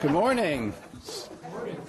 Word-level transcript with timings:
Good 0.00 0.12
morning. 0.12 0.72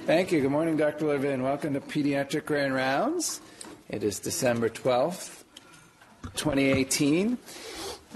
Thank 0.07 0.31
you. 0.31 0.41
Good 0.41 0.49
morning, 0.49 0.77
Dr. 0.77 1.05
Levin. 1.05 1.43
Welcome 1.43 1.75
to 1.75 1.79
Pediatric 1.79 2.43
Grand 2.43 2.73
Rounds. 2.73 3.39
It 3.87 4.03
is 4.03 4.17
December 4.17 4.67
12th, 4.67 5.43
2018. 6.33 7.37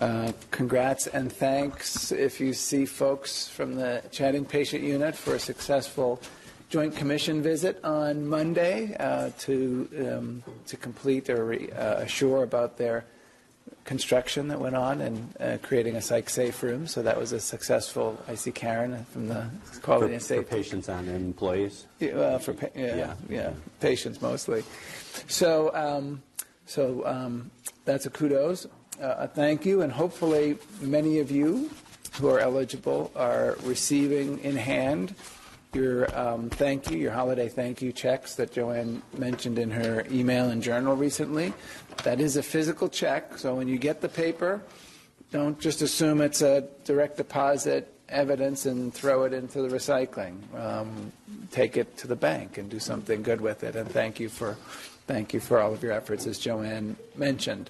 Uh, 0.01 0.31
congrats 0.49 1.05
and 1.05 1.31
thanks 1.31 2.11
if 2.11 2.39
you 2.39 2.53
see 2.53 2.87
folks 2.87 3.47
from 3.47 3.75
the 3.75 4.01
CHaD 4.11 4.33
inpatient 4.33 4.81
unit 4.81 5.15
for 5.15 5.35
a 5.35 5.39
successful 5.39 6.19
joint 6.69 6.95
commission 6.95 7.43
visit 7.43 7.79
on 7.85 8.25
Monday 8.25 8.95
uh, 8.99 9.29
to 9.37 9.87
um, 9.99 10.43
to 10.65 10.75
complete 10.75 11.29
or 11.29 11.53
uh, 11.53 11.97
assure 11.99 12.41
about 12.41 12.77
their 12.77 13.05
construction 13.85 14.47
that 14.47 14.59
went 14.59 14.75
on 14.75 15.01
and 15.01 15.35
uh, 15.39 15.57
creating 15.61 15.95
a 15.95 16.01
psych 16.01 16.29
safe 16.29 16.63
room. 16.63 16.87
So 16.87 17.01
that 17.03 17.17
was 17.17 17.31
a 17.31 17.39
successful. 17.39 18.17
I 18.27 18.35
see 18.35 18.51
Karen 18.51 19.05
from 19.11 19.27
the 19.27 19.49
quality 19.81 20.07
for, 20.07 20.13
and 20.13 20.21
safety. 20.21 20.45
For 20.45 20.55
patients 20.55 20.89
and 20.89 21.09
employees. 21.09 21.85
Yeah, 21.99 22.37
for 22.37 22.53
pa- 22.53 22.67
yeah, 22.75 22.95
yeah, 22.95 23.13
yeah, 23.29 23.51
patients 23.79 24.21
mostly. 24.21 24.63
So 25.27 25.73
um, 25.73 26.23
so 26.65 27.05
um, 27.05 27.51
that's 27.85 28.05
a 28.05 28.09
kudos, 28.09 28.65
uh, 29.01 29.15
a 29.19 29.27
thank 29.27 29.65
you, 29.65 29.81
and 29.81 29.91
hopefully 29.91 30.57
many 30.81 31.19
of 31.19 31.31
you 31.31 31.69
who 32.19 32.29
are 32.29 32.39
eligible 32.39 33.11
are 33.15 33.57
receiving 33.63 34.39
in 34.39 34.55
hand 34.55 35.15
your 35.75 36.13
um, 36.17 36.49
thank 36.49 36.91
you, 36.91 36.97
your 36.97 37.11
holiday 37.11 37.49
thank 37.49 37.81
you 37.81 37.91
checks 37.91 38.35
that 38.35 38.51
Joanne 38.51 39.01
mentioned 39.17 39.59
in 39.59 39.71
her 39.71 40.05
email 40.11 40.49
and 40.49 40.61
journal 40.61 40.95
recently. 40.95 41.53
That 42.03 42.19
is 42.19 42.37
a 42.37 42.43
physical 42.43 42.89
check, 42.89 43.37
so 43.37 43.55
when 43.55 43.67
you 43.67 43.77
get 43.77 44.01
the 44.01 44.09
paper, 44.09 44.61
don't 45.31 45.59
just 45.59 45.81
assume 45.81 46.21
it's 46.21 46.41
a 46.41 46.67
direct 46.85 47.17
deposit 47.17 47.93
evidence 48.09 48.65
and 48.65 48.93
throw 48.93 49.23
it 49.23 49.33
into 49.33 49.61
the 49.61 49.75
recycling. 49.75 50.37
Um, 50.55 51.11
take 51.51 51.77
it 51.77 51.97
to 51.97 52.07
the 52.07 52.15
bank 52.15 52.57
and 52.57 52.69
do 52.69 52.79
something 52.79 53.23
good 53.23 53.41
with 53.41 53.63
it. 53.63 53.75
And 53.75 53.89
thank 53.89 54.19
you 54.19 54.29
for 54.29 54.57
thank 55.07 55.33
you 55.33 55.39
for 55.39 55.59
all 55.59 55.73
of 55.73 55.83
your 55.83 55.91
efforts, 55.91 56.27
as 56.27 56.39
Joanne 56.39 56.95
mentioned. 57.15 57.69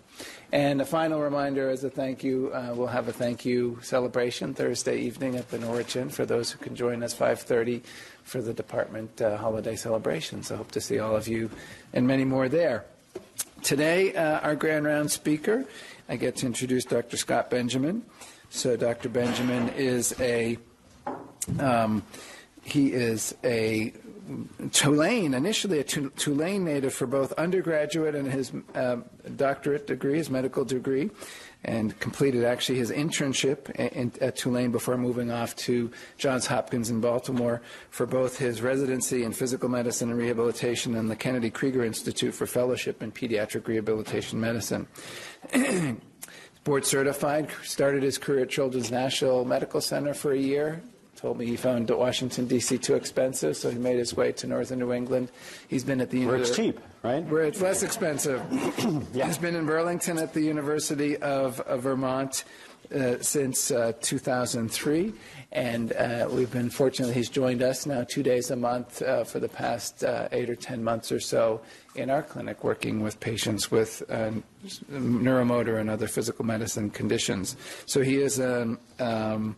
And 0.52 0.82
a 0.82 0.86
final 0.86 1.20
reminder 1.20 1.70
as 1.70 1.84
a 1.84 1.90
thank 1.90 2.24
you, 2.24 2.52
uh, 2.54 2.74
we'll 2.76 2.88
have 2.88 3.08
a 3.08 3.14
thank 3.14 3.44
you 3.44 3.80
celebration 3.82 4.54
Thursday 4.54 5.00
evening 5.00 5.36
at 5.36 5.50
the 5.50 5.58
Norwich 5.58 5.96
Inn 5.96 6.10
for 6.10 6.26
those 6.26 6.52
who 6.52 6.60
can 6.60 6.76
join 6.76 7.02
us 7.02 7.14
5:30 7.14 7.82
for 8.24 8.42
the 8.42 8.54
department 8.54 9.22
uh, 9.22 9.38
holiday 9.38 9.76
celebration. 9.76 10.44
So 10.44 10.56
hope 10.56 10.72
to 10.72 10.82
see 10.82 11.00
all 11.00 11.16
of 11.16 11.28
you 11.28 11.50
and 11.92 12.06
many 12.06 12.24
more 12.24 12.50
there. 12.50 12.86
Today, 13.64 14.14
uh, 14.14 14.40
our 14.42 14.56
grand 14.56 14.86
round 14.86 15.10
speaker, 15.10 15.66
I 16.08 16.18
get 16.18 16.36
to 16.38 16.46
introduce 16.46 16.86
Dr. 16.86 17.18
Scott 17.18 17.50
Benjamin. 17.50 18.04
So 18.50 18.76
Dr. 18.78 19.10
Benjamin 19.10 19.70
is 19.70 20.14
a 20.20 20.58
um, 21.60 22.04
he 22.64 22.94
is 22.94 23.36
a 23.44 23.94
Tulane, 24.72 25.34
initially 25.34 25.80
a 25.80 25.84
Tulane 25.84 26.64
native 26.64 26.94
for 26.94 27.08
both 27.08 27.34
undergraduate 27.34 28.16
and 28.16 28.32
his 28.32 28.52
uh, 28.74 28.98
doctorate 29.36 29.88
degree, 29.88 30.18
his 30.18 30.30
medical 30.30 30.64
degree, 30.64 31.12
and 31.66 31.98
completed 32.00 32.46
actually 32.46 32.78
his 32.78 32.92
internship 32.92 33.70
in, 33.72 34.12
at 34.22 34.36
Tulane 34.36 34.72
before 34.72 34.98
moving 34.98 35.32
off 35.32 35.56
to 35.58 35.92
Johns 36.18 36.48
Hopkins 36.48 36.90
in 36.90 37.02
Baltimore 37.02 37.62
for 37.90 38.06
both 38.06 38.38
his 38.38 38.62
residency 38.62 39.24
in 39.24 39.34
physical 39.34 39.70
medicine 39.70 40.10
and 40.10 40.18
rehabilitation 40.18 40.96
and 40.96 41.10
the 41.10 41.16
Kennedy 41.16 41.50
Krieger 41.50 41.84
Institute 41.84 42.34
for 42.34 42.46
fellowship 42.46 43.04
in 43.04 43.12
pediatric 43.12 43.68
rehabilitation 43.68 44.40
medicine. 44.40 44.88
Board 46.64 46.86
certified, 46.86 47.50
started 47.64 48.04
his 48.04 48.18
career 48.18 48.44
at 48.44 48.50
Children's 48.50 48.90
National 48.90 49.44
Medical 49.44 49.82
Center 49.82 50.14
for 50.14 50.32
a 50.32 50.38
year, 50.38 50.82
told 51.24 51.38
me 51.38 51.46
he 51.46 51.56
found 51.56 51.90
Washington 51.90 52.48
D.C. 52.48 52.78
too 52.80 52.96
expensive, 52.96 53.56
so 53.56 53.72
he 53.72 53.78
made 53.78 53.98
his 53.98 54.14
way 54.14 54.34
to 54.34 54.46
northern 54.46 54.80
New 54.80 54.92
England. 54.92 55.32
He's 55.70 55.86
been 55.86 56.02
at 56.02 56.10
the 56.10 56.26
where 56.26 56.36
it's 56.36 56.54
cheap, 56.54 56.82
right? 57.02 57.24
Where 57.24 57.44
it's 57.44 57.62
less 57.62 57.82
expensive. 57.82 58.44
yeah. 59.14 59.28
He's 59.28 59.38
been 59.38 59.56
in 59.56 59.66
Burlington 59.66 60.18
at 60.18 60.34
the 60.34 60.42
University 60.42 61.16
of, 61.16 61.62
of 61.62 61.84
Vermont 61.84 62.44
uh, 62.94 63.16
since 63.22 63.72
uh, 63.72 63.94
2003, 64.02 65.14
and 65.54 65.94
uh, 65.94 66.28
we've 66.30 66.52
been 66.52 66.70
fortunate 66.70 67.14
he's 67.14 67.30
joined 67.30 67.64
us 67.64 67.86
now 67.86 68.04
two 68.04 68.22
days 68.22 68.52
a 68.52 68.58
month 68.58 69.02
uh, 69.02 69.24
for 69.24 69.40
the 69.40 69.48
past 69.48 70.04
uh, 70.04 70.28
eight 70.34 70.50
or 70.50 70.58
ten 70.58 70.84
months 70.84 71.10
or 71.10 71.22
so 71.22 71.62
in 71.96 72.10
our 72.10 72.22
clinic, 72.22 72.66
working 72.66 73.02
with 73.02 73.18
patients 73.22 73.72
with 73.72 74.04
uh, 74.10 74.32
neuromotor 74.92 75.80
and 75.80 75.90
other 75.90 76.08
physical 76.08 76.44
medicine 76.44 76.90
conditions. 76.90 77.56
So 77.86 78.02
he 78.02 78.18
is 78.18 78.40
a 78.40 78.78
um, 79.00 79.56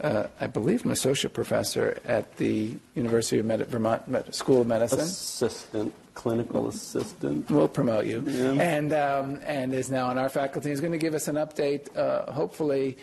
uh, 0.00 0.26
I 0.40 0.46
believe, 0.46 0.84
an 0.84 0.90
associate 0.90 1.34
professor 1.34 1.98
at 2.04 2.36
the 2.36 2.74
University 2.94 3.38
of 3.38 3.46
Med- 3.46 3.66
Vermont 3.68 4.08
Med- 4.08 4.34
School 4.34 4.62
of 4.62 4.66
Medicine. 4.66 5.00
Assistant, 5.00 5.94
clinical 6.14 6.68
assistant. 6.68 7.48
We'll 7.50 7.68
promote 7.68 8.06
you. 8.06 8.24
Yeah. 8.26 8.52
And, 8.52 8.92
um, 8.92 9.40
and 9.44 9.72
is 9.72 9.90
now 9.90 10.08
on 10.08 10.18
our 10.18 10.28
faculty. 10.28 10.70
He's 10.70 10.80
going 10.80 10.92
to 10.92 10.98
give 10.98 11.14
us 11.14 11.28
an 11.28 11.36
update. 11.36 11.96
Uh, 11.96 12.30
hopefully, 12.32 12.98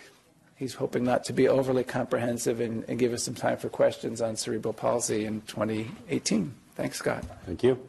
he's 0.57 0.74
hoping 0.74 1.03
not 1.03 1.24
to 1.25 1.34
be 1.34 1.47
overly 1.47 1.84
comprehensive 1.84 2.59
and, 2.59 2.84
and, 2.90 3.00
give 3.00 3.13
us 3.13 3.23
some 3.23 3.35
time 3.35 3.58
for 3.58 3.69
questions 3.69 4.22
on 4.22 4.35
cerebral 4.35 4.73
palsy 4.73 5.25
in 5.25 5.41
2018. 5.41 6.53
Thanks, 6.75 6.97
Scott. 6.97 7.23
Thank 7.46 7.63
you. 7.63 7.79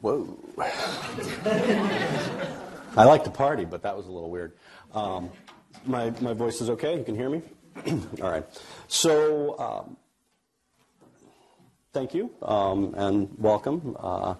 Whoa. 0.00 0.38
I 2.96 3.04
like 3.04 3.24
to 3.24 3.30
party, 3.30 3.64
but 3.64 3.82
that 3.82 3.96
was 3.96 4.06
a 4.06 4.10
little 4.12 4.30
weird. 4.30 4.52
Um, 4.94 5.30
my, 5.86 6.10
my 6.20 6.32
voice 6.32 6.60
is 6.60 6.70
okay? 6.70 6.96
You 6.98 7.04
can 7.04 7.14
hear 7.14 7.30
me? 7.30 7.42
All 8.22 8.30
right. 8.30 8.44
So, 8.88 9.58
um, 9.58 9.96
thank 11.92 12.14
you 12.14 12.30
um, 12.42 12.94
and 12.96 13.28
welcome. 13.38 13.96
Uh, 13.98 14.34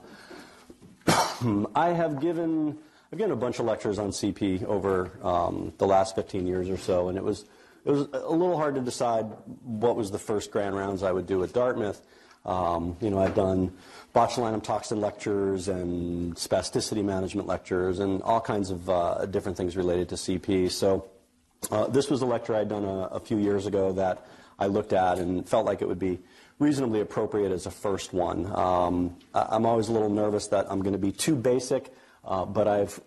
I 1.74 1.90
have 1.90 2.20
given 2.20 2.78
I've 3.12 3.18
given 3.18 3.32
a 3.32 3.36
bunch 3.36 3.60
of 3.60 3.66
lectures 3.66 3.98
on 4.00 4.10
CP 4.10 4.64
over 4.64 5.12
um, 5.22 5.72
the 5.78 5.86
last 5.86 6.16
15 6.16 6.46
years 6.46 6.68
or 6.68 6.76
so, 6.76 7.08
and 7.08 7.16
it 7.16 7.22
was 7.22 7.44
it 7.84 7.90
was 7.90 8.08
a 8.12 8.30
little 8.30 8.56
hard 8.56 8.74
to 8.74 8.80
decide 8.80 9.26
what 9.62 9.94
was 9.94 10.10
the 10.10 10.18
first 10.18 10.50
grand 10.50 10.74
rounds 10.74 11.02
I 11.02 11.12
would 11.12 11.26
do 11.26 11.44
at 11.44 11.52
Dartmouth. 11.52 12.00
Um, 12.44 12.96
you 13.00 13.10
know, 13.10 13.18
I've 13.18 13.34
done 13.34 13.72
botulinum 14.14 14.62
toxin 14.62 15.00
lectures 15.00 15.68
and 15.68 16.34
spasticity 16.34 17.04
management 17.04 17.46
lectures 17.46 18.00
and 18.00 18.22
all 18.22 18.40
kinds 18.40 18.70
of 18.70 18.90
uh, 18.90 19.26
different 19.26 19.56
things 19.56 19.76
related 19.76 20.08
to 20.10 20.14
CP. 20.16 20.70
So 20.70 21.06
uh, 21.70 21.86
this 21.86 22.10
was 22.10 22.22
a 22.22 22.26
lecture 22.26 22.54
I'd 22.54 22.69
done 22.69 22.84
a, 22.84 23.02
a, 23.12 23.20
few 23.20 23.38
years 23.38 23.66
ago 23.66 23.92
that 23.92 24.26
I 24.58 24.66
looked 24.66 24.92
at 24.92 25.19
and 25.19 25.48
felt 25.48 25.66
like 25.66 25.82
it 25.82 25.88
would 25.88 25.98
be 25.98 26.20
reasonably 26.58 27.00
appropriate 27.00 27.52
as 27.52 27.66
a 27.66 27.70
first 27.70 28.12
one. 28.12 28.47
Um, 28.54 29.16
I, 29.34 29.56
am 29.56 29.66
always 29.66 29.88
a 29.88 29.92
little 29.92 30.10
nervous 30.10 30.48
that 30.48 30.70
I'm 30.70 30.80
going 30.80 30.92
to 30.92 30.98
be 30.98 31.12
too 31.12 31.34
basic, 31.34 31.92
uh, 32.25 32.44
but 32.44 32.69
I've 32.69 33.00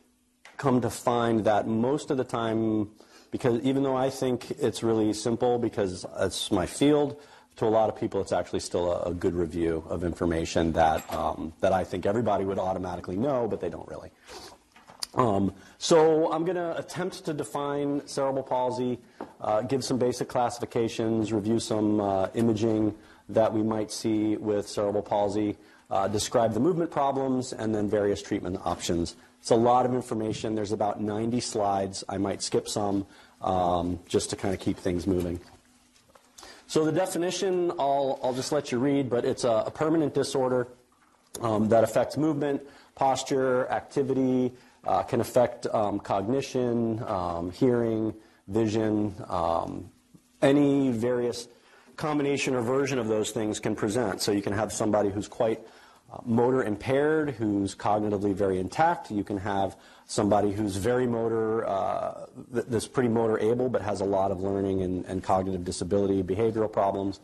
come 0.57 0.81
to 0.81 0.89
find 0.89 1.45
that 1.45 1.67
most 1.67 2.11
of 2.11 2.17
the 2.17 2.23
time, 2.23 2.89
because 3.31 3.61
even 3.61 3.83
though 3.83 3.95
I 3.95 4.09
think 4.09 4.51
it's 4.51 4.83
really 4.83 5.13
simple 5.13 5.59
because 5.59 6.05
it's 6.19 6.51
my 6.51 6.65
field, 6.65 7.19
to 7.57 7.65
a 7.65 7.67
lot 7.67 7.89
of 7.89 7.99
people 7.99 8.21
it's 8.21 8.31
actually 8.31 8.59
still 8.59 8.91
a, 8.91 9.09
a 9.09 9.13
good 9.13 9.33
review 9.33 9.83
of 9.89 10.03
information 10.03 10.73
that, 10.73 11.11
um, 11.13 11.53
that 11.59 11.73
I 11.73 11.83
think 11.83 12.05
everybody 12.05 12.45
would 12.45 12.59
automatically 12.59 13.17
know, 13.17 13.47
but 13.47 13.61
they 13.61 13.69
don't 13.69 13.87
really. 13.87 14.11
Um, 15.17 15.53
so 15.79 16.31
I'm 16.31 16.45
going 16.45 16.57
to 16.57 16.77
attempt 16.77 17.25
to 17.25 17.33
define 17.33 18.05
cerebral 18.07 18.43
palsy, 18.43 18.99
uh, 19.41 19.61
give 19.61 19.83
some 19.83 19.97
basic 19.97 20.29
classifications, 20.29 21.33
review 21.33 21.59
some 21.59 21.99
uh, 21.99 22.27
imaging 22.35 22.93
that 23.29 23.51
we 23.51 23.63
might 23.63 23.91
see 23.91 24.37
with 24.37 24.67
cerebral 24.67 25.01
palsy, 25.01 25.57
uh, 25.89 26.07
describe 26.07 26.53
the 26.53 26.59
movement 26.59 26.91
problems, 26.91 27.51
and 27.51 27.73
then 27.73 27.89
various 27.89 28.21
treatment 28.21 28.59
options. 28.63 29.15
It's 29.41 29.49
a 29.49 29.55
lot 29.55 29.85
of 29.85 29.93
information. 29.93 30.53
There's 30.53 30.71
about 30.71 31.01
90 31.01 31.39
slides. 31.39 32.03
I 32.07 32.17
might 32.17 32.43
skip 32.43 32.69
some 32.69 33.07
um, 33.41 33.99
just 34.07 34.29
to 34.29 34.35
kind 34.35 34.53
of 34.53 34.59
keep 34.59 34.77
things 34.77 35.07
moving. 35.07 35.39
So 36.67 36.85
the 36.85 36.91
definition, 36.91 37.71
I'll, 37.79 38.19
I'll 38.21 38.33
just 38.33 38.51
let 38.51 38.71
you 38.71 38.77
read, 38.77 39.09
but 39.09 39.25
it's 39.25 39.45
a, 39.45 39.63
a 39.67 39.71
permanent 39.71 40.13
disorder 40.13 40.67
um, 41.41 41.69
that 41.69 41.83
affects 41.83 42.17
movement, 42.17 42.61
posture, 42.95 43.69
activity, 43.69 44.51
uh, 44.85 45.03
can 45.03 45.21
affect 45.21 45.67
um, 45.67 45.99
cognition, 45.99 47.03
um, 47.07 47.51
hearing, 47.51 48.13
vision, 48.47 49.15
um, 49.27 49.89
any 50.41 50.91
various 50.91 51.47
combination 51.95 52.55
or 52.55 52.61
version 52.61 52.99
of 52.99 53.07
those 53.07 53.31
things 53.31 53.59
can 53.59 53.75
present. 53.75 54.21
So 54.21 54.31
you 54.31 54.41
can 54.41 54.53
have 54.53 54.71
somebody 54.71 55.09
who's 55.09 55.27
quite 55.27 55.59
uh, 56.11 56.19
motor 56.23 56.63
impaired, 56.63 57.31
who's 57.31 57.75
cognitively 57.75 58.33
very 58.33 58.59
intact. 58.59 59.11
You 59.11 59.23
can 59.23 59.37
have 59.37 59.75
somebody 60.05 60.53
who's 60.53 60.77
very 60.77 61.05
motor, 61.07 61.67
uh, 61.67 62.27
that's 62.51 62.87
pretty 62.87 63.09
motor 63.09 63.37
able, 63.39 63.67
but 63.67 63.81
has 63.81 63.99
a 63.99 64.05
lot 64.05 64.31
of 64.31 64.39
learning 64.39 64.83
and, 64.83 65.05
and 65.05 65.21
cognitive 65.21 65.65
disability, 65.65 66.23
behavioral 66.23 66.71
problems. 66.71 67.19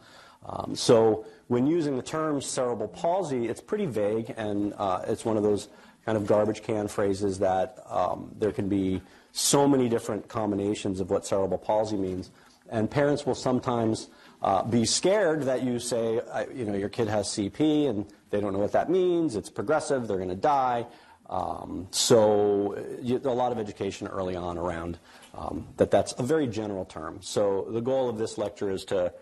Um, 0.46 0.76
so 0.76 1.26
when 1.48 1.68
using 1.68 1.96
the 1.96 2.04
term 2.04 2.42
cerebral 2.42 2.90
palsy, 2.90 3.48
it's 3.48 3.62
pretty 3.62 3.86
vague, 3.86 4.34
and 4.36 4.74
uh, 4.78 5.04
it's 5.08 5.24
one 5.24 5.38
of 5.38 5.44
those 5.44 5.70
kind 6.06 6.18
of 6.18 6.28
garbage 6.28 6.64
can 6.64 6.88
phrases 6.88 7.40
that 7.40 7.78
um, 7.90 8.34
there 8.38 8.52
can 8.52 8.68
be 8.68 9.02
so 9.32 9.68
many 9.68 9.90
different 9.90 10.28
combinations 10.28 11.00
of 11.00 11.10
what 11.10 11.26
cerebral 11.26 11.58
palsy 11.58 11.98
means. 11.98 12.30
and 12.70 12.90
parents 12.90 13.26
will 13.26 13.36
sometimes 13.36 14.10
uh, 14.42 14.64
be 14.64 14.86
scared 14.86 15.44
that 15.44 15.64
you 15.64 15.80
say, 15.80 16.20
you 16.54 16.66
know, 16.66 16.76
your 16.76 16.90
kid 16.90 17.08
has 17.08 17.28
CP 17.28 17.90
and 17.90 18.06
they 18.30 18.42
don't 18.42 18.54
know 18.54 18.60
what 18.60 18.72
that 18.74 18.90
means. 18.90 19.36
It's 19.36 19.50
progressive. 19.50 20.08
They're 20.08 20.18
going 20.18 20.30
to 20.30 20.36
die. 20.36 20.86
Um, 21.30 21.88
so 21.92 22.78
you, 23.02 23.22
a 23.24 23.30
lot 23.30 23.52
of 23.52 23.60
education 23.60 24.08
early 24.08 24.36
on 24.36 24.58
around 24.58 25.00
um, 25.34 25.68
that. 25.78 25.92
That's 25.92 26.14
a 26.18 26.24
very 26.24 26.48
general 26.48 26.86
term. 26.86 27.20
So 27.22 27.68
the 27.70 27.82
goal 27.82 28.10
of 28.10 28.18
this 28.18 28.38
lecture 28.38 28.70
is 28.70 28.84
to 28.86 29.14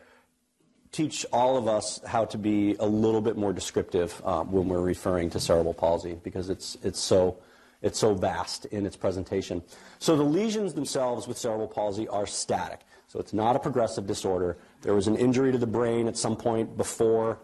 teach 0.92 1.26
all 1.32 1.58
of 1.58 1.68
us 1.68 2.02
how 2.06 2.26
to 2.26 2.38
be 2.38 2.76
a 2.80 2.86
little 2.86 3.22
bit 3.22 3.38
more 3.38 3.54
descriptive 3.54 4.22
uh, 4.26 4.44
when 4.44 4.68
we're 4.68 4.82
referring 4.82 5.30
to 5.30 5.40
cerebral 5.40 5.74
palsy 5.74 6.20
because 6.24 6.50
it's 6.50 6.78
it's 6.84 7.00
so 7.00 7.38
it's 7.82 7.98
so 7.98 8.14
vast 8.14 8.66
in 8.66 8.86
its 8.86 8.96
presentation. 8.96 9.64
So 10.00 10.16
the 10.16 10.24
lesions 10.24 10.74
themselves 10.74 11.28
with 11.28 11.38
cerebral 11.38 11.68
palsy 11.68 12.08
are 12.08 12.28
static. 12.28 12.82
So 13.08 13.20
it's 13.20 13.34
not 13.34 13.56
a 13.56 13.60
progressive 13.60 14.06
disorder. 14.06 14.58
There 14.82 14.94
was 14.94 15.08
an 15.08 15.16
injury 15.16 15.52
to 15.52 15.58
the 15.58 15.68
brain 15.68 16.08
at 16.08 16.16
some 16.16 16.36
point 16.36 16.78
before, 16.78 17.40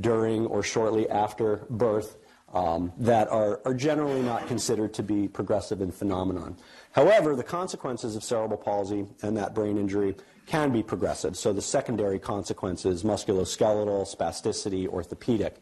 during, 0.00 0.46
or 0.46 0.62
shortly 0.62 1.10
after 1.10 1.66
birth 1.68 2.16
um, 2.52 2.92
that 2.98 3.28
are, 3.28 3.60
are 3.64 3.74
generally 3.74 4.22
not 4.22 4.46
considered 4.48 4.92
to 4.94 5.02
be 5.02 5.28
progressive 5.28 5.80
in 5.80 5.92
phenomenon. 5.92 6.56
However, 6.92 7.36
the 7.36 7.44
consequences 7.44 8.16
of 8.16 8.24
cerebral 8.24 8.58
palsy 8.58 9.06
and 9.22 9.36
that 9.36 9.54
brain 9.54 9.78
injury 9.78 10.16
can 10.46 10.72
be 10.72 10.82
progressive. 10.82 11.36
So 11.36 11.52
the 11.52 11.62
secondary 11.62 12.18
consequences, 12.18 13.04
musculoskeletal, 13.04 14.16
spasticity, 14.16 14.88
orthopedic. 14.88 15.56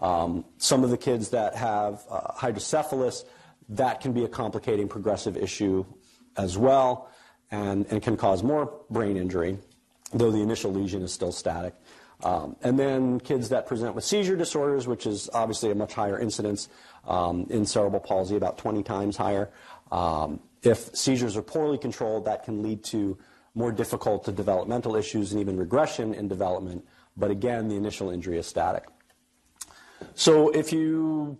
Um, 0.00 0.44
some 0.58 0.82
of 0.82 0.90
the 0.90 0.98
kids 0.98 1.28
that 1.30 1.54
have 1.54 2.02
uh, 2.10 2.32
hydrocephalus, 2.32 3.24
that 3.68 4.00
can 4.00 4.12
be 4.12 4.24
a 4.24 4.28
complicating 4.28 4.88
progressive 4.88 5.36
issue 5.36 5.84
as 6.36 6.58
well 6.58 7.08
and, 7.52 7.86
and 7.90 8.02
can 8.02 8.16
cause 8.16 8.42
more 8.42 8.80
brain 8.90 9.16
injury, 9.16 9.58
though 10.12 10.32
the 10.32 10.40
initial 10.40 10.72
lesion 10.72 11.02
is 11.02 11.12
still 11.12 11.30
static. 11.30 11.74
Um, 12.22 12.56
and 12.62 12.78
then 12.78 13.18
kids 13.20 13.48
that 13.48 13.66
present 13.66 13.94
with 13.94 14.04
seizure 14.04 14.36
disorders, 14.36 14.86
which 14.86 15.06
is 15.06 15.28
obviously 15.34 15.70
a 15.70 15.74
much 15.74 15.92
higher 15.94 16.18
incidence 16.18 16.68
um, 17.06 17.46
in 17.50 17.66
cerebral 17.66 18.00
palsy, 18.00 18.36
about 18.36 18.58
20 18.58 18.82
times 18.82 19.16
higher. 19.16 19.50
Um, 19.90 20.40
if 20.62 20.94
seizures 20.96 21.36
are 21.36 21.42
poorly 21.42 21.78
controlled, 21.78 22.24
that 22.26 22.44
can 22.44 22.62
lead 22.62 22.84
to 22.84 23.18
more 23.54 23.72
difficult 23.72 24.24
to 24.24 24.32
developmental 24.32 24.96
issues 24.96 25.32
and 25.32 25.40
even 25.40 25.56
regression 25.56 26.14
in 26.14 26.28
development. 26.28 26.86
But 27.16 27.30
again, 27.30 27.68
the 27.68 27.76
initial 27.76 28.10
injury 28.10 28.38
is 28.38 28.46
static. 28.46 28.84
So 30.14 30.48
if 30.50 30.72
you 30.72 31.38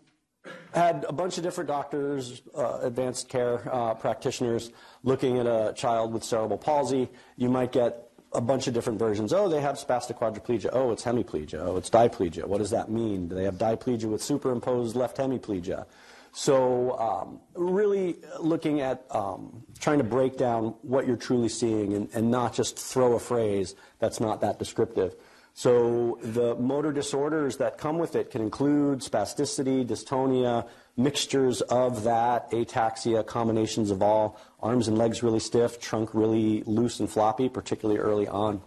had 0.75 1.05
a 1.09 1.13
bunch 1.13 1.39
of 1.39 1.45
different 1.45 1.69
doctors, 1.69 2.43
uh, 2.57 2.81
advanced 2.83 3.29
care 3.29 3.69
uh, 3.73 3.95
practitioners 3.95 4.73
looking 5.03 5.39
at 5.39 5.47
a 5.47 5.73
child 5.75 6.13
with 6.13 6.25
cerebral 6.25 6.59
palsy, 6.59 7.09
you 7.37 7.49
might 7.49 7.73
get 7.73 8.09
a 8.35 8.41
bunch 8.41 8.67
of 8.67 8.75
different 8.75 8.99
versions. 8.99 9.33
Oh, 9.33 9.49
they 9.49 9.61
have 9.61 9.77
spastic 9.77 10.19
quadriplegia. 10.19 10.71
Oh, 10.73 10.91
it's 10.93 11.05
hemiplegia. 11.05 11.61
Oh, 11.61 11.77
it's 11.77 11.91
diplegia. 11.91 12.45
What 12.45 12.59
does 12.59 12.71
that 12.71 12.91
mean? 12.91 13.29
Do 13.29 13.35
they 13.35 13.45
have 13.45 13.57
diplegia 13.57 14.07
with 14.07 14.23
superimposed 14.23 14.97
left 14.97 15.17
hemiplegia? 15.19 15.87
So, 16.35 16.99
um, 16.99 17.41
really 17.55 18.17
looking 18.41 18.81
at 18.81 19.05
um, 19.11 19.65
trying 19.79 19.99
to 19.99 20.05
break 20.05 20.39
down 20.39 20.75
what 20.81 21.07
you're 21.07 21.17
truly 21.17 21.51
seeing 21.51 21.93
and, 21.93 22.09
and 22.15 22.31
not 22.31 22.55
just 22.55 22.79
throw 22.79 23.13
a 23.13 23.21
phrase 23.21 23.75
that's 23.99 24.19
not 24.19 24.41
that 24.41 24.59
descriptive. 24.59 25.15
So 25.55 26.19
the 26.23 26.55
motor 26.57 26.93
disorders 26.93 27.59
that 27.59 27.77
come 27.77 27.99
with 27.99 28.17
it 28.17 28.31
can 28.31 28.41
include 28.41 29.01
spasticity, 29.01 29.87
dystonia, 29.87 30.67
mixtures 30.97 31.61
of 31.63 32.05
that, 32.05 32.51
ataxia, 32.53 33.25
combinations 33.27 33.91
of 33.91 34.03
all, 34.03 34.41
arms 34.61 34.89
and 34.89 34.97
legs 34.97 35.23
really 35.23 35.41
stiff, 35.41 35.79
trunk 35.79 36.15
really 36.15 36.63
loose 36.65 37.01
and 37.01 37.11
floppy, 37.11 37.49
particularly 37.49 38.01
early 38.01 38.27
on. 38.29 38.63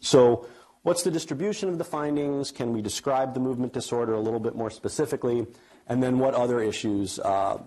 So 0.00 0.46
what's 0.82 1.02
the 1.02 1.10
distribution 1.10 1.68
of 1.68 1.76
the 1.76 1.84
findings? 1.84 2.50
Can 2.50 2.72
we 2.72 2.80
describe 2.80 3.34
the 3.34 3.40
movement 3.40 3.72
disorder 3.74 4.14
a 4.14 4.20
little 4.20 4.40
bit 4.40 4.54
more 4.54 4.70
specifically? 4.70 5.46
And 5.88 6.02
then 6.02 6.18
what 6.18 6.34
other 6.34 6.60
issues, 6.60 7.18
uh, 7.18 7.58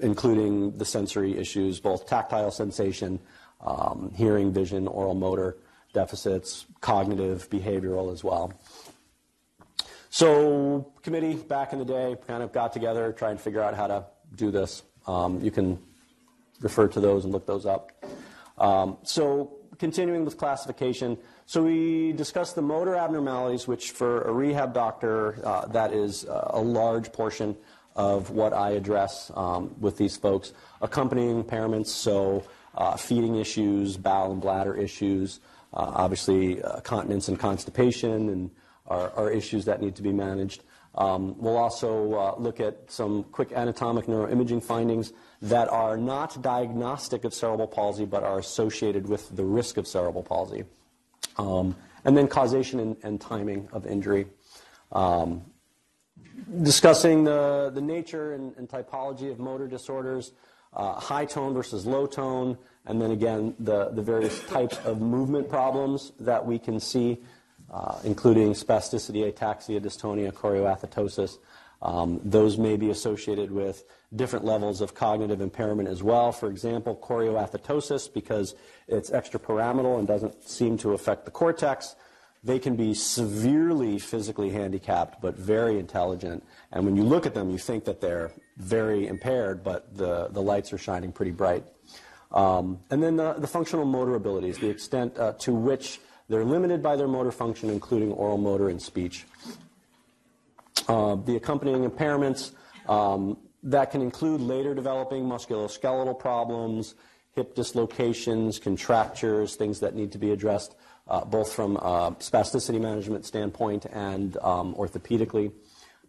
including 0.00 0.76
the 0.78 0.84
sensory 0.84 1.36
issues, 1.38 1.78
both 1.78 2.06
tactile 2.08 2.50
sensation, 2.50 3.20
um, 3.60 4.12
hearing, 4.16 4.52
vision, 4.52 4.88
oral 4.88 5.14
motor, 5.14 5.58
deficits, 5.96 6.66
cognitive, 6.82 7.48
behavioral 7.48 8.12
as 8.12 8.22
well. 8.22 8.52
So, 10.10 10.92
committee 11.02 11.34
back 11.34 11.72
in 11.72 11.78
the 11.78 11.86
day 11.86 12.16
kind 12.26 12.42
of 12.42 12.52
got 12.52 12.74
together, 12.74 13.12
trying 13.12 13.38
to 13.38 13.42
figure 13.42 13.62
out 13.62 13.74
how 13.74 13.86
to 13.86 14.04
do 14.36 14.50
this. 14.50 14.82
Um, 15.06 15.40
you 15.40 15.50
can 15.50 15.78
refer 16.60 16.86
to 16.88 17.00
those 17.00 17.24
and 17.24 17.32
look 17.32 17.46
those 17.46 17.64
up. 17.64 17.92
Um, 18.58 18.98
so, 19.04 19.56
continuing 19.78 20.26
with 20.26 20.36
classification, 20.36 21.16
so 21.46 21.62
we 21.62 22.12
discussed 22.12 22.56
the 22.56 22.62
motor 22.62 22.94
abnormalities, 22.94 23.66
which 23.66 23.92
for 23.92 24.20
a 24.22 24.32
rehab 24.32 24.74
doctor, 24.74 25.38
uh, 25.44 25.66
that 25.68 25.94
is 25.94 26.26
a 26.28 26.60
large 26.60 27.10
portion 27.10 27.56
of 27.94 28.30
what 28.30 28.52
I 28.52 28.72
address 28.72 29.30
um, 29.34 29.74
with 29.80 29.96
these 29.96 30.16
folks. 30.16 30.52
Accompanying 30.82 31.42
impairments, 31.42 31.88
so 31.88 32.44
uh, 32.76 32.96
feeding 32.96 33.36
issues, 33.36 33.96
bowel 33.96 34.32
and 34.32 34.40
bladder 34.40 34.74
issues, 34.74 35.40
obviously, 35.72 36.62
uh, 36.62 36.80
continence 36.80 37.28
and 37.28 37.38
constipation 37.38 38.28
and 38.28 38.50
are, 38.86 39.10
are, 39.16 39.30
issues 39.30 39.64
that 39.64 39.80
need 39.80 39.96
to 39.96 40.02
be 40.02 40.12
managed. 40.12 40.62
Um, 40.94 41.36
we'll 41.38 41.56
also 41.56 42.14
uh, 42.14 42.34
look 42.38 42.60
at 42.60 42.90
some 42.90 43.24
quick 43.24 43.52
anatomic 43.52 44.06
neuroimaging 44.06 44.62
findings 44.62 45.12
that 45.42 45.68
are 45.68 45.96
not 45.96 46.40
diagnostic 46.40 47.24
of 47.24 47.34
cerebral 47.34 47.66
palsy 47.66 48.06
but 48.06 48.22
are 48.22 48.38
associated 48.38 49.08
with 49.08 49.34
the 49.36 49.44
risk 49.44 49.76
of 49.76 49.86
cerebral 49.86 50.22
palsy. 50.22 50.64
Um, 51.36 51.76
and 52.04 52.16
then 52.16 52.28
causation 52.28 52.80
and, 52.80 52.96
and 53.02 53.20
timing 53.20 53.68
of 53.72 53.86
injury. 53.86 54.26
Um, 54.92 55.42
discussing 56.62 57.24
the, 57.24 57.70
the 57.74 57.80
nature 57.80 58.32
and, 58.32 58.56
and, 58.56 58.68
typology 58.68 59.30
of 59.30 59.38
motor 59.38 59.66
disorders, 59.66 60.32
uh, 60.72 60.94
high 60.94 61.24
tone 61.24 61.52
versus 61.52 61.84
low 61.84 62.06
tone, 62.06 62.56
and 62.86 63.00
then 63.00 63.10
again, 63.10 63.54
the, 63.58 63.90
the 63.90 64.02
various 64.02 64.40
types 64.44 64.78
of 64.84 65.00
movement 65.00 65.48
problems 65.48 66.12
that 66.20 66.44
we 66.44 66.58
can 66.58 66.78
see, 66.78 67.18
uh, 67.72 67.98
including 68.04 68.52
spasticity, 68.52 69.30
ataxia, 69.32 69.80
dystonia, 69.80 70.32
chorioathetosis. 70.32 71.38
Um, 71.82 72.20
those 72.24 72.56
may 72.56 72.76
be 72.76 72.90
associated 72.90 73.50
with 73.50 73.84
different 74.14 74.44
levels 74.44 74.80
of 74.80 74.94
cognitive 74.94 75.40
impairment 75.40 75.88
as 75.88 76.02
well. 76.02 76.32
For 76.32 76.48
example, 76.48 76.96
chorioathetosis, 76.96 78.12
because 78.12 78.54
it's 78.88 79.10
extrapyramidal 79.10 79.98
and 79.98 80.06
doesn't 80.06 80.48
seem 80.48 80.78
to 80.78 80.92
affect 80.92 81.24
the 81.24 81.30
cortex, 81.30 81.96
they 82.44 82.58
can 82.60 82.76
be 82.76 82.94
severely 82.94 83.98
physically 83.98 84.50
handicapped 84.50 85.20
but 85.20 85.36
very 85.36 85.78
intelligent. 85.78 86.44
And 86.70 86.84
when 86.84 86.96
you 86.96 87.02
look 87.02 87.26
at 87.26 87.34
them, 87.34 87.50
you 87.50 87.58
think 87.58 87.84
that 87.84 88.00
they're 88.00 88.30
very 88.56 89.08
impaired, 89.08 89.64
but 89.64 89.94
the, 89.96 90.28
the 90.28 90.40
lights 90.40 90.72
are 90.72 90.78
shining 90.78 91.10
pretty 91.12 91.32
bright. 91.32 91.64
Um, 92.36 92.80
and 92.90 93.02
then 93.02 93.16
the, 93.16 93.32
the, 93.32 93.46
functional 93.46 93.86
motor 93.86 94.14
abilities, 94.14 94.58
the 94.58 94.68
extent 94.68 95.16
uh, 95.18 95.32
to 95.38 95.54
which 95.54 96.00
they're 96.28 96.44
limited 96.44 96.82
by 96.82 96.94
their 96.94 97.08
motor 97.08 97.32
function, 97.32 97.70
including 97.70 98.12
oral 98.12 98.36
motor 98.36 98.68
and 98.68 98.80
speech. 98.80 99.24
Uh, 100.86 101.14
the 101.14 101.36
accompanying 101.36 101.88
impairments 101.88 102.50
um, 102.90 103.38
that 103.62 103.90
can 103.90 104.02
include 104.02 104.42
later 104.42 104.74
developing 104.74 105.24
musculoskeletal 105.24 106.18
problems, 106.18 106.94
hip 107.34 107.54
dislocations, 107.54 108.58
contractures, 108.58 109.56
things 109.56 109.80
that 109.80 109.94
need 109.94 110.12
to 110.12 110.18
be 110.18 110.30
addressed 110.30 110.76
uh, 111.08 111.24
both 111.24 111.52
from 111.52 111.76
a 111.76 112.14
spasticity 112.18 112.80
management 112.80 113.24
standpoint 113.24 113.86
and 113.86 114.36
um, 114.38 114.74
orthopedically. 114.74 115.52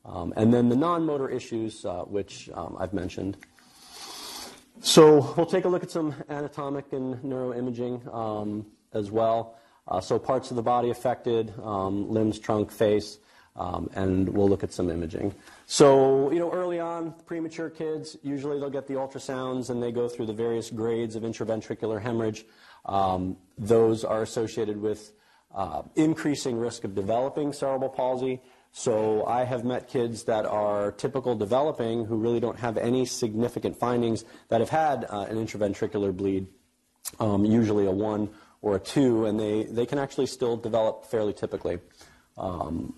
Um, 0.06 0.34
and 0.36 0.54
then 0.54 0.70
the 0.70 0.76
non-motor 0.76 1.30
issues, 1.30 1.86
uh, 1.86 2.02
which 2.02 2.50
um, 2.54 2.76
I've 2.80 2.94
mentioned. 2.94 3.38
So 4.80 5.34
we'll 5.36 5.46
take 5.46 5.66
a 5.66 5.68
look 5.68 5.84
at 5.84 5.92
some 5.92 6.16
anatomic 6.30 6.94
and 6.94 7.16
neuroimaging 7.18 8.14
um, 8.14 8.66
as 8.94 9.12
well. 9.12 9.58
Uh, 9.88 10.02
so 10.02 10.20
parts 10.20 10.50
of 10.52 10.56
the 10.56 10.64
body 10.64 10.90
affected, 10.90 11.54
um, 11.64 12.10
limbs, 12.12 12.40
trunk, 12.40 12.72
face, 12.72 13.20
um, 13.56 13.90
and 13.96 14.30
we'll 14.30 14.48
look 14.48 14.64
at 14.64 14.72
some 14.72 14.90
imaging. 14.90 15.34
So, 15.66 16.32
you 16.32 16.40
know, 16.40 16.52
early 16.52 16.80
on, 16.80 17.14
premature 17.26 17.70
kids, 17.70 18.18
usually 18.22 18.60
they'll 18.60 18.70
get 18.70 18.88
the 18.88 18.94
ultrasounds 18.94 19.70
and 19.70 19.82
they 19.82 19.92
go 19.92 20.08
through 20.08 20.28
the 20.28 20.34
various 20.34 20.70
grades 20.70 21.16
of 21.16 21.24
intraventricular 21.24 22.02
hemorrhage. 22.02 22.46
Um, 22.86 23.38
those 23.58 24.04
are 24.04 24.22
associated 24.22 24.80
with 24.80 25.12
uh, 25.56 25.82
increasing 25.96 26.58
risk 26.58 26.84
of 26.84 26.94
developing 26.94 27.52
cerebral 27.52 27.90
palsy. 27.90 28.42
So 28.78 29.26
I 29.26 29.44
have 29.44 29.66
met 29.66 29.88
kids 29.88 30.26
that 30.26 30.46
are 30.46 30.92
typical 30.92 31.36
developing 31.36 32.06
who 32.06 32.16
really 32.16 32.40
don't 32.40 32.60
have 32.60 32.78
any 32.78 33.08
significant 33.08 33.76
findings 33.76 34.24
that 34.50 34.60
have 34.60 34.70
had 34.70 35.04
uh, 35.10 35.22
an 35.22 35.38
intraventricular 35.38 36.16
bleed, 36.16 36.46
um, 37.20 37.44
usually 37.44 37.88
a 37.88 37.92
1 37.92 38.30
or 38.62 38.76
a 38.76 38.80
2, 38.80 39.26
and 39.26 39.40
they, 39.40 39.64
they 39.64 39.88
can 39.88 39.98
actually 39.98 40.28
still 40.28 40.56
develop 40.56 41.06
fairly 41.08 41.34
typically. 41.34 41.80
Um, 42.38 42.94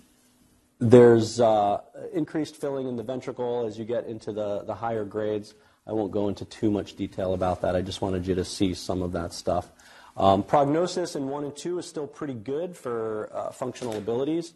there's 0.80 1.40
uh, 1.40 1.78
increased 2.12 2.56
filling 2.56 2.86
in 2.86 2.96
the 2.96 3.02
ventricle 3.02 3.64
as 3.64 3.78
you 3.78 3.86
get 3.86 4.04
into 4.06 4.32
the, 4.34 4.64
the 4.64 4.74
higher 4.74 5.06
grades. 5.06 5.54
I 5.86 5.94
won't 5.94 6.12
go 6.12 6.28
into 6.28 6.44
too 6.44 6.70
much 6.70 6.94
detail 6.94 7.32
about 7.32 7.62
that. 7.62 7.74
I 7.74 7.80
just 7.80 8.02
wanted 8.02 8.26
you 8.26 8.34
to 8.34 8.44
see 8.44 8.74
some 8.74 9.00
of 9.00 9.12
that 9.12 9.32
stuff. 9.32 9.72
Um, 10.14 10.42
prognosis 10.42 11.16
in 11.16 11.28
1 11.28 11.44
and 11.44 11.56
2 11.56 11.78
is 11.78 11.86
still 11.86 12.06
pretty 12.06 12.34
good 12.34 12.76
for 12.76 13.30
uh, 13.32 13.50
functional 13.50 13.96
abilities, 13.96 14.52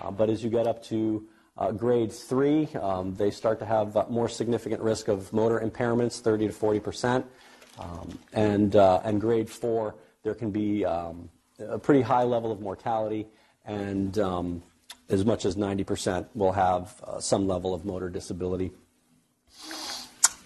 uh, 0.00 0.10
but 0.10 0.30
as 0.30 0.42
you 0.42 0.50
get 0.50 0.66
up 0.66 0.82
to 0.84 1.26
uh, 1.58 1.72
grade 1.72 2.12
3, 2.12 2.66
um, 2.80 3.14
they 3.14 3.30
start 3.30 3.58
to 3.58 3.64
have 3.64 3.96
uh, 3.96 4.04
more 4.08 4.28
significant 4.28 4.82
risk 4.82 5.08
of 5.08 5.32
motor 5.32 5.60
impairments, 5.60 6.20
30 6.20 6.48
to 6.48 6.52
40 6.52 6.80
percent. 6.80 7.26
Um, 7.78 8.18
and, 8.32 8.76
uh, 8.76 9.00
and 9.04 9.20
grade 9.20 9.50
4, 9.50 9.94
there 10.22 10.34
can 10.34 10.50
be 10.50 10.84
um, 10.84 11.28
a 11.58 11.78
pretty 11.78 12.02
high 12.02 12.24
level 12.24 12.50
of 12.50 12.60
mortality, 12.60 13.26
and 13.64 14.18
um, 14.18 14.62
as 15.08 15.24
much 15.24 15.44
as 15.44 15.56
90% 15.56 16.26
will 16.34 16.52
have 16.52 17.00
uh, 17.06 17.20
some 17.20 17.46
level 17.46 17.74
of 17.74 17.84
motor 17.84 18.08
disability. 18.08 18.72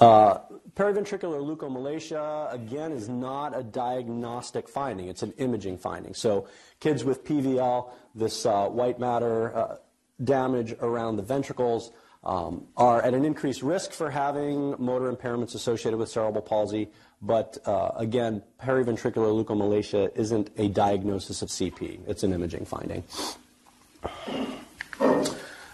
Uh, 0.00 0.38
periventricular 0.75 1.40
leukomalacia, 1.45 2.52
again, 2.52 2.90
is 2.90 3.09
not 3.09 3.57
a 3.57 3.62
diagnostic 3.62 4.69
finding. 4.69 5.09
It's 5.09 5.23
an 5.23 5.33
imaging 5.33 5.78
finding. 5.78 6.14
So 6.14 6.49
kids 6.80 7.04
with 7.04 7.25
PVL, 7.25 7.90
this 8.14 8.47
uh, 8.47 8.69
white 8.69 8.99
matter 8.99 9.54
uh, 9.54 9.76
damage 10.25 10.75
around 10.80 11.16
the 11.16 11.23
ventricles, 11.23 11.92
um, 12.25 12.66
are 12.76 13.02
at 13.02 13.14
an 13.14 13.25
increased 13.25 13.62
risk 13.62 13.92
for 13.92 14.11
having 14.11 14.75
motor 14.78 15.11
impairments 15.12 15.54
associated 15.54 15.99
with 15.99 16.09
cerebral 16.09 16.42
palsy. 16.42 16.90
But 17.23 17.59
uh, 17.66 17.90
again, 17.97 18.42
periventricular 18.62 19.45
leukomalacia 19.45 20.16
isn't 20.16 20.50
a 20.57 20.69
diagnosis 20.69 21.42
of 21.42 21.49
CP. 21.49 22.00
It's 22.07 22.23
an 22.23 22.33
imaging 22.33 22.64
finding. 22.64 23.04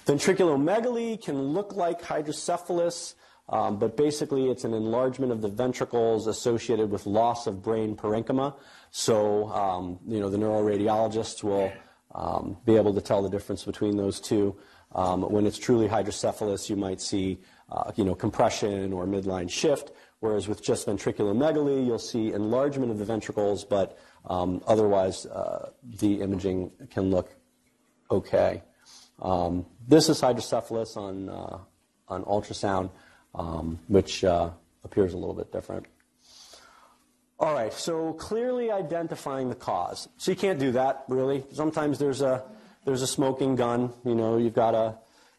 Ventriculomegaly 0.07 1.23
can 1.23 1.41
look 1.41 1.75
like 1.75 2.03
hydrocephalus. 2.03 3.15
Um, 3.49 3.79
but 3.79 3.97
basically, 3.97 4.51
it's 4.51 4.65
an 4.65 4.75
enlargement 4.75 5.31
of 5.31 5.41
the 5.41 5.49
ventricles 5.49 6.27
associated 6.27 6.91
with 6.91 7.07
loss 7.07 7.47
of 7.47 7.63
brain 7.63 7.95
parenchyma. 7.97 8.55
So, 8.91 9.49
um, 9.51 10.01
you 10.07 10.19
know, 10.19 10.29
the 10.29 10.39
neuroradiologists 10.39 11.45
will 11.45 11.73
um, 12.15 12.57
be 12.65 12.77
able 12.77 12.93
to 12.95 13.01
tell 13.01 13.23
the 13.23 13.31
difference 13.31 13.63
between 13.65 13.97
those 13.97 14.21
two. 14.21 14.57
Um, 14.95 15.23
when 15.23 15.47
it's 15.47 15.59
truly 15.59 15.87
hydrocephalus, 15.87 16.69
you 16.69 16.77
might 16.77 17.01
see, 17.01 17.39
uh, 17.71 17.93
you 17.95 18.05
know, 18.05 18.15
compression 18.15 18.93
or 18.93 19.07
midline 19.07 19.51
shift. 19.51 19.93
Whereas 20.21 20.49
with 20.49 20.63
just 20.63 20.87
ventricular 20.87 21.37
ventriculomegaly, 21.37 21.87
you'll 21.87 21.99
see 21.99 22.33
enlargement 22.33 22.91
of 22.91 22.99
the 22.99 23.05
ventricles, 23.05 23.65
but 23.65 23.99
um, 24.25 24.63
otherwise, 24.67 25.27
uh, 25.27 25.71
the 25.85 26.21
imaging 26.21 26.73
can 26.91 27.11
look 27.11 27.31
okay. 28.11 28.63
Um, 29.21 29.67
this 29.87 30.09
is 30.09 30.21
hydrocephalus 30.21 30.97
on 30.97 31.29
uh, 31.29 31.59
on 32.09 32.25
ultrasound 32.25 32.91
um, 33.37 33.79
which 33.89 34.25
uh, 34.25 34.51
appears 34.85 35.15
a 35.15 35.17
little 35.17 35.35
bit 35.35 35.53
different. 35.53 35.87
All 37.39 37.53
right, 37.53 37.73
so 37.73 38.15
clearly 38.15 38.71
identifying 38.71 39.51
the 39.51 39.55
cause. 39.55 40.09
So 40.17 40.31
you 40.31 40.37
can't 40.37 40.59
do 40.59 40.73
that 40.73 41.05
really. 41.09 41.45
Sometimes 41.53 41.99
there's 41.99 42.23
a 42.23 42.43
there's 42.87 43.03
a 43.03 43.07
smoking 43.07 43.57
gun. 43.57 43.93
You 44.05 44.15
know, 44.15 44.39
you've 44.39 44.55
got 44.55 44.75
a 44.75 44.97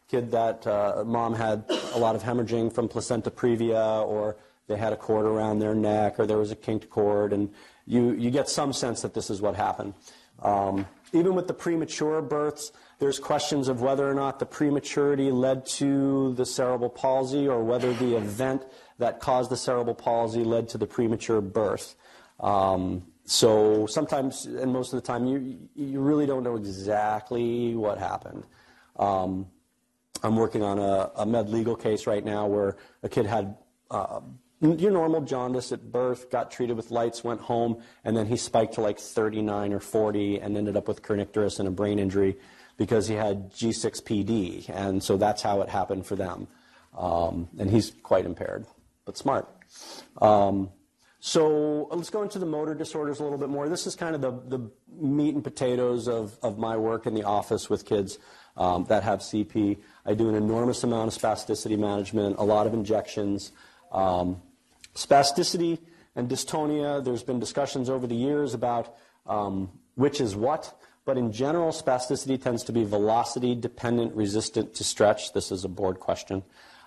kid 0.08 0.30
that 0.30 0.64
uh, 0.66 1.02
mom 1.04 1.34
had 1.34 1.64
a 1.94 1.98
lot 1.98 2.14
of 2.14 2.22
hemorrhaging 2.22 2.72
from 2.72 2.88
placenta 2.88 3.30
previa, 3.30 4.06
or 4.06 4.36
they 4.68 4.76
had 4.76 4.92
a 4.92 4.96
cord 4.96 5.26
around 5.26 5.58
their 5.58 5.74
neck, 5.74 6.20
or 6.20 6.26
there 6.26 6.38
was 6.38 6.52
a 6.52 6.56
kinked 6.56 6.88
cord, 6.88 7.32
and 7.32 7.52
you 7.84 8.12
you 8.12 8.30
get 8.30 8.48
some 8.48 8.72
sense 8.72 9.02
that 9.02 9.14
this 9.14 9.28
is 9.28 9.40
what 9.40 9.56
happened. 9.56 9.94
Um, 10.40 10.86
even 11.12 11.34
with 11.34 11.48
the 11.48 11.54
premature 11.54 12.22
births, 12.22 12.70
there's 12.98 13.18
questions 13.18 13.68
of 13.68 13.80
whether 13.80 14.08
or 14.08 14.14
not 14.14 14.38
the 14.38 14.46
prematurity 14.46 15.30
led 15.30 15.64
to 15.64 16.34
the 16.34 16.44
cerebral 16.44 16.90
palsy 16.90 17.46
or 17.46 17.62
whether 17.62 17.92
the 17.94 18.16
event 18.16 18.62
that 18.98 19.20
caused 19.20 19.50
the 19.50 19.56
cerebral 19.56 19.94
palsy 19.94 20.42
led 20.42 20.68
to 20.68 20.78
the 20.78 20.86
premature 20.86 21.40
birth. 21.40 21.94
Um, 22.40 23.04
so 23.24 23.86
sometimes, 23.86 24.46
and 24.46 24.72
most 24.72 24.92
of 24.92 25.00
the 25.00 25.06
time, 25.06 25.26
you, 25.26 25.68
you 25.76 26.00
really 26.00 26.26
don't 26.26 26.42
know 26.42 26.56
exactly 26.56 27.74
what 27.74 27.98
happened. 27.98 28.44
Um, 28.98 29.46
I'm 30.22 30.34
working 30.34 30.64
on 30.64 30.80
a, 30.80 31.10
a, 31.14 31.26
med 31.26 31.48
legal 31.48 31.76
case 31.76 32.06
right 32.06 32.24
now 32.24 32.46
where 32.46 32.76
a 33.04 33.08
kid 33.08 33.26
had 33.26 33.56
uh, 33.90 34.20
your 34.60 34.90
normal 34.90 35.20
jaundice 35.20 35.70
at 35.70 35.92
birth, 35.92 36.30
got 36.30 36.50
treated 36.50 36.76
with 36.76 36.90
lights, 36.90 37.22
went 37.22 37.40
home, 37.40 37.80
and 38.04 38.16
then 38.16 38.26
he 38.26 38.36
spiked 38.36 38.74
to 38.74 38.80
like 38.80 38.98
39 38.98 39.72
or 39.72 39.78
40 39.78 40.40
and 40.40 40.56
ended 40.56 40.76
up 40.76 40.88
with 40.88 41.02
kernicterus 41.02 41.60
and 41.60 41.68
a 41.68 41.70
brain 41.70 42.00
injury 42.00 42.36
because 42.78 43.06
he 43.08 43.14
had 43.14 43.52
G6PD, 43.52 44.70
and 44.70 45.02
so 45.02 45.18
that's 45.18 45.42
how 45.42 45.60
it 45.60 45.68
happened 45.68 46.06
for 46.06 46.16
them. 46.16 46.48
Um, 46.96 47.48
and 47.58 47.68
he's 47.68 47.92
quite 48.02 48.24
impaired, 48.24 48.66
but 49.04 49.18
smart. 49.18 49.46
Um, 50.22 50.70
so 51.20 51.88
let's 51.90 52.10
go 52.10 52.22
into 52.22 52.38
the 52.38 52.46
motor 52.46 52.74
disorders 52.74 53.18
a 53.20 53.24
little 53.24 53.38
bit 53.38 53.48
more. 53.48 53.68
This 53.68 53.86
is 53.86 53.96
kind 53.96 54.14
of 54.14 54.20
the, 54.20 54.30
the 54.56 54.70
meat 54.96 55.34
and 55.34 55.42
potatoes 55.42 56.08
of, 56.08 56.38
of 56.42 56.58
my 56.58 56.76
work 56.76 57.06
in 57.06 57.14
the 57.14 57.24
office 57.24 57.68
with 57.68 57.84
kids 57.84 58.18
um, 58.56 58.84
that 58.88 59.02
have 59.02 59.20
CP. 59.20 59.78
I 60.06 60.14
do 60.14 60.28
an 60.28 60.36
enormous 60.36 60.84
amount 60.84 61.14
of 61.14 61.20
spasticity 61.20 61.78
management, 61.78 62.38
a 62.38 62.44
lot 62.44 62.66
of 62.68 62.74
injections. 62.74 63.50
Um, 63.90 64.40
spasticity 64.94 65.80
and 66.14 66.28
dystonia, 66.28 67.04
there's 67.04 67.24
been 67.24 67.40
discussions 67.40 67.90
over 67.90 68.06
the 68.06 68.14
years 68.14 68.54
about 68.54 68.96
um, 69.26 69.70
which 69.96 70.20
is 70.20 70.36
what. 70.36 70.77
But 71.08 71.16
in 71.16 71.32
general, 71.32 71.72
spasticity 71.72 72.38
tends 72.38 72.62
to 72.64 72.72
be 72.72 72.84
velocity 72.84 73.54
dependent, 73.54 74.14
resistant 74.14 74.74
to 74.74 74.84
stretch. 74.84 75.32
This 75.32 75.50
is 75.50 75.64
a 75.64 75.68
board 75.68 76.00
question. 76.00 76.42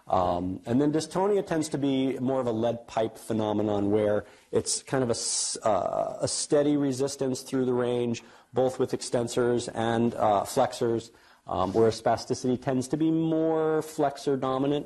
Um, 0.08 0.60
and 0.68 0.80
then 0.80 0.92
dystonia 0.92 1.44
tends 1.44 1.70
to 1.70 1.80
be 1.80 2.20
more 2.20 2.40
of 2.40 2.46
a 2.46 2.52
lead 2.52 2.86
pipe 2.86 3.18
phenomenon 3.18 3.90
where 3.90 4.26
it's 4.52 4.84
kind 4.84 5.04
of 5.04 5.10
a, 5.10 5.68
uh, 5.68 6.18
a 6.22 6.28
steady 6.28 6.78
resistance 6.78 7.42
through 7.42 7.66
the 7.66 7.74
range, 7.74 8.22
both 8.54 8.78
with 8.78 8.92
extensors 8.92 9.68
and 9.74 10.14
uh, 10.14 10.44
flexors, 10.44 11.10
um, 11.48 11.74
whereas 11.74 12.00
spasticity 12.00 12.62
tends 12.62 12.88
to 12.90 12.98
be 12.98 13.10
more 13.10 13.82
flexor 13.82 14.38
dominant. 14.38 14.86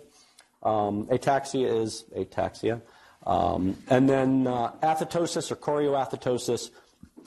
Um, 0.63 1.07
ataxia 1.07 1.83
is 1.83 2.05
ataxia. 2.15 2.81
Um, 3.27 3.75
and 3.89 4.07
then 4.07 4.47
uh, 4.47 4.71
athetosis 4.81 5.51
or 5.51 5.57
chorioathetosis 5.57 6.69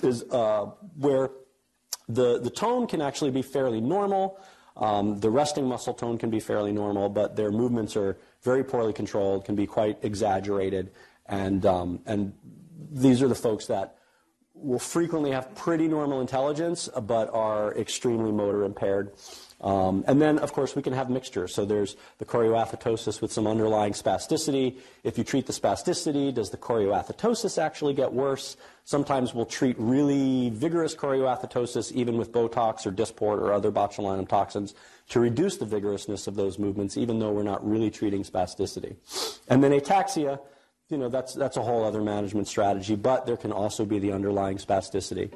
is 0.02 0.22
uh, 0.30 0.70
where 0.96 1.32
the, 2.08 2.38
the 2.38 2.50
tone 2.50 2.86
can 2.86 3.00
actually 3.02 3.30
be 3.30 3.42
fairly 3.42 3.80
normal. 3.80 4.40
Um, 4.76 5.18
the 5.20 5.30
resting 5.30 5.66
muscle 5.66 5.94
tone 5.94 6.18
can 6.18 6.30
be 6.30 6.40
fairly 6.40 6.72
normal, 6.72 7.08
but 7.08 7.36
their 7.36 7.50
movements 7.50 7.96
are 7.96 8.16
very 8.42 8.64
poorly 8.64 8.92
controlled, 8.92 9.44
can 9.44 9.56
be 9.56 9.66
quite 9.66 9.98
exaggerated. 10.02 10.92
And, 11.26 11.66
um, 11.66 12.00
and 12.06 12.32
these 12.90 13.20
are 13.20 13.28
the 13.28 13.34
folks 13.34 13.66
that 13.66 13.96
will 14.54 14.78
frequently 14.78 15.32
have 15.32 15.54
pretty 15.54 15.88
normal 15.88 16.20
intelligence, 16.20 16.88
but 17.02 17.32
are 17.32 17.74
extremely 17.76 18.32
motor 18.32 18.64
impaired. 18.64 19.12
Um, 19.60 20.04
and 20.06 20.22
then, 20.22 20.38
of 20.38 20.52
course, 20.52 20.76
we 20.76 20.82
can 20.82 20.92
have 20.92 21.10
mixtures. 21.10 21.52
So 21.52 21.64
there's 21.64 21.96
the 22.18 22.24
chorioathetosis 22.24 23.20
with 23.20 23.32
some 23.32 23.46
underlying 23.46 23.92
spasticity. 23.92 24.78
If 25.02 25.18
you 25.18 25.24
treat 25.24 25.46
the 25.46 25.52
spasticity, 25.52 26.32
does 26.32 26.50
the 26.50 26.56
chorioathetosis 26.56 27.60
actually 27.60 27.94
get 27.94 28.12
worse? 28.12 28.56
Sometimes 28.84 29.34
we'll 29.34 29.46
treat 29.46 29.74
really 29.78 30.50
vigorous 30.50 30.94
chorioathetosis, 30.94 31.90
even 31.92 32.16
with 32.16 32.30
Botox 32.30 32.86
or 32.86 32.92
Dysport 32.92 33.38
or 33.38 33.52
other 33.52 33.72
botulinum 33.72 34.28
toxins, 34.28 34.74
to 35.08 35.18
reduce 35.18 35.56
the 35.56 35.66
vigorousness 35.66 36.28
of 36.28 36.36
those 36.36 36.58
movements, 36.58 36.96
even 36.96 37.18
though 37.18 37.32
we're 37.32 37.42
not 37.42 37.66
really 37.68 37.90
treating 37.90 38.22
spasticity. 38.22 38.94
And 39.48 39.62
then 39.62 39.72
ataxia, 39.72 40.38
you 40.88 40.98
know, 40.98 41.08
that's, 41.08 41.34
that's 41.34 41.56
a 41.56 41.62
whole 41.62 41.84
other 41.84 42.00
management 42.00 42.46
strategy, 42.46 42.94
but 42.94 43.26
there 43.26 43.36
can 43.36 43.52
also 43.52 43.84
be 43.84 43.98
the 43.98 44.12
underlying 44.12 44.58
spasticity. 44.58 45.32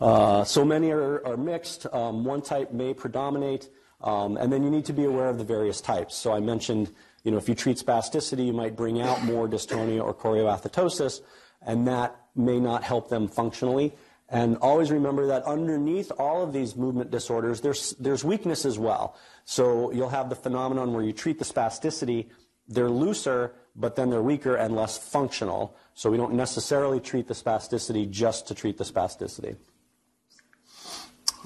Uh, 0.00 0.44
so 0.44 0.64
many 0.64 0.90
are, 0.90 1.26
are 1.26 1.36
mixed. 1.36 1.86
Um, 1.92 2.24
one 2.24 2.42
type 2.42 2.72
may 2.72 2.94
predominate. 2.94 3.68
Um, 4.00 4.36
and 4.36 4.52
then 4.52 4.62
you 4.62 4.70
need 4.70 4.84
to 4.86 4.92
be 4.92 5.04
aware 5.04 5.28
of 5.28 5.38
the 5.38 5.44
various 5.44 5.80
types. 5.80 6.14
So 6.14 6.32
I 6.32 6.40
mentioned, 6.40 6.92
you 7.24 7.30
know, 7.30 7.38
if 7.38 7.48
you 7.48 7.54
treat 7.54 7.78
spasticity, 7.78 8.46
you 8.46 8.52
might 8.52 8.76
bring 8.76 9.00
out 9.00 9.24
more 9.24 9.48
dystonia 9.48 10.02
or 10.02 10.14
chorioathetosis, 10.14 11.22
and 11.62 11.88
that 11.88 12.14
may 12.34 12.60
not 12.60 12.84
help 12.84 13.08
them 13.08 13.26
functionally. 13.26 13.94
And 14.28 14.56
always 14.58 14.90
remember 14.90 15.28
that 15.28 15.44
underneath 15.44 16.10
all 16.18 16.42
of 16.42 16.52
these 16.52 16.76
movement 16.76 17.10
disorders, 17.10 17.60
there's, 17.60 17.92
there's 17.98 18.24
weakness 18.24 18.64
as 18.64 18.78
well. 18.78 19.16
So 19.44 19.92
you'll 19.92 20.08
have 20.10 20.28
the 20.28 20.36
phenomenon 20.36 20.92
where 20.92 21.04
you 21.04 21.12
treat 21.12 21.38
the 21.38 21.44
spasticity, 21.44 22.26
they're 22.68 22.90
looser, 22.90 23.54
but 23.76 23.94
then 23.94 24.10
they're 24.10 24.22
weaker 24.22 24.56
and 24.56 24.74
less 24.74 24.98
functional. 24.98 25.76
So 25.94 26.10
we 26.10 26.16
don't 26.16 26.34
necessarily 26.34 27.00
treat 27.00 27.28
the 27.28 27.34
spasticity 27.34 28.10
just 28.10 28.48
to 28.48 28.54
treat 28.54 28.78
the 28.78 28.84
spasticity. 28.84 29.56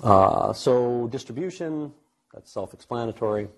Uh, 0.02 0.52
so 0.52 1.08
distribution, 1.08 1.92
that's 2.32 2.52
self-explanatory. 2.52 3.48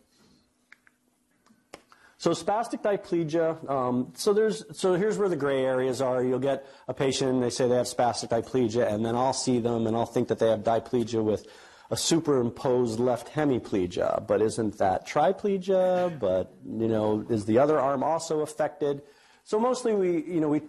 So 2.19 2.31
spastic 2.31 2.83
diplegia. 2.83 3.69
Um, 3.69 4.13
so 4.15 4.33
there's 4.33 4.65
so 4.79 4.95
here's 4.95 5.19
where 5.19 5.29
the 5.29 5.37
gray 5.37 5.65
areas 5.65 6.01
are. 6.01 6.23
You'll 6.23 6.39
get 6.39 6.67
a 6.87 6.95
patient, 6.95 7.41
they 7.41 7.51
say 7.51 7.67
they 7.67 7.75
have 7.77 7.87
spastic 7.87 8.29
diplegia, 8.29 8.93
and 8.93 9.05
then 9.05 9.17
I'll 9.17 9.33
see 9.33 9.59
them 9.59 9.87
and 9.87 9.97
I'll 9.97 10.07
think 10.07 10.29
that 10.29 10.39
they 10.39 10.49
have 10.49 10.61
diplegia 10.61 11.23
with 11.23 11.47
a 11.91 11.97
superimposed 11.97 13.01
left 13.01 13.33
hemiplegia. 13.33 14.25
But 14.27 14.41
isn't 14.41 14.79
that 14.79 15.07
triplegia? 15.07 16.17
But 16.19 16.55
you 16.65 16.89
know, 16.89 17.27
is 17.29 17.45
the 17.45 17.59
other 17.59 17.81
arm 17.81 18.05
also 18.05 18.41
affected? 18.41 19.03
So 19.43 19.59
mostly 19.59 19.93
we 19.93 20.23
you 20.23 20.41
know 20.41 20.49
we 20.49 20.63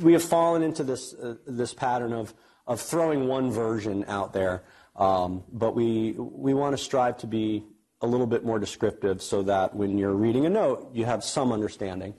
we 0.00 0.12
have 0.12 0.22
fallen 0.22 0.62
into 0.62 0.84
this, 0.84 1.14
uh, 1.14 1.36
this 1.46 1.74
pattern 1.74 2.12
of, 2.12 2.34
of 2.66 2.80
throwing 2.80 3.28
one 3.28 3.50
version 3.50 4.04
out 4.08 4.32
there, 4.32 4.62
um, 4.96 5.44
but 5.52 5.74
we, 5.74 6.12
we 6.12 6.54
want 6.54 6.76
to 6.76 6.82
strive 6.82 7.18
to 7.18 7.26
be 7.26 7.64
a 8.00 8.06
little 8.06 8.26
bit 8.26 8.44
more 8.44 8.58
descriptive 8.58 9.22
so 9.22 9.42
that 9.42 9.74
when 9.74 9.96
you're 9.96 10.14
reading 10.14 10.44
a 10.44 10.50
note, 10.50 10.90
you 10.92 11.04
have 11.04 11.22
some 11.22 11.52
understanding. 11.52 12.14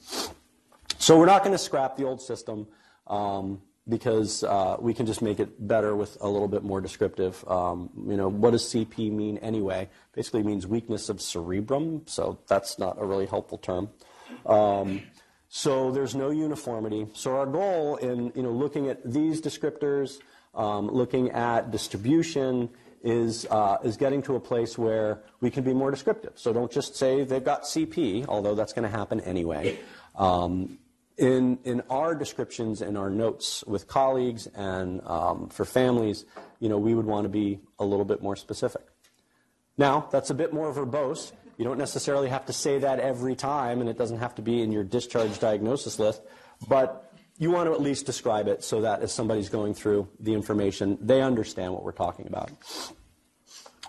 So 0.97 1.19
we're 1.19 1.25
not 1.25 1.43
going 1.43 1.51
to 1.51 1.57
scrap 1.57 1.97
the 1.97 2.05
old 2.05 2.21
system 2.21 2.67
um, 3.07 3.61
because 3.87 4.43
uh, 4.43 4.77
we 4.79 4.93
can 4.93 5.05
just 5.05 5.21
make 5.21 5.39
it 5.39 5.67
better 5.67 5.95
with 5.95 6.17
a 6.21 6.29
little 6.29 6.47
bit 6.47 6.63
more 6.63 6.79
descriptive. 6.79 7.43
Um, 7.47 7.89
you 8.07 8.15
know, 8.15 8.29
what 8.29 8.51
does 8.51 8.63
CP 8.63 9.11
mean 9.11 9.37
anyway? 9.39 9.89
Basically 10.13 10.43
means 10.43 10.65
weakness 10.65 11.09
of 11.09 11.21
cerebrum, 11.21 12.03
so 12.05 12.39
that's 12.47 12.79
not 12.79 13.01
a 13.01 13.05
really 13.05 13.25
helpful 13.25 13.57
term. 13.57 13.89
Um, 14.45 15.01
so 15.49 15.91
there's 15.91 16.15
no 16.15 16.31
uniformity. 16.31 17.07
So 17.13 17.35
our 17.35 17.45
goal 17.45 17.97
in 17.97 18.31
you 18.35 18.43
know 18.43 18.51
looking 18.51 18.87
at 18.87 19.03
these 19.03 19.41
descriptors, 19.41 20.19
um, 20.53 20.87
looking 20.87 21.31
at 21.31 21.71
distribution, 21.71 22.69
is 23.03 23.45
uh, 23.51 23.77
is 23.83 23.97
getting 23.97 24.21
to 24.23 24.35
a 24.35 24.39
place 24.39 24.77
where 24.77 25.21
we 25.41 25.51
can 25.51 25.63
be 25.63 25.73
more 25.73 25.91
descriptive. 25.91 26.33
So 26.35 26.53
don't 26.53 26.71
just 26.71 26.95
say 26.95 27.23
they've 27.23 27.43
got 27.43 27.63
CP, 27.63 28.25
although 28.27 28.55
that's 28.55 28.73
going 28.73 28.89
to 28.89 28.97
happen 28.97 29.19
anyway. 29.21 29.77
Um, 30.15 30.77
in, 31.17 31.59
in 31.63 31.81
our 31.89 32.15
descriptions 32.15 32.81
and 32.81 32.97
our 32.97 33.09
notes 33.09 33.63
with 33.65 33.87
colleagues 33.87 34.47
and 34.47 35.01
um, 35.05 35.49
for 35.49 35.65
families, 35.65 36.25
you 36.59 36.69
know, 36.69 36.77
we 36.77 36.95
would 36.95 37.05
want 37.05 37.25
to 37.25 37.29
be 37.29 37.59
a 37.77 37.85
little 37.85 38.05
bit 38.05 38.21
more 38.21 38.35
specific. 38.35 38.81
Now, 39.77 40.07
that's 40.11 40.29
a 40.29 40.33
bit 40.33 40.53
more 40.53 40.73
verbose. 40.73 41.31
You 41.57 41.65
don't 41.65 41.77
necessarily 41.77 42.29
have 42.29 42.45
to 42.47 42.53
say 42.53 42.79
that 42.79 42.99
every 42.99 43.35
time, 43.35 43.79
and 43.79 43.89
it 43.89 43.97
doesn't 43.97 44.19
have 44.19 44.35
to 44.35 44.41
be 44.41 44.61
in 44.61 44.71
your 44.71 44.83
discharge 44.83 45.39
diagnosis 45.39 45.99
list, 45.99 46.21
but 46.67 47.12
you 47.37 47.51
want 47.51 47.67
to 47.67 47.73
at 47.73 47.81
least 47.81 48.05
describe 48.05 48.47
it 48.47 48.63
so 48.63 48.81
that 48.81 49.01
as 49.01 49.11
somebody's 49.11 49.49
going 49.49 49.73
through 49.73 50.07
the 50.19 50.33
information, 50.33 50.97
they 51.01 51.21
understand 51.21 51.73
what 51.73 51.83
we're 51.83 51.91
talking 51.91 52.27
about. 52.27 52.51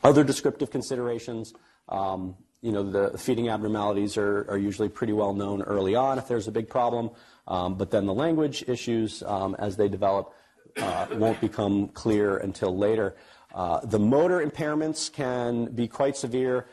Other 0.03 0.25
descriptive 0.25 0.71
considerations, 0.71 1.55
um, 1.89 2.37
you 2.63 2.73
know, 2.73 2.83
the 2.83 3.19
feeding 3.19 3.49
abnormalities 3.49 4.17
are, 4.17 4.47
are 4.49 4.59
usually 4.59 4.89
pretty 4.89 5.13
well 5.13 5.35
known 5.35 5.63
early 5.63 5.95
on 5.95 6.19
if 6.19 6.27
there's 6.29 6.49
a 6.49 6.53
big 6.53 6.69
problem, 6.69 7.11
um, 7.47 7.77
but 7.77 7.91
then 7.91 8.07
the 8.07 8.15
language 8.15 8.65
issues, 8.67 9.23
um, 9.25 9.55
as 9.59 9.77
they 9.77 9.89
develop, 9.89 10.33
uh, 10.79 11.07
won't 11.13 11.41
become 11.41 11.89
clear 11.89 12.39
until 12.39 12.77
later. 12.77 13.15
Uh, 13.55 13.81
the 13.85 13.99
motor 13.99 14.45
impairments 14.45 15.13
can 15.13 15.67
be 15.67 15.87
quite 15.87 16.17
severe 16.17 16.67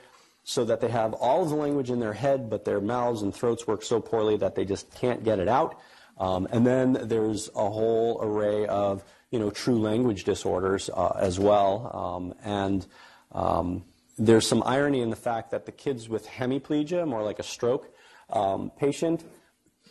so 0.44 0.66
that 0.66 0.82
they 0.82 0.90
have 0.90 1.14
all 1.14 1.44
of 1.44 1.50
the 1.50 1.56
language 1.56 1.92
in 1.92 2.00
their 2.00 2.14
head, 2.14 2.50
but 2.50 2.66
their 2.66 2.82
mouths 2.82 3.22
and 3.22 3.34
throats 3.34 3.68
work 3.68 3.84
so 3.84 4.00
poorly 4.00 4.38
that 4.38 4.56
they 4.56 4.66
just 4.66 4.90
can't 4.96 5.24
get 5.24 5.40
it 5.40 5.48
out. 5.48 5.80
Um, 6.18 6.48
and 6.52 6.66
then 6.66 6.94
there's 7.04 7.50
a 7.50 7.70
whole 7.70 8.20
array 8.22 8.68
of, 8.68 9.04
you 9.32 9.40
know, 9.40 9.50
true 9.50 9.80
language 9.80 10.24
disorders 10.24 10.90
uh, 10.90 11.18
as 11.20 11.40
well. 11.40 11.92
Um, 11.94 12.34
and 12.44 12.86
um, 13.32 13.84
there's 14.18 14.48
some 14.48 14.62
irony 14.66 15.02
in 15.02 15.10
the 15.10 15.16
fact 15.16 15.52
that 15.52 15.66
the 15.66 15.72
kids 15.72 16.10
with 16.10 16.28
hemiplegia, 16.28 17.08
more 17.08 17.24
like 17.24 17.40
a 17.40 17.44
stroke 17.44 17.90
um, 18.30 18.72
patient, 18.78 19.24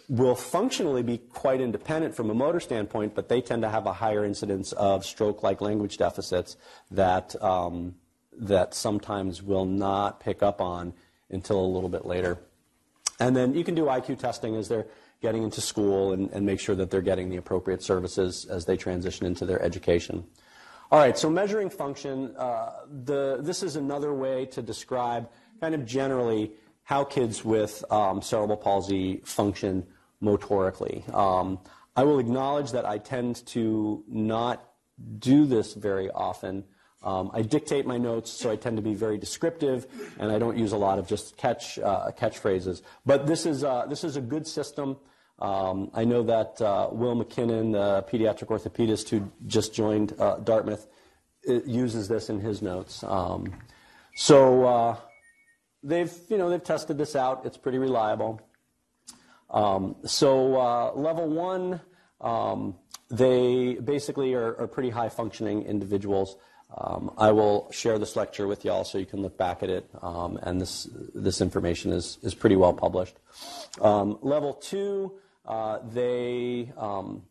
will 0.09 0.35
functionally 0.35 1.03
be 1.03 1.19
quite 1.19 1.61
independent 1.61 2.15
from 2.15 2.31
a 2.31 2.35
motor 2.35 2.61
standpoint, 2.61 3.15
but 3.15 3.29
they 3.29 3.41
tend 3.41 3.63
to 3.63 3.69
have 3.69 3.87
a 3.87 3.93
higher 3.93 4.25
incidence 4.25 4.73
of 4.73 5.05
stroke-like 5.05 5.61
language 5.61 5.99
deficits 5.99 6.57
that 6.91 7.41
um, 7.43 7.95
that 8.41 8.75
sometimes 8.75 9.43
will 9.43 9.67
not 9.67 10.21
pick 10.21 10.43
up 10.43 10.61
on 10.61 10.95
until 11.31 11.61
a 11.61 11.67
little 11.67 11.89
bit 11.89 12.05
later. 12.05 12.39
And 13.21 13.37
then 13.37 13.55
you 13.55 13.65
can 13.65 13.75
do 13.75 13.85
IQ 13.85 14.19
testing 14.19 14.57
as 14.57 14.69
they're 14.69 14.87
getting 15.21 15.43
into 15.43 15.61
school 15.61 16.13
and, 16.13 16.31
and 16.33 16.47
make 16.47 16.61
sure 16.61 16.75
that 16.75 16.91
they're 16.91 17.03
getting 17.03 17.29
the 17.29 17.37
appropriate 17.37 17.83
services 17.83 18.47
as 18.47 18.65
they 18.65 18.77
transition 18.77 19.27
into 19.27 19.45
their 19.45 19.61
education. 19.63 20.25
All 20.91 20.99
right, 20.99 21.17
so 21.17 21.31
measuring 21.31 21.71
function, 21.71 22.35
uh, 22.37 22.73
the, 23.05 23.39
this 23.41 23.63
is 23.63 23.77
another 23.77 24.13
way 24.13 24.47
to 24.47 24.63
describe 24.63 25.29
kind 25.61 25.75
of 25.75 25.87
generally 25.87 26.53
how 26.83 27.05
kids 27.05 27.45
with 27.45 27.85
um, 27.93 28.21
cerebral 28.21 28.57
palsy 28.57 29.21
function 29.25 29.87
motorically. 30.21 31.09
Um, 31.15 31.61
I 31.95 32.03
will 32.03 32.19
acknowledge 32.19 32.73
that 32.73 32.85
I 32.85 32.99
tend 32.99 33.47
to 33.47 34.03
not 34.09 34.69
do 35.19 35.47
this 35.47 35.75
very 35.75 36.11
often. 36.11 36.65
Um, 37.03 37.31
I 37.33 37.43
dictate 37.43 37.87
my 37.87 37.97
notes, 37.97 38.31
so 38.31 38.51
I 38.51 38.57
tend 38.57 38.77
to 38.77 38.83
be 38.83 38.95
very 38.95 39.17
descriptive, 39.17 39.87
and 40.19 40.31
I 40.31 40.39
don't 40.39 40.59
use 40.59 40.73
a 40.73 40.77
lot 40.77 40.99
of 40.99 41.09
just 41.09 41.37
catch 41.37 41.79
uh, 41.79 42.11
catchphrases. 42.19 42.83
But 43.07 43.27
this 43.27 43.47
is 43.47 43.65
uh, 43.65 43.87
this 43.87 44.05
is 44.05 44.17
a 44.17 44.21
good 44.21 44.47
system. 44.47 44.99
Um, 45.39 45.91
I 45.95 46.05
know 46.05 46.23
that 46.25 46.61
uh, 46.61 46.89
Will 46.93 47.17
McKinnon, 47.17 47.73
the 47.73 48.05
pediatric 48.11 48.49
orthopedist 48.49 49.09
who 49.09 49.31
just 49.47 49.73
joined 49.73 50.15
uh, 50.19 50.37
Dartmouth, 50.37 50.87
uses 51.65 52.09
this 52.09 52.29
in 52.29 52.41
his 52.41 52.61
notes. 52.61 53.03
Um, 53.03 53.55
so 54.15 54.67
uh, 54.67 54.97
they've, 55.83 56.13
you 56.29 56.37
know, 56.37 56.51
they've 56.51 56.63
tested 56.63 56.99
this 56.99 57.17
out. 57.17 57.47
It's 57.47 57.57
pretty 57.57 57.79
reliable. 57.79 58.41
Um, 59.49 59.97
so 60.05 60.61
uh, 60.61 60.93
level 60.95 61.29
one, 61.29 61.81
um, 62.21 62.77
they 63.11 63.75
basically 63.75 64.35
are, 64.35 64.57
are, 64.61 64.69
pretty 64.69 64.91
high 64.91 65.09
functioning 65.09 65.65
individuals. 65.65 66.37
Um, 66.77 67.13
I 67.19 67.33
will 67.33 67.71
share 67.73 67.99
this 67.99 68.15
lecture 68.15 68.47
with 68.47 68.65
y'all 68.65 68.85
so 68.85 68.99
you 68.99 69.07
can 69.07 69.23
look 69.23 69.37
back 69.37 69.63
at 69.63 69.71
it, 69.71 69.89
um, 70.03 70.39
and 70.43 70.61
this 70.61 70.89
this 71.15 71.41
information 71.41 71.93
is 71.93 72.19
is 72.23 72.35
pretty 72.35 72.57
well 72.57 72.73
published. 72.73 73.17
Um, 73.81 74.19
level 74.23 74.55
two 74.55 75.19
uh, 75.47 75.81
they, 75.93 76.73
um, 76.77 77.23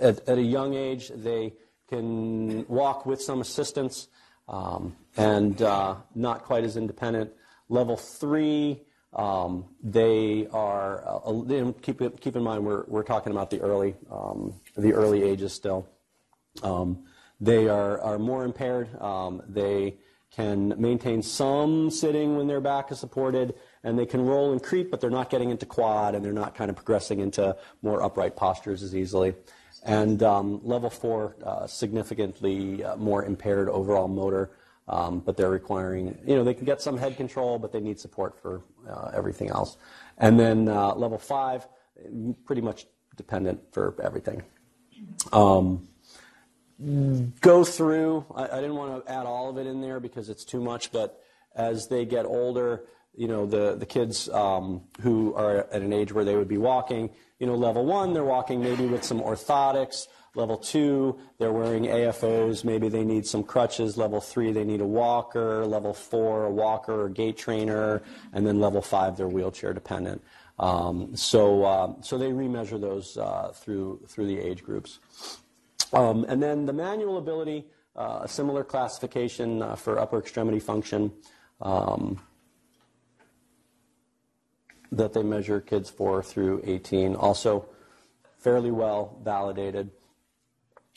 at, 0.00 0.28
at, 0.28 0.38
a 0.38 0.42
young 0.42 0.74
age, 0.74 1.10
they 1.14 1.54
can 1.88 2.66
walk 2.68 3.06
with 3.06 3.22
some 3.22 3.40
assistance 3.40 4.08
um, 4.48 4.94
and 5.16 5.62
uh, 5.62 5.96
not 6.14 6.42
quite 6.42 6.64
as 6.64 6.76
independent. 6.76 7.32
Level 7.70 7.96
three, 7.96 8.82
um, 9.14 9.64
they 9.82 10.46
are. 10.52 11.02
Uh, 11.26 11.72
keep 11.80 12.20
keep 12.20 12.36
in 12.36 12.42
mind 12.42 12.64
we're 12.64 12.84
we're 12.88 13.02
talking 13.02 13.32
about 13.32 13.48
the 13.48 13.60
early 13.62 13.94
the 14.76 14.92
early 14.92 15.22
ages 15.22 15.54
still. 15.54 15.88
Um, 16.62 17.04
they 17.44 17.68
are 17.68 18.00
are 18.00 18.18
more 18.18 18.44
impaired. 18.44 18.88
Um, 19.00 19.42
they 19.48 19.96
can 20.30 20.74
maintain 20.78 21.22
some 21.22 21.90
sitting 21.90 22.36
when 22.36 22.48
their 22.48 22.60
back 22.60 22.90
is 22.90 22.98
supported 22.98 23.54
and 23.84 23.96
they 23.96 24.06
can 24.06 24.20
roll 24.20 24.50
and 24.50 24.60
creep, 24.60 24.90
but 24.90 25.00
they're 25.00 25.10
not 25.10 25.30
getting 25.30 25.50
into 25.50 25.64
quad 25.64 26.14
and 26.14 26.24
they're 26.24 26.32
not 26.32 26.56
kind 26.56 26.70
of 26.70 26.76
progressing 26.76 27.20
into 27.20 27.56
more 27.82 28.02
upright 28.02 28.34
postures 28.34 28.82
as 28.82 28.96
easily. 28.96 29.34
And 29.84 30.22
um, 30.22 30.60
level 30.64 30.90
four, 30.90 31.36
uh, 31.44 31.66
significantly 31.66 32.82
uh, 32.82 32.96
more 32.96 33.24
impaired 33.24 33.68
overall 33.68 34.08
motor, 34.08 34.50
um, 34.88 35.20
but 35.20 35.36
they're 35.36 35.50
requiring, 35.50 36.18
you 36.26 36.34
know, 36.34 36.42
they 36.42 36.54
can 36.54 36.64
get 36.64 36.80
some 36.80 36.96
head 36.96 37.16
control, 37.16 37.58
but 37.58 37.70
they 37.70 37.80
need 37.80 38.00
support 38.00 38.40
for 38.40 38.62
uh, 38.90 39.10
everything 39.14 39.50
else. 39.50 39.76
And 40.18 40.40
then 40.40 40.68
uh, 40.68 40.94
level 40.94 41.18
five, 41.18 41.68
pretty 42.44 42.62
much 42.62 42.86
dependent 43.16 43.60
for 43.72 43.94
everything. 44.02 44.42
Um, 45.32 45.86
go 47.40 47.64
through, 47.64 48.26
I, 48.34 48.44
I 48.44 48.60
didn't 48.60 48.76
want 48.76 49.04
to 49.04 49.12
add 49.12 49.26
all 49.26 49.50
of 49.50 49.58
it 49.58 49.66
in 49.66 49.80
there 49.80 50.00
because 50.00 50.28
it's 50.28 50.44
too 50.44 50.60
much, 50.60 50.92
but 50.92 51.20
as 51.54 51.88
they 51.88 52.04
get 52.04 52.26
older, 52.26 52.84
you 53.16 53.28
know, 53.28 53.46
the, 53.46 53.76
the 53.76 53.86
kids 53.86 54.28
um, 54.30 54.82
who 55.00 55.34
are 55.34 55.68
at 55.70 55.82
an 55.82 55.92
age 55.92 56.12
where 56.12 56.24
they 56.24 56.36
would 56.36 56.48
be 56.48 56.58
walking, 56.58 57.10
you 57.38 57.46
know, 57.46 57.54
level 57.54 57.84
one, 57.84 58.12
they're 58.12 58.24
walking 58.24 58.60
maybe 58.60 58.86
with 58.86 59.04
some 59.04 59.20
orthotics. 59.20 60.08
Level 60.36 60.56
two, 60.56 61.16
they're 61.38 61.52
wearing 61.52 61.84
AFOs. 61.84 62.64
Maybe 62.64 62.88
they 62.88 63.04
need 63.04 63.24
some 63.24 63.44
crutches. 63.44 63.96
Level 63.96 64.20
three, 64.20 64.50
they 64.50 64.64
need 64.64 64.80
a 64.80 64.86
walker. 64.86 65.64
Level 65.64 65.94
four, 65.94 66.46
a 66.46 66.50
walker 66.50 67.02
or 67.02 67.08
gait 67.08 67.36
trainer. 67.36 68.02
And 68.32 68.44
then 68.44 68.58
level 68.58 68.82
five, 68.82 69.16
they're 69.16 69.28
wheelchair 69.28 69.72
dependent. 69.72 70.24
Um, 70.58 71.14
so, 71.14 71.64
uh, 71.64 71.92
so 72.00 72.18
they 72.18 72.30
remeasure 72.30 72.80
those 72.80 73.16
uh, 73.16 73.52
through, 73.54 74.00
through 74.08 74.26
the 74.26 74.38
age 74.38 74.64
groups. 74.64 74.98
Um, 75.92 76.24
and 76.28 76.42
then 76.42 76.66
the 76.66 76.72
manual 76.72 77.18
ability, 77.18 77.66
uh, 77.96 78.20
a 78.22 78.28
similar 78.28 78.64
classification 78.64 79.62
uh, 79.62 79.76
for 79.76 79.98
upper 79.98 80.18
extremity 80.18 80.58
function. 80.58 81.12
Um, 81.60 82.20
that 84.96 85.12
they 85.12 85.22
measure 85.22 85.60
kids 85.60 85.90
for 85.90 86.22
through 86.22 86.62
18. 86.64 87.16
Also, 87.16 87.66
fairly 88.38 88.70
well 88.70 89.18
validated. 89.22 89.90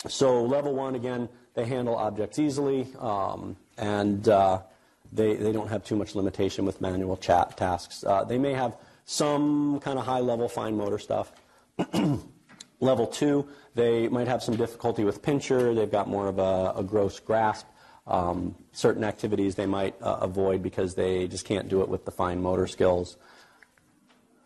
So, 0.07 0.43
level 0.43 0.75
one, 0.75 0.95
again, 0.95 1.27
they 1.55 1.65
handle 1.65 1.95
objects 1.95 2.37
easily, 2.37 2.87
um, 2.99 3.57
and 3.77 4.27
uh, 4.29 4.61
they, 5.11 5.35
they 5.35 5.51
don't 5.51 5.69
have 5.69 5.83
too 5.83 5.95
much 5.95 6.13
limitation 6.13 6.65
with 6.65 6.81
manual 6.81 7.17
chat 7.17 7.57
tasks. 7.57 8.03
Uh, 8.03 8.23
they 8.23 8.37
may 8.37 8.53
have 8.53 8.77
some 9.05 9.79
kind 9.79 9.97
of 9.97 10.05
high 10.05 10.19
level 10.19 10.47
fine 10.47 10.77
motor 10.77 10.99
stuff. 10.99 11.31
level 12.79 13.07
two, 13.07 13.47
they 13.75 14.07
might 14.07 14.27
have 14.27 14.41
some 14.43 14.55
difficulty 14.55 15.03
with 15.03 15.21
pincher, 15.21 15.73
they've 15.73 15.91
got 15.91 16.07
more 16.07 16.27
of 16.27 16.39
a, 16.39 16.73
a 16.77 16.83
gross 16.83 17.19
grasp. 17.19 17.65
Um, 18.05 18.55
certain 18.71 19.03
activities 19.03 19.55
they 19.55 19.65
might 19.65 19.93
uh, 20.01 20.19
avoid 20.21 20.63
because 20.63 20.95
they 20.95 21.27
just 21.27 21.45
can't 21.45 21.67
do 21.67 21.81
it 21.81 21.89
with 21.89 22.05
the 22.05 22.11
fine 22.11 22.41
motor 22.41 22.65
skills. 22.65 23.17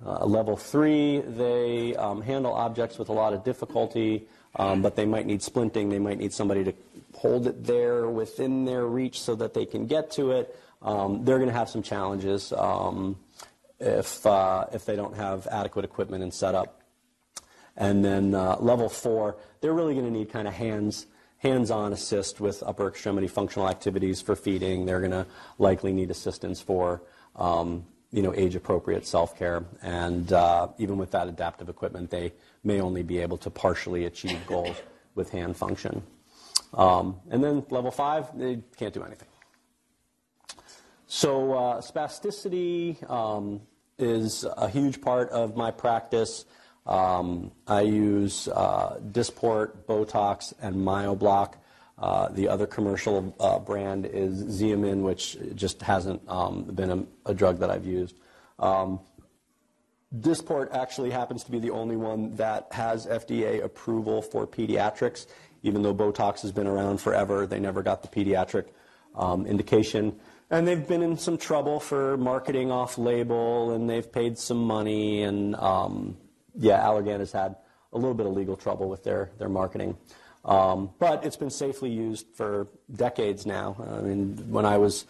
Uh, 0.03 0.25
level 0.25 0.57
three, 0.57 1.19
they 1.19 1.95
um, 1.95 2.21
handle 2.21 2.53
objects 2.53 2.97
with 2.97 3.09
a 3.09 3.13
lot 3.13 3.33
of 3.33 3.43
difficulty, 3.43 4.23
um, 4.55 4.81
but 4.81 4.95
they 4.95 5.05
might 5.05 5.27
need 5.27 5.41
splinting. 5.41 5.91
They 5.91 5.99
might 5.99 6.17
need 6.17 6.33
somebody 6.33 6.63
to 6.63 6.73
hold 7.13 7.45
it 7.45 7.63
there 7.63 8.09
within 8.09 8.65
their 8.65 8.87
reach 8.87 9.21
so 9.21 9.35
that 9.35 9.53
they 9.53 9.65
can 9.65 9.85
get 9.85 10.09
to 10.11 10.31
it. 10.31 10.57
Um, 10.81 11.23
they're 11.23 11.37
going 11.37 11.49
to 11.49 11.55
have 11.55 11.69
some 11.69 11.83
challenges 11.83 12.51
um, 12.53 13.15
if, 13.79 14.25
uh, 14.25 14.65
if 14.73 14.85
they 14.85 14.95
don't 14.95 15.15
have 15.15 15.45
adequate 15.51 15.85
equipment 15.85 16.23
and 16.23 16.33
setup. 16.33 16.80
And 17.77 18.03
then 18.03 18.35
uh, 18.35 18.57
level 18.59 18.89
four, 18.89 19.37
they're 19.61 19.73
really 19.73 19.93
going 19.93 20.05
to 20.05 20.11
need 20.11 20.31
kind 20.31 20.47
of 20.47 20.53
hands 20.53 21.07
hands-on 21.39 21.91
assist 21.91 22.39
with 22.39 22.61
upper 22.61 22.87
extremity 22.87 23.27
functional 23.27 23.67
activities 23.67 24.21
for 24.21 24.35
feeding. 24.35 24.85
They're 24.85 24.99
going 24.99 25.11
to 25.11 25.25
likely 25.57 25.91
need 25.91 26.11
assistance 26.11 26.61
for 26.61 27.01
um, 27.35 27.83
you 28.11 28.21
know, 28.21 28.31
age-appropriate 28.35 29.07
self-care. 29.07 29.65
And 29.81 30.31
uh, 30.31 30.67
even 30.77 30.97
with 30.97 31.11
that 31.11 31.27
adaptive 31.27 31.67
equipment, 31.67 32.11
they 32.11 32.33
may 32.63 32.79
only 32.79 33.01
be 33.01 33.17
able 33.19 33.37
to 33.39 33.49
partially 33.49 34.05
achieve 34.05 34.45
goals 34.45 34.75
with 35.15 35.31
hand 35.31 35.57
function. 35.57 36.03
Um, 36.73 37.19
and 37.31 37.43
then 37.43 37.65
level 37.69 37.89
five, 37.89 38.37
they 38.37 38.59
can't 38.77 38.93
do 38.93 39.03
anything. 39.03 39.27
So 41.07 41.53
uh, 41.53 41.81
spasticity 41.81 43.09
um, 43.09 43.61
is 43.97 44.45
a 44.57 44.69
huge 44.69 45.01
part 45.01 45.29
of 45.29 45.57
my 45.57 45.71
practice. 45.71 46.45
Um, 46.91 47.51
I 47.67 47.81
use 47.81 48.49
uh, 48.49 48.99
Dysport, 49.11 49.85
Botox, 49.87 50.53
and 50.61 50.75
Myobloc. 50.75 51.53
Uh, 51.97 52.27
the 52.29 52.49
other 52.49 52.67
commercial 52.67 53.33
uh, 53.39 53.59
brand 53.59 54.05
is 54.05 54.43
Xeomin, 54.43 55.01
which 55.01 55.37
just 55.55 55.81
hasn't 55.81 56.21
um, 56.27 56.63
been 56.63 56.91
a, 56.91 57.29
a, 57.31 57.33
drug 57.33 57.59
that 57.59 57.69
I've 57.69 57.85
used. 57.85 58.17
Um, 58.59 58.99
Dysport 60.19 60.73
actually 60.73 61.11
happens 61.11 61.45
to 61.45 61.51
be 61.51 61.59
the 61.59 61.69
only 61.69 61.95
one 61.95 62.35
that 62.35 62.67
has 62.71 63.05
FDA 63.05 63.63
approval 63.63 64.21
for 64.21 64.45
pediatrics, 64.45 65.27
even 65.63 65.83
though 65.83 65.95
Botox 65.95 66.41
has 66.41 66.51
been 66.51 66.67
around 66.67 66.97
forever. 66.97 67.47
They 67.47 67.59
never 67.61 67.81
got 67.83 68.01
the 68.01 68.09
pediatric 68.09 68.65
um, 69.15 69.45
indication. 69.45 70.19
And 70.49 70.67
they've 70.67 70.85
been 70.85 71.03
in 71.03 71.17
some 71.17 71.37
trouble 71.37 71.79
for 71.79 72.17
marketing 72.17 72.69
off 72.69 72.97
label, 72.97 73.71
and 73.71 73.89
they've 73.89 74.11
paid 74.11 74.37
some 74.37 74.61
money, 74.61 75.23
and 75.23 75.55
um, 75.55 76.17
yeah, 76.55 76.81
Allergan 76.81 77.19
has 77.19 77.31
had 77.31 77.55
a 77.93 77.97
little 77.97 78.13
bit 78.13 78.25
of 78.25 78.33
legal 78.33 78.55
trouble 78.55 78.89
with 78.89 79.03
their, 79.03 79.31
their 79.37 79.49
marketing. 79.49 79.97
Um, 80.43 80.91
but 80.97 81.23
it's 81.25 81.35
been 81.35 81.51
safely 81.51 81.91
used 81.91 82.25
for 82.33 82.67
decades 82.93 83.45
now. 83.45 83.75
I 83.79 84.01
mean, 84.01 84.49
when 84.49 84.65
I 84.65 84.77
was 84.77 85.05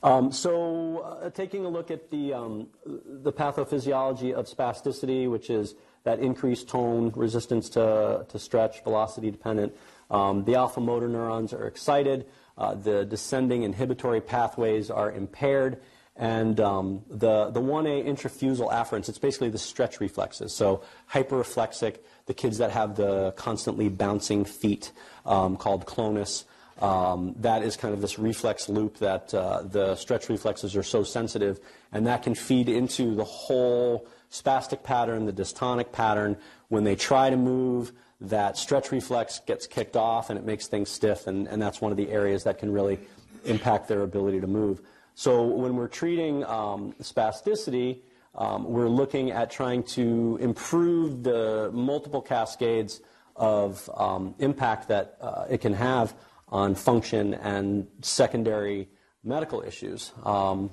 Um, 0.04 0.32
so, 0.32 1.00
uh, 1.00 1.30
taking 1.30 1.66
a 1.66 1.70
look 1.70 1.92
at 1.92 2.10
the, 2.10 2.34
um, 2.34 2.70
the 2.86 3.32
pathophysiology 3.32 4.34
of 4.34 4.48
spasticity, 4.48 5.30
which 5.30 5.52
is 5.52 5.76
that 6.04 6.18
increased 6.20 6.68
tone, 6.68 7.12
resistance 7.16 7.70
to, 7.70 8.26
to 8.28 8.40
stretch, 8.40 8.84
velocity 8.84 9.30
dependent, 9.30 9.76
um, 10.12 10.44
the 10.44 10.56
alpha 10.56 10.80
motor 10.80 11.08
neurons 11.08 11.54
are 11.54 11.66
excited, 11.66 12.28
uh, 12.58 12.76
the 12.76 13.06
descending 13.06 13.64
inhibitory 13.64 14.22
pathways 14.22 14.92
are 14.92 15.12
impaired, 15.12 15.82
and 16.18 16.60
um, 16.60 17.02
the, 17.10 17.50
the 17.50 17.62
1A 17.62 18.06
intrafusal 18.06 18.72
afferents, 18.72 19.10
it's 19.10 19.18
basically 19.18 19.50
the 19.50 19.58
stretch 19.58 20.00
reflexes. 20.00 20.54
So 20.54 20.84
hyperreflexic, 21.12 21.98
the 22.26 22.34
kids 22.34 22.58
that 22.60 22.72
have 22.72 22.96
the 22.96 23.32
constantly 23.38 23.90
bouncing 23.90 24.46
feet 24.46 24.92
um, 25.26 25.56
called 25.56 25.88
clonus, 25.88 26.44
um, 26.80 27.36
that 27.40 27.64
is 27.64 27.78
kind 27.78 27.94
of 27.94 28.02
this 28.02 28.20
reflex 28.20 28.68
loop 28.68 28.98
that 28.98 29.34
uh, 29.34 29.62
the 29.64 29.96
stretch 29.96 30.30
reflexes 30.30 30.76
are 30.76 30.84
so 30.84 31.04
sensitive, 31.04 31.60
and 31.92 32.06
that 32.08 32.24
can 32.24 32.36
feed 32.36 32.68
into 32.68 33.16
the 33.16 33.24
whole 33.24 34.08
spastic 34.32 34.84
pattern, 34.84 35.26
the 35.26 35.34
dystonic 35.34 35.92
pattern. 35.92 36.38
When 36.70 36.84
they 36.84 36.96
try 36.96 37.30
to 37.30 37.38
move, 37.38 37.94
that 38.22 38.58
stretch 38.58 38.92
reflex 38.92 39.40
gets 39.40 39.66
kicked 39.68 39.96
off 39.96 40.30
and 40.30 40.38
it 40.38 40.46
makes 40.46 40.68
things 40.68 40.90
stiff, 40.90 41.28
and, 41.28 41.48
and 41.48 41.62
that's 41.62 41.82
one 41.82 41.92
of 41.92 41.98
the 41.98 42.10
areas 42.12 42.44
that 42.44 42.60
can 42.60 42.72
really 42.72 43.00
impact 43.46 43.88
their 43.88 44.02
ability 44.02 44.40
to 44.40 44.48
move. 44.48 44.82
So 45.16 45.46
when 45.46 45.76
we're 45.76 45.88
treating 45.88 46.46
um, 46.46 46.94
spasticity, 47.02 48.00
um, 48.36 48.64
we're 48.66 48.88
looking 48.88 49.32
at 49.32 49.52
trying 49.52 49.84
to 49.84 50.38
improve 50.40 51.24
the 51.24 51.70
multiple 51.74 52.22
cascades 52.22 53.02
of 53.36 53.90
um, 53.96 54.36
impact 54.40 54.88
that 54.88 55.18
uh, 55.20 55.46
it 55.50 55.60
can 55.60 55.74
have 55.74 56.14
on 56.48 56.76
function 56.76 57.34
and 57.34 57.88
secondary 58.02 58.88
medical 59.24 59.62
issues. 59.62 60.12
Um, 60.24 60.70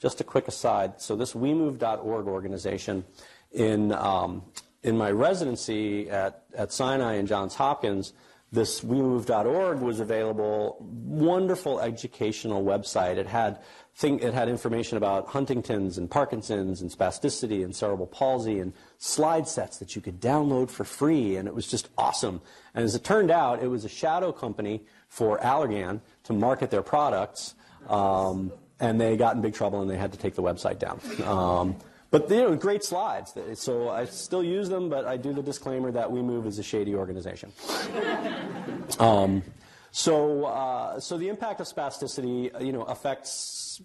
just 0.00 0.20
a 0.20 0.24
quick 0.24 0.48
aside. 0.48 1.00
So 1.00 1.14
this 1.14 1.34
WeMove.org 1.34 2.26
organization 2.26 3.04
in 3.52 3.92
um, 3.92 4.42
in 4.82 4.96
my 4.96 5.10
residency 5.10 6.08
at, 6.10 6.44
at 6.56 6.72
Sinai 6.72 7.14
and 7.14 7.28
Johns 7.28 7.54
Hopkins, 7.54 8.12
this 8.52 8.80
WeMove.org 8.80 9.78
was 9.78 10.00
available. 10.00 10.76
Wonderful 10.80 11.80
educational 11.80 12.64
website. 12.64 13.16
It 13.16 13.26
had 13.26 13.60
thing, 13.94 14.18
it 14.18 14.34
had 14.34 14.48
information 14.48 14.96
about 14.96 15.28
Huntington's 15.28 15.98
and 15.98 16.10
Parkinson's 16.10 16.80
and 16.80 16.90
spasticity 16.90 17.62
and 17.62 17.74
cerebral 17.74 18.08
palsy 18.08 18.58
and 18.58 18.72
slide 18.98 19.46
sets 19.46 19.78
that 19.78 19.94
you 19.94 20.02
could 20.02 20.20
download 20.20 20.70
for 20.70 20.84
free, 20.84 21.36
and 21.36 21.46
it 21.46 21.54
was 21.54 21.68
just 21.68 21.88
awesome. 21.96 22.40
And 22.74 22.84
as 22.84 22.94
it 22.94 23.04
turned 23.04 23.30
out, 23.30 23.62
it 23.62 23.68
was 23.68 23.84
a 23.84 23.88
shadow 23.88 24.32
company 24.32 24.82
for 25.08 25.38
Allergan 25.38 26.00
to 26.24 26.32
market 26.32 26.70
their 26.70 26.82
products, 26.82 27.54
um, 27.88 28.52
and 28.80 29.00
they 29.00 29.16
got 29.16 29.36
in 29.36 29.42
big 29.42 29.54
trouble 29.54 29.80
and 29.82 29.90
they 29.90 29.96
had 29.96 30.12
to 30.12 30.18
take 30.18 30.34
the 30.34 30.42
website 30.42 30.78
down. 30.78 31.00
Um, 31.24 31.76
but 32.10 32.28
you 32.30 32.36
know, 32.36 32.56
great 32.56 32.82
slides. 32.82 33.34
So 33.54 33.88
I 33.88 34.04
still 34.06 34.42
use 34.42 34.68
them, 34.68 34.88
but 34.88 35.04
I 35.04 35.16
do 35.16 35.32
the 35.32 35.42
disclaimer 35.42 35.92
that 35.92 36.10
we 36.10 36.22
move 36.22 36.46
is 36.46 36.58
a 36.58 36.62
shady 36.62 36.94
organization. 36.94 37.52
um, 38.98 39.42
so, 39.92 40.44
uh, 40.44 41.00
so 41.00 41.18
the 41.18 41.28
impact 41.28 41.60
of 41.60 41.66
spasticity, 41.66 42.54
uh, 42.54 42.58
you 42.58 42.72
know, 42.72 42.82
affects 42.82 43.80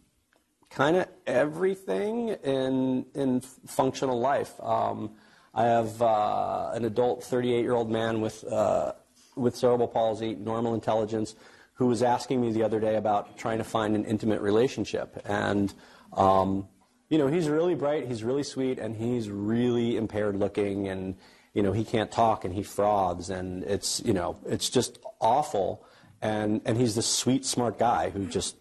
kind 0.69 0.97
of 0.97 1.07
everything 1.25 2.29
in 2.29 3.05
in 3.13 3.41
functional 3.41 4.19
life. 4.19 4.53
Um, 4.61 5.11
I 5.53 5.63
have 5.63 6.01
uh, 6.01 6.71
an 6.73 6.83
adult 6.83 7.21
38-year-old 7.21 7.89
man 7.89 8.21
with 8.21 8.43
uh, 8.43 8.93
with 9.35 9.55
cerebral 9.55 9.88
palsy, 9.88 10.35
normal 10.35 10.73
intelligence, 10.73 11.35
who 11.75 11.88
was 11.88 12.03
asking 12.03 12.41
me 12.41 12.51
the 12.51 12.63
other 12.63 12.79
day 12.79 12.95
about 12.95 13.38
trying 13.38 13.57
to 13.59 13.63
find 13.63 13.95
an 13.95 14.05
intimate 14.05 14.41
relationship, 14.41 15.21
and 15.25 15.73
um, 16.13 16.67
you 17.10 17.18
know, 17.18 17.28
he's 17.28 17.48
really 17.48 17.76
bright, 17.76 18.08
he's 18.08 18.24
really 18.24 18.44
sweet, 18.44 18.80
and 18.80 18.96
he's 18.96 19.30
really 19.30 19.98
impaired 19.98 20.36
looking, 20.38 20.88
and 20.88 21.15
you 21.54 21.63
know, 21.63 21.72
he 21.72 21.84
can't 21.84 22.12
talk 22.12 22.46
and 22.46 22.54
he 22.54 22.63
frogs, 22.63 23.30
and 23.30 23.63
it's 23.63 24.02
you 24.04 24.13
know, 24.13 24.38
it's 24.46 24.70
just 24.70 25.00
awful. 25.20 25.86
And 26.22 26.62
and 26.65 26.78
he's 26.78 26.96
this 26.96 27.08
sweet, 27.08 27.46
smart 27.46 27.78
guy 27.78 28.10
who 28.10 28.26
just 28.26 28.56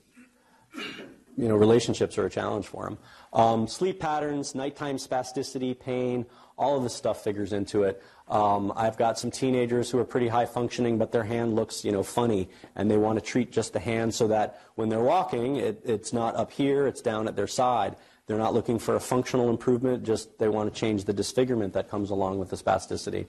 you 1.37 1.49
know, 1.49 1.57
relationships 1.57 2.17
are 2.19 2.27
a 2.27 2.31
challenge 2.31 2.67
for 2.67 2.87
him. 2.87 2.99
Um, 3.33 3.67
sleep 3.67 4.01
patterns, 4.01 4.55
nighttime 4.55 4.97
spasticity, 4.97 5.79
pain, 5.79 6.27
all 6.57 6.77
of 6.77 6.85
this 6.85 6.95
stuff 6.95 7.25
figures 7.25 7.53
into 7.53 7.83
it. 7.83 8.03
Um, 8.29 8.73
I've 8.77 8.97
got 8.97 9.19
some 9.19 9.31
teenagers 9.31 9.91
who 9.91 9.99
are 9.99 10.05
pretty 10.05 10.29
high 10.29 10.47
functioning, 10.47 10.99
but 10.99 11.11
their 11.11 11.25
hand 11.25 11.57
looks, 11.57 11.85
you 11.85 11.93
know, 11.93 12.03
funny, 12.03 12.49
and 12.77 12.91
they 12.91 12.97
want 12.97 13.19
to 13.19 13.25
treat 13.25 13.51
just 13.51 13.73
the 13.73 13.81
hand 13.81 14.15
so 14.15 14.29
that 14.29 14.61
when 14.77 14.89
they're 14.89 15.01
walking, 15.01 15.57
it, 15.57 15.83
it's 15.85 16.13
not 16.13 16.37
up 16.37 16.53
here, 16.53 16.87
it's 16.87 17.03
down 17.03 17.27
at 17.27 17.37
their 17.37 17.49
side. 17.49 17.97
They're 18.27 18.39
not 18.39 18.55
looking 18.55 18.79
for 18.79 18.97
a 18.97 19.01
functional 19.01 19.51
improvement, 19.51 20.03
just 20.05 20.39
they 20.39 20.49
want 20.49 20.73
to 20.73 20.81
change 20.81 21.05
the 21.05 21.13
disfigurement 21.13 21.75
that 21.75 21.91
comes 21.91 22.11
along 22.11 22.39
with 22.39 22.51
the 22.51 22.57
spasticity. 22.57 23.27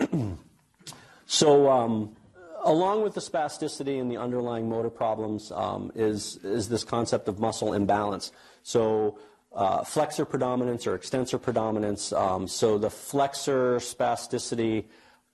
so, 1.26 1.70
um, 1.70 2.16
along 2.64 3.02
with 3.02 3.14
the 3.14 3.20
spasticity 3.20 4.00
and 4.00 4.10
the 4.10 4.16
underlying 4.16 4.68
motor 4.68 4.88
problems 4.88 5.52
um, 5.52 5.92
is, 5.94 6.36
is 6.44 6.68
this 6.68 6.82
concept 6.82 7.28
of 7.28 7.38
muscle 7.38 7.74
imbalance. 7.74 8.32
So, 8.62 9.18
uh, 9.54 9.82
flexor 9.84 10.24
predominance 10.24 10.86
or 10.86 10.94
extensor 10.94 11.38
predominance. 11.38 12.12
Um, 12.12 12.48
so, 12.48 12.78
the 12.78 12.90
flexor 12.90 13.76
spasticity 13.76 14.84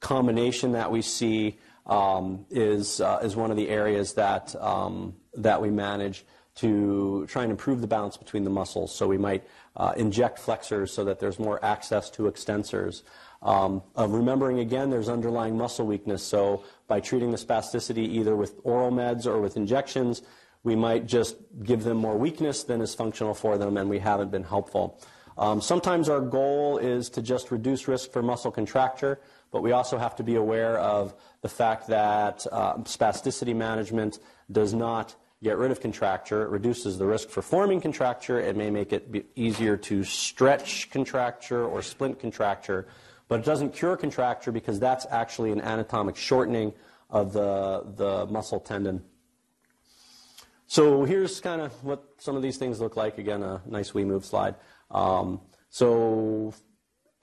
combination 0.00 0.72
that 0.72 0.90
we 0.90 1.02
see 1.02 1.58
um, 1.86 2.46
is, 2.50 3.00
uh, 3.00 3.20
is 3.22 3.36
one 3.36 3.50
of 3.52 3.56
the 3.56 3.68
areas 3.68 4.14
that, 4.14 4.54
um, 4.60 5.14
that 5.34 5.62
we 5.62 5.70
manage 5.70 6.24
to 6.56 7.26
try 7.26 7.42
and 7.42 7.50
improve 7.50 7.80
the 7.80 7.86
balance 7.86 8.16
between 8.16 8.44
the 8.44 8.50
muscles. 8.50 8.94
So 8.94 9.08
we 9.08 9.18
might 9.18 9.44
uh, 9.76 9.92
inject 9.96 10.38
flexors 10.38 10.92
so 10.92 11.04
that 11.04 11.18
there's 11.18 11.38
more 11.38 11.62
access 11.64 12.10
to 12.10 12.22
extensors. 12.22 13.02
Um, 13.42 13.82
remembering 13.96 14.60
again, 14.60 14.90
there's 14.90 15.08
underlying 15.08 15.56
muscle 15.56 15.86
weakness. 15.86 16.22
So 16.22 16.64
by 16.86 17.00
treating 17.00 17.30
the 17.30 17.36
spasticity 17.36 18.06
either 18.08 18.36
with 18.36 18.54
oral 18.62 18.90
meds 18.90 19.26
or 19.26 19.40
with 19.40 19.56
injections, 19.56 20.22
we 20.62 20.76
might 20.76 21.06
just 21.06 21.36
give 21.62 21.82
them 21.82 21.98
more 21.98 22.16
weakness 22.16 22.62
than 22.62 22.80
is 22.80 22.94
functional 22.94 23.34
for 23.34 23.58
them, 23.58 23.76
and 23.76 23.90
we 23.90 23.98
haven't 23.98 24.30
been 24.30 24.44
helpful. 24.44 24.98
Um, 25.36 25.60
sometimes 25.60 26.08
our 26.08 26.20
goal 26.20 26.78
is 26.78 27.10
to 27.10 27.20
just 27.20 27.50
reduce 27.50 27.86
risk 27.88 28.12
for 28.12 28.22
muscle 28.22 28.52
contracture 28.52 29.18
but 29.54 29.62
we 29.62 29.70
also 29.70 29.96
have 29.98 30.16
to 30.16 30.24
be 30.24 30.34
aware 30.34 30.76
of 30.78 31.14
the 31.42 31.48
fact 31.48 31.86
that 31.86 32.44
uh, 32.50 32.74
spasticity 32.78 33.54
management 33.54 34.18
does 34.50 34.74
not 34.74 35.14
get 35.42 35.58
rid 35.58 35.70
of 35.70 35.80
contracture. 35.80 36.42
It 36.42 36.50
reduces 36.50 36.98
the 36.98 37.06
risk 37.06 37.28
for 37.28 37.42
forming 37.42 37.80
contracture. 37.80 38.40
It 38.40 38.56
may 38.56 38.70
make 38.70 38.92
it 38.92 39.26
easier 39.34 39.76
to 39.76 40.04
stretch 40.04 40.90
contracture 40.90 41.64
or 41.64 41.82
splint 41.82 42.18
contracture, 42.18 42.86
but 43.28 43.40
it 43.40 43.44
doesn't 43.44 43.74
cure 43.74 43.96
contracture 43.96 44.52
because 44.52 44.80
that's 44.80 45.06
actually 45.10 45.52
an 45.52 45.60
anatomic 45.60 46.16
shortening 46.16 46.72
of 47.10 47.32
the, 47.32 47.84
the 47.96 48.26
muscle 48.26 48.60
tendon. 48.60 49.04
So 50.66 51.04
here's 51.04 51.40
kind 51.40 51.60
of 51.60 51.72
what 51.84 52.04
some 52.18 52.36
of 52.36 52.42
these 52.42 52.56
things 52.56 52.80
look 52.80 52.96
like. 52.96 53.18
Again, 53.18 53.42
a 53.42 53.60
nice 53.66 53.92
WeMove 53.92 54.24
slide. 54.24 54.54
Um, 54.90 55.40
so 55.68 56.54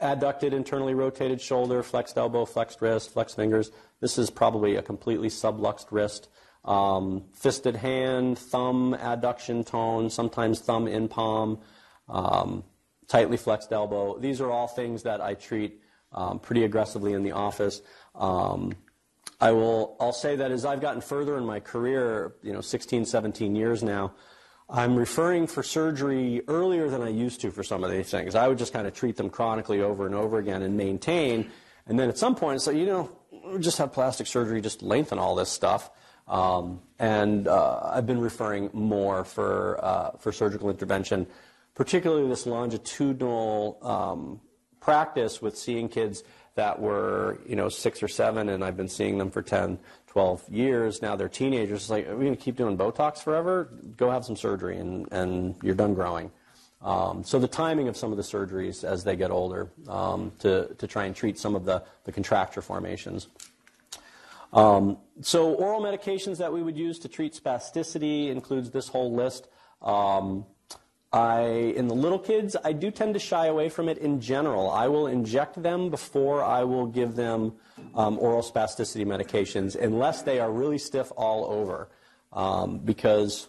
adducted, 0.01 0.53
internally 0.53 0.93
rotated 0.93 1.41
shoulder, 1.41 1.83
flexed 1.83 2.17
elbow, 2.17 2.45
flexed 2.45 2.81
wrist, 2.81 3.11
flexed 3.11 3.35
fingers. 3.35 3.71
This 3.99 4.17
is 4.17 4.29
probably 4.29 4.75
a 4.75 4.81
completely 4.81 5.29
subluxed 5.29 5.87
wrist. 5.91 6.29
Um, 6.63 7.23
fisted 7.33 7.75
hand, 7.75 8.37
thumb 8.37 8.95
adduction 8.99 9.65
tone, 9.65 10.09
sometimes 10.09 10.59
thumb 10.59 10.87
in 10.87 11.07
palm, 11.07 11.59
um, 12.07 12.63
tightly 13.07 13.37
flexed 13.37 13.71
elbow. 13.71 14.19
These 14.19 14.41
are 14.41 14.51
all 14.51 14.67
things 14.67 15.03
that 15.03 15.21
I 15.21 15.33
treat 15.33 15.81
um, 16.11 16.39
pretty 16.39 16.63
aggressively 16.63 17.13
in 17.13 17.23
the 17.23 17.31
office. 17.31 17.81
Um, 18.13 18.73
I 19.39 19.51
will. 19.51 19.95
I'll 19.99 20.13
say 20.13 20.35
that 20.35 20.51
as 20.51 20.65
I've 20.65 20.81
gotten 20.81 21.01
further 21.01 21.37
in 21.37 21.45
my 21.45 21.59
career, 21.59 22.35
you 22.43 22.53
know, 22.53 22.61
16, 22.61 23.05
17 23.05 23.55
years 23.55 23.81
now, 23.81 24.13
I'm 24.69 24.95
referring 24.95 25.47
for 25.47 25.63
surgery 25.63 26.43
earlier 26.47 26.89
than 26.89 27.01
I 27.01 27.09
used 27.09 27.41
to 27.41 27.51
for 27.51 27.63
some 27.63 27.83
of 27.83 27.91
these 27.91 28.09
things. 28.09 28.35
I 28.35 28.47
would 28.47 28.57
just 28.57 28.71
kind 28.71 28.87
of 28.87 28.93
treat 28.93 29.17
them 29.17 29.29
chronically 29.29 29.81
over 29.81 30.05
and 30.05 30.15
over 30.15 30.37
again 30.37 30.61
and 30.61 30.77
maintain. 30.77 31.49
And 31.87 31.99
then 31.99 32.07
at 32.07 32.17
some 32.17 32.35
point, 32.35 32.65
like, 32.67 32.77
you 32.77 32.85
know, 32.85 33.09
just 33.59 33.79
have 33.79 33.91
plastic 33.91 34.27
surgery, 34.27 34.61
just 34.61 34.81
lengthen 34.81 35.19
all 35.19 35.35
this 35.35 35.49
stuff. 35.49 35.89
Um, 36.31 36.81
and 36.97 37.47
uh, 37.47 37.91
I've 37.93 38.07
been 38.07 38.21
referring 38.21 38.69
more 38.73 39.25
for, 39.25 39.83
uh, 39.83 40.11
for 40.17 40.31
surgical 40.31 40.69
intervention, 40.69 41.27
particularly 41.75 42.27
this 42.29 42.45
longitudinal 42.45 43.77
um, 43.81 44.39
practice 44.79 45.41
with 45.41 45.57
seeing 45.57 45.89
kids 45.89 46.23
that 46.55 46.79
were, 46.79 47.39
you 47.45 47.55
know, 47.55 47.67
six 47.67 48.01
or 48.01 48.07
seven, 48.07 48.49
and 48.49 48.63
I've 48.63 48.77
been 48.77 48.87
seeing 48.87 49.17
them 49.17 49.29
for 49.29 49.41
10, 49.41 49.77
12 50.07 50.49
years. 50.49 51.01
Now 51.01 51.17
they're 51.17 51.29
teenagers. 51.29 51.81
It's 51.81 51.89
like, 51.89 52.07
are 52.07 52.15
we 52.15 52.25
going 52.25 52.35
to 52.35 52.41
keep 52.41 52.55
doing 52.55 52.77
Botox 52.77 53.21
forever? 53.21 53.69
Go 53.97 54.09
have 54.09 54.23
some 54.23 54.37
surgery, 54.37 54.77
and, 54.77 55.07
and 55.11 55.55
you're 55.61 55.75
done 55.75 55.93
growing. 55.93 56.31
Um, 56.81 57.23
so 57.23 57.39
the 57.39 57.47
timing 57.47 57.89
of 57.89 57.97
some 57.97 58.11
of 58.11 58.17
the 58.17 58.23
surgeries 58.23 58.83
as 58.83 59.03
they 59.03 59.15
get 59.15 59.31
older 59.31 59.71
um, 59.87 60.31
to, 60.39 60.73
to 60.77 60.87
try 60.87 61.05
and 61.05 61.15
treat 61.15 61.37
some 61.37 61.55
of 61.55 61.65
the, 61.65 61.83
the 62.05 62.11
contracture 62.11 62.61
formations. 62.61 63.27
Um, 64.53 64.97
so 65.21 65.53
oral 65.53 65.81
medications 65.81 66.37
that 66.37 66.51
we 66.51 66.61
would 66.61 66.77
use 66.77 66.99
to 66.99 67.07
treat 67.07 67.33
spasticity 67.33 68.29
includes 68.29 68.71
this 68.71 68.87
whole 68.87 69.13
list. 69.13 69.47
Um, 69.81 70.45
I, 71.13 71.41
in 71.75 71.87
the 71.87 71.95
little 71.95 72.19
kids, 72.19 72.55
I 72.63 72.71
do 72.71 72.89
tend 72.89 73.15
to 73.15 73.19
shy 73.19 73.47
away 73.47 73.67
from 73.67 73.89
it 73.89 73.97
in 73.97 74.21
general. 74.21 74.69
I 74.69 74.87
will 74.87 75.07
inject 75.07 75.61
them 75.61 75.89
before 75.89 76.41
I 76.41 76.63
will 76.63 76.87
give 76.87 77.15
them 77.15 77.53
um, 77.95 78.17
oral 78.19 78.41
spasticity 78.41 79.05
medications, 79.05 79.75
unless 79.75 80.21
they 80.21 80.39
are 80.39 80.49
really 80.49 80.77
stiff 80.77 81.11
all 81.17 81.45
over, 81.45 81.89
um, 82.31 82.79
because 82.79 83.47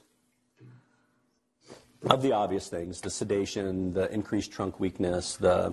of 2.10 2.20
the 2.20 2.32
obvious 2.32 2.68
things 2.68 3.00
the 3.00 3.10
sedation, 3.10 3.92
the 3.92 4.12
increased 4.12 4.50
trunk 4.50 4.80
weakness, 4.80 5.36
the 5.36 5.72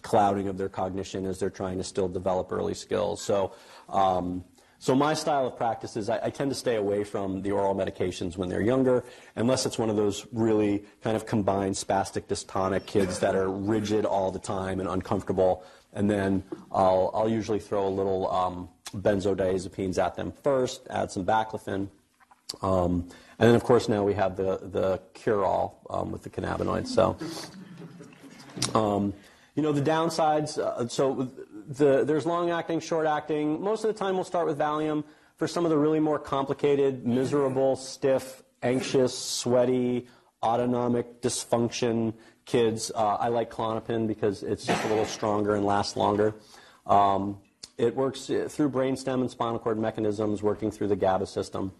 clouding 0.00 0.48
of 0.48 0.56
their 0.56 0.68
cognition 0.68 1.26
as 1.26 1.38
they're 1.38 1.50
trying 1.50 1.76
to 1.76 1.84
still 1.84 2.08
develop 2.08 2.50
early 2.50 2.74
skills. 2.74 3.20
So, 3.20 3.52
um, 3.88 4.44
so 4.80 4.94
my 4.94 5.12
style 5.12 5.46
of 5.46 5.58
practice 5.58 5.94
is 5.94 6.08
I, 6.08 6.18
I, 6.24 6.30
tend 6.30 6.50
to 6.50 6.54
stay 6.54 6.76
away 6.76 7.04
from 7.04 7.42
the 7.42 7.50
oral 7.50 7.74
medications 7.74 8.38
when 8.38 8.48
they're 8.48 8.62
younger, 8.62 9.04
unless 9.36 9.66
it's 9.66 9.78
one 9.78 9.90
of 9.90 9.96
those 9.96 10.26
really 10.32 10.82
kind 11.02 11.16
of 11.16 11.26
combined 11.26 11.74
spastic 11.74 12.22
dystonic 12.22 12.86
kids 12.86 13.18
that 13.18 13.36
are 13.36 13.50
rigid 13.50 14.06
all 14.06 14.30
the 14.30 14.38
time 14.38 14.80
and 14.80 14.88
uncomfortable. 14.88 15.62
And 15.92 16.10
then 16.10 16.42
I'll, 16.72 17.10
I'll 17.12 17.28
usually 17.28 17.58
throw 17.58 17.86
a 17.86 17.90
little 17.90 18.30
um, 18.32 18.70
benzodiazepines 18.96 20.02
at 20.02 20.16
them 20.16 20.32
first, 20.42 20.86
add 20.88 21.10
some 21.10 21.26
baclofen. 21.26 21.88
Um, 22.62 23.06
and 23.38 23.48
then, 23.48 23.54
of 23.54 23.62
course, 23.62 23.86
now 23.86 24.02
we 24.02 24.14
have 24.14 24.36
the, 24.36 24.60
the 24.62 24.98
cure-all 25.12 25.82
um, 25.90 26.10
with 26.10 26.22
the 26.22 26.30
cannabinoids. 26.30 26.86
So, 26.88 27.18
um, 28.74 29.12
you 29.54 29.62
know, 29.62 29.72
the 29.72 29.82
downsides, 29.82 30.56
uh, 30.56 30.88
so 30.88 31.30
the, 31.70 32.04
there's 32.04 32.26
long 32.26 32.50
acting, 32.50 32.80
short 32.80 33.06
acting. 33.06 33.62
Most 33.62 33.84
of 33.84 33.92
the 33.92 33.98
time, 33.98 34.16
we'll 34.16 34.24
start 34.24 34.46
with 34.46 34.58
Valium. 34.58 35.04
For 35.36 35.46
some 35.48 35.64
of 35.64 35.70
the 35.70 35.78
really 35.78 36.00
more 36.00 36.18
complicated, 36.18 37.06
miserable, 37.06 37.76
stiff, 37.76 38.42
anxious, 38.62 39.16
sweaty, 39.16 40.08
autonomic 40.42 41.22
dysfunction 41.22 42.12
kids, 42.44 42.90
uh, 42.94 43.14
I 43.14 43.28
like 43.28 43.50
Klonopin 43.50 44.06
because 44.06 44.42
it's 44.42 44.66
just 44.66 44.84
a 44.84 44.88
little 44.88 45.06
stronger 45.06 45.54
and 45.54 45.64
lasts 45.64 45.96
longer. 45.96 46.34
Um, 46.86 47.38
it 47.78 47.94
works 47.94 48.28
uh, 48.28 48.48
through 48.50 48.70
brainstem 48.70 49.22
and 49.22 49.30
spinal 49.30 49.58
cord 49.58 49.78
mechanisms, 49.78 50.42
working 50.42 50.70
through 50.70 50.88
the 50.88 50.96
GABA 50.96 51.26
system. 51.26 51.72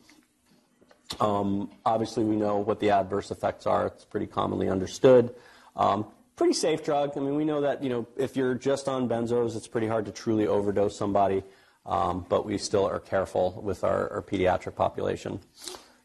Um, 1.19 1.71
obviously, 1.85 2.25
we 2.25 2.37
know 2.37 2.59
what 2.59 2.81
the 2.81 2.91
adverse 2.91 3.31
effects 3.31 3.67
are. 3.67 3.89
It's 3.89 4.05
pretty 4.05 4.27
commonly 4.27 4.71
understood. 4.71 5.35
Um, 5.77 6.07
pretty 6.41 6.55
safe 6.55 6.83
drug. 6.83 7.13
I 7.19 7.21
mean, 7.21 7.35
we 7.35 7.45
know 7.45 7.61
that 7.61 7.83
you 7.83 7.91
know 7.91 8.07
if 8.17 8.35
you're 8.35 8.55
just 8.55 8.89
on 8.89 9.11
benzos, 9.11 9.57
it's 9.57 9.69
pretty 9.69 9.87
hard 9.87 10.07
to 10.07 10.11
truly 10.11 10.47
overdose 10.47 10.97
somebody, 10.97 11.43
um, 11.85 12.25
but 12.31 12.47
we 12.47 12.57
still 12.57 12.87
are 12.87 12.99
careful 12.99 13.61
with 13.63 13.85
our, 13.85 14.11
our 14.11 14.23
pediatric 14.23 14.75
population. 14.75 15.41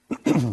uh, 0.25 0.51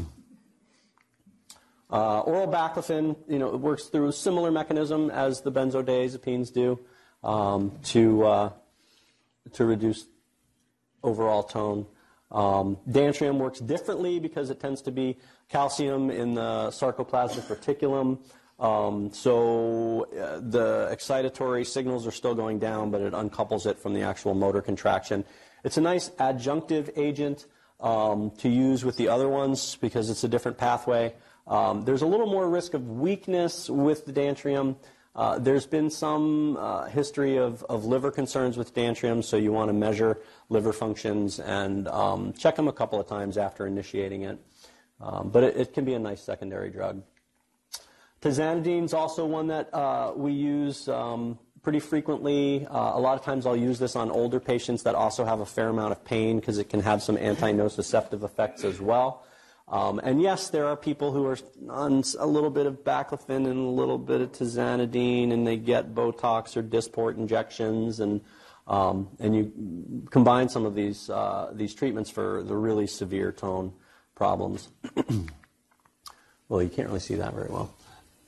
oral 1.90 2.46
baclofen, 2.46 3.16
you 3.26 3.40
know, 3.40 3.52
it 3.52 3.58
works 3.58 3.86
through 3.86 4.06
a 4.06 4.12
similar 4.12 4.52
mechanism 4.52 5.10
as 5.10 5.40
the 5.40 5.50
benzodiazepines 5.50 6.52
do 6.52 6.78
um, 7.24 7.72
to 7.82 8.24
uh, 8.24 8.50
to 9.54 9.64
reduce 9.64 10.06
overall 11.02 11.42
tone. 11.42 11.86
Um, 12.30 12.78
dantrium 12.88 13.38
works 13.38 13.58
differently 13.58 14.20
because 14.20 14.48
it 14.48 14.60
tends 14.60 14.80
to 14.82 14.92
be 14.92 15.18
calcium 15.48 16.08
in 16.08 16.34
the 16.34 16.68
sarcoplasmic 16.70 17.48
reticulum. 17.48 18.20
Um, 18.62 19.12
so 19.12 20.06
uh, 20.12 20.38
the 20.40 20.88
excitatory 20.92 21.66
signals 21.66 22.06
are 22.06 22.12
still 22.12 22.34
going 22.36 22.60
down, 22.60 22.92
but 22.92 23.00
it 23.00 23.12
uncouples 23.12 23.66
it 23.66 23.76
from 23.76 23.92
the 23.92 24.02
actual 24.02 24.34
motor 24.34 24.62
contraction. 24.62 25.24
It's 25.64 25.78
a 25.78 25.80
nice 25.80 26.10
adjunctive 26.10 26.96
agent 26.96 27.46
um, 27.80 28.30
to 28.38 28.48
use 28.48 28.84
with 28.84 28.96
the 28.96 29.08
other 29.08 29.28
ones 29.28 29.76
because 29.80 30.10
it's 30.10 30.22
a 30.22 30.28
different 30.28 30.58
pathway. 30.58 31.12
Um, 31.48 31.84
there's 31.84 32.02
a 32.02 32.06
little 32.06 32.28
more 32.28 32.48
risk 32.48 32.74
of 32.74 32.88
weakness 32.88 33.68
with 33.68 34.06
the 34.06 34.12
dantrium. 34.12 34.76
Uh, 35.16 35.40
there's 35.40 35.66
been 35.66 35.90
some 35.90 36.56
uh, 36.56 36.86
history 36.86 37.38
of, 37.38 37.64
liver 37.68 38.12
concerns 38.12 38.56
with 38.56 38.72
dantrium, 38.74 39.24
so 39.24 39.36
you 39.36 39.50
want 39.50 39.70
to 39.70 39.72
measure 39.74 40.20
liver 40.50 40.72
functions 40.72 41.40
and 41.40 41.86
check 42.38 42.54
them 42.54 42.68
a 42.68 42.72
couple 42.72 43.00
of 43.00 43.08
times 43.08 43.36
after 43.36 43.66
initiating 43.66 44.22
it. 44.22 44.38
But 45.00 45.42
it, 45.42 45.74
can 45.74 45.84
be 45.84 45.94
a 45.94 45.98
nice 45.98 46.22
secondary 46.22 46.70
drug. 46.70 47.02
Tizanidine 48.22 48.84
is 48.84 48.94
also 48.94 49.26
one 49.26 49.48
that 49.48 49.74
uh, 49.74 50.12
we 50.14 50.32
use 50.32 50.88
um, 50.88 51.38
pretty 51.62 51.80
frequently. 51.80 52.64
Uh, 52.66 52.96
a 52.96 53.00
lot 53.00 53.18
of 53.18 53.24
times 53.24 53.46
I'll 53.46 53.56
use 53.56 53.80
this 53.80 53.96
on 53.96 54.12
older 54.12 54.38
patients 54.38 54.84
that 54.84 54.94
also 54.94 55.24
have 55.24 55.40
a 55.40 55.46
fair 55.46 55.68
amount 55.68 55.90
of 55.90 56.04
pain 56.04 56.38
because 56.38 56.58
it 56.58 56.68
can 56.68 56.80
have 56.80 57.02
some 57.02 57.18
anti-nociceptive 57.18 58.22
effects 58.22 58.62
as 58.62 58.80
well. 58.80 59.24
Um, 59.66 60.00
and 60.04 60.22
yes, 60.22 60.50
there 60.50 60.66
are 60.66 60.76
people 60.76 61.10
who 61.10 61.26
are 61.26 61.36
on 61.68 62.04
a 62.18 62.26
little 62.26 62.50
bit 62.50 62.66
of 62.66 62.84
baclofen 62.84 63.48
and 63.48 63.58
a 63.58 63.70
little 63.70 63.98
bit 63.98 64.20
of 64.20 64.30
tizanidine, 64.30 65.32
and 65.32 65.44
they 65.44 65.56
get 65.56 65.92
Botox 65.94 66.56
or 66.56 66.62
Dysport 66.62 67.16
injections, 67.16 67.98
and 67.98 68.20
um, 68.68 69.08
and 69.18 69.34
you 69.34 70.04
combine 70.10 70.48
some 70.48 70.66
of 70.66 70.74
these 70.74 71.08
uh, 71.10 71.50
these 71.54 71.74
treatments 71.74 72.10
for 72.10 72.42
the 72.42 72.54
really 72.54 72.86
severe 72.86 73.32
tone 73.32 73.72
problems. 74.14 74.68
well, 76.48 76.62
you 76.62 76.68
can't 76.68 76.88
really 76.88 77.00
see 77.00 77.14
that 77.14 77.32
very 77.32 77.48
well. 77.48 77.72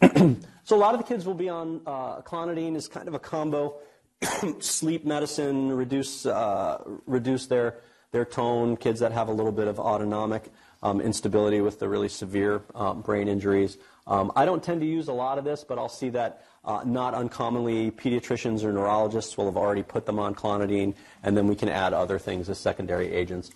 so 0.64 0.77
a 0.77 0.79
lot 0.79 0.95
of 0.95 1.01
the 1.01 1.07
kids 1.07 1.27
will 1.27 1.35
be 1.35 1.49
on 1.49 1.81
uh, 1.87 2.21
clonidine 2.23 2.77
is 2.77 2.88
kind 2.88 3.09
of 3.09 3.14
a 3.14 3.19
combo. 3.19 3.77
Sleep 4.61 5.05
medicine 5.05 5.73
reduce 5.73 6.27
uh, 6.27 6.83
reduce 7.07 7.47
their 7.47 7.81
their 8.12 8.25
tone. 8.25 8.77
Kids 8.77 9.01
that 9.01 9.12
have 9.12 9.29
a 9.29 9.33
little 9.33 9.53
bit 9.53 9.69
of 9.69 9.79
autonomic 9.79 10.51
um, 10.85 11.01
instability 11.01 11.61
with 11.61 11.79
the 11.81 11.88
really 11.88 12.09
severe 12.09 12.62
um, 12.75 13.01
brain 13.01 13.27
injuries. 13.27 13.79
Um, 14.07 14.33
i 14.37 14.45
don't 14.45 14.62
tend 14.62 14.83
to 14.83 14.87
use 14.87 15.09
a 15.09 15.14
lot 15.14 15.38
of 15.38 15.45
this 15.45 15.64
but 15.64 15.79
i'll 15.79 15.88
see 15.88 16.11
that 16.11 16.45
uh, 16.62 16.83
not 16.85 17.14
uncommonly 17.14 17.90
pediatricians 17.90 18.62
or 18.62 18.71
neurologists 18.71 19.38
will 19.38 19.47
have 19.47 19.57
already 19.57 19.83
put 19.83 20.05
them 20.05 20.19
on 20.19 20.35
clonidine 20.35 20.95
and 21.23 21.35
then 21.35 21.47
we 21.49 21.57
can 21.57 21.71
add 21.71 21.95
other 21.95 22.19
things 22.19 22.51
as 22.51 22.59
secondary 22.59 23.11
agents 23.11 23.51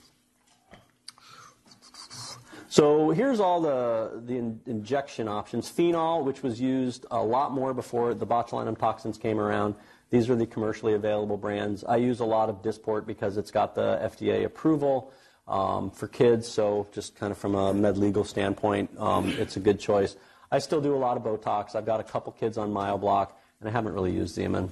so 2.78 3.10
here's 3.10 3.40
all 3.40 3.60
the, 3.60 4.22
the 4.24 4.36
in, 4.36 4.60
injection 4.64 5.26
options. 5.26 5.68
Phenol, 5.68 6.22
which 6.22 6.44
was 6.44 6.60
used 6.60 7.06
a 7.10 7.20
lot 7.20 7.50
more 7.50 7.74
before 7.74 8.14
the 8.14 8.24
botulinum 8.24 8.78
toxins 8.78 9.18
came 9.18 9.40
around. 9.40 9.74
These 10.10 10.30
are 10.30 10.36
the 10.36 10.46
commercially 10.46 10.94
available 10.94 11.36
brands. 11.36 11.82
I 11.82 11.96
use 11.96 12.20
a 12.20 12.24
lot 12.24 12.48
of 12.48 12.62
Dysport 12.62 13.04
because 13.04 13.36
it's 13.36 13.50
got 13.50 13.74
the 13.74 13.98
FDA 14.00 14.44
approval 14.44 15.12
um, 15.48 15.90
for 15.90 16.06
kids, 16.06 16.46
so 16.46 16.86
just 16.92 17.16
kind 17.16 17.32
of 17.32 17.38
from 17.38 17.56
a 17.56 17.74
med 17.74 17.98
legal 17.98 18.22
standpoint, 18.22 18.96
um, 18.96 19.28
it's 19.30 19.56
a 19.56 19.60
good 19.60 19.80
choice. 19.80 20.14
I 20.52 20.60
still 20.60 20.80
do 20.80 20.94
a 20.94 21.02
lot 21.02 21.16
of 21.16 21.24
Botox. 21.24 21.74
I've 21.74 21.84
got 21.84 21.98
a 21.98 22.04
couple 22.04 22.30
kids 22.30 22.56
on 22.58 22.70
Myobloc, 22.70 23.32
and 23.58 23.68
I 23.68 23.72
haven't 23.72 23.94
really 23.94 24.12
used 24.12 24.38
Xeomin. 24.38 24.70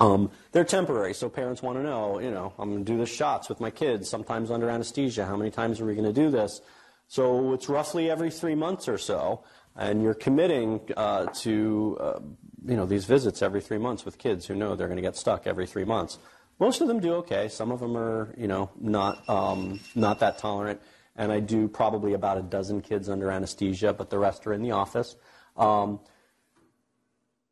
Um, 0.00 0.32
they're 0.50 0.64
temporary, 0.64 1.14
so 1.14 1.28
parents 1.28 1.62
want 1.62 1.78
to 1.78 1.84
know, 1.84 2.18
you 2.18 2.32
know, 2.32 2.52
I'm 2.58 2.72
going 2.72 2.84
to 2.84 2.92
do 2.92 2.98
the 2.98 3.06
shots 3.06 3.48
with 3.48 3.60
my 3.60 3.70
kids, 3.70 4.10
sometimes 4.10 4.50
under 4.50 4.68
anesthesia. 4.68 5.24
How 5.24 5.36
many 5.36 5.52
times 5.52 5.80
are 5.80 5.84
we 5.84 5.94
going 5.94 6.12
to 6.12 6.12
do 6.12 6.30
this? 6.30 6.60
So 7.08 7.54
it's 7.54 7.68
roughly 7.68 8.10
every 8.10 8.30
three 8.30 8.54
months 8.54 8.86
or 8.86 8.98
so, 8.98 9.42
and 9.74 10.02
you're 10.02 10.14
committing 10.14 10.80
uh, 10.96 11.26
to, 11.26 11.96
uh, 12.00 12.20
you 12.66 12.76
know, 12.76 12.84
these 12.84 13.06
visits 13.06 13.40
every 13.40 13.62
three 13.62 13.78
months 13.78 14.04
with 14.04 14.18
kids 14.18 14.46
who 14.46 14.54
know 14.54 14.76
they're 14.76 14.88
going 14.88 14.96
to 14.96 15.02
get 15.02 15.16
stuck 15.16 15.46
every 15.46 15.66
three 15.66 15.84
months. 15.84 16.18
Most 16.60 16.80
of 16.80 16.88
them 16.88 17.00
do 17.00 17.14
okay. 17.14 17.48
Some 17.48 17.72
of 17.72 17.80
them 17.80 17.96
are, 17.96 18.34
you 18.36 18.46
know, 18.46 18.70
not 18.78 19.26
um, 19.28 19.80
not 19.94 20.20
that 20.20 20.38
tolerant. 20.38 20.80
And 21.16 21.32
I 21.32 21.40
do 21.40 21.66
probably 21.66 22.12
about 22.12 22.38
a 22.38 22.42
dozen 22.42 22.80
kids 22.80 23.08
under 23.08 23.30
anesthesia, 23.30 23.92
but 23.92 24.10
the 24.10 24.18
rest 24.18 24.46
are 24.46 24.52
in 24.52 24.62
the 24.62 24.72
office. 24.72 25.16
Um, 25.56 26.00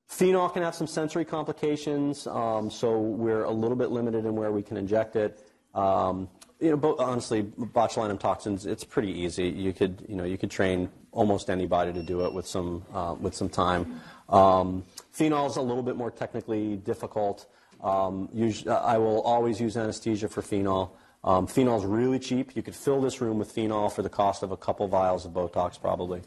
Phenol 0.07 0.51
can 0.51 0.63
have 0.63 0.75
some 0.75 0.87
sensory 0.87 1.25
complications, 1.25 2.29
um, 2.29 2.71
so 2.71 3.01
we're 3.01 3.43
a 3.43 3.51
little 3.51 3.77
bit 3.77 3.91
limited 3.91 4.25
in 4.25 4.37
where 4.37 4.53
we 4.53 4.63
can 4.63 4.77
inject 4.77 5.17
it. 5.17 5.43
Um, 5.75 6.29
you 6.61 6.71
know, 6.71 6.77
bo- 6.77 6.97
honestly, 6.99 7.43
botulinum 7.43 8.19
toxins, 8.19 8.67
it's 8.67 8.85
pretty 8.85 9.13
easy. 9.13 9.49
You 9.49 9.73
could, 9.73 10.05
you 10.09 10.17
know, 10.17 10.25
you 10.25 10.39
could 10.39 10.51
train 10.51 10.89
almost 11.13 11.51
anybody 11.51 11.93
to 11.93 12.03
do 12.03 12.25
it 12.25 12.33
with 12.33 12.47
some, 12.47 12.85
uh, 12.93 13.15
with 13.19 13.35
some 13.35 13.49
time. 13.49 14.01
Um, 14.29 14.85
phenol 15.13 15.47
is 15.47 15.57
a 15.57 15.63
little 15.63 15.83
bit 15.83 15.97
more 15.97 16.11
technically 16.11 16.77
difficult. 16.77 17.47
Um, 17.83 18.29
usually, 18.33 18.71
I 18.71 18.97
will 18.99 19.21
always 19.23 19.61
use 19.61 19.77
anesthesia 19.77 20.29
for 20.29 20.43
phenol. 20.43 20.97
Um, 21.25 21.47
phenol 21.47 21.79
is 21.79 21.85
really 21.85 22.19
cheap. 22.19 22.57
You 22.57 22.63
could 22.63 22.75
fill 22.75 23.01
this 23.01 23.21
room 23.21 23.39
with 23.39 23.51
phenol 23.51 23.91
for 23.91 24.03
the 24.03 24.09
cost 24.09 24.43
of 24.43 24.53
a 24.53 24.57
couple 24.57 24.87
vials 24.89 25.27
of 25.27 25.33
Botox, 25.33 25.81
probably. 25.81 26.23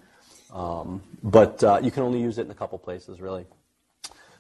Um, 0.54 1.02
but 1.24 1.64
uh, 1.64 1.80
you 1.82 1.92
can 1.92 2.04
only 2.04 2.22
use 2.22 2.38
it 2.38 2.46
in 2.46 2.52
a 2.52 2.56
couple 2.56 2.78
places, 2.78 3.22
really. 3.22 3.46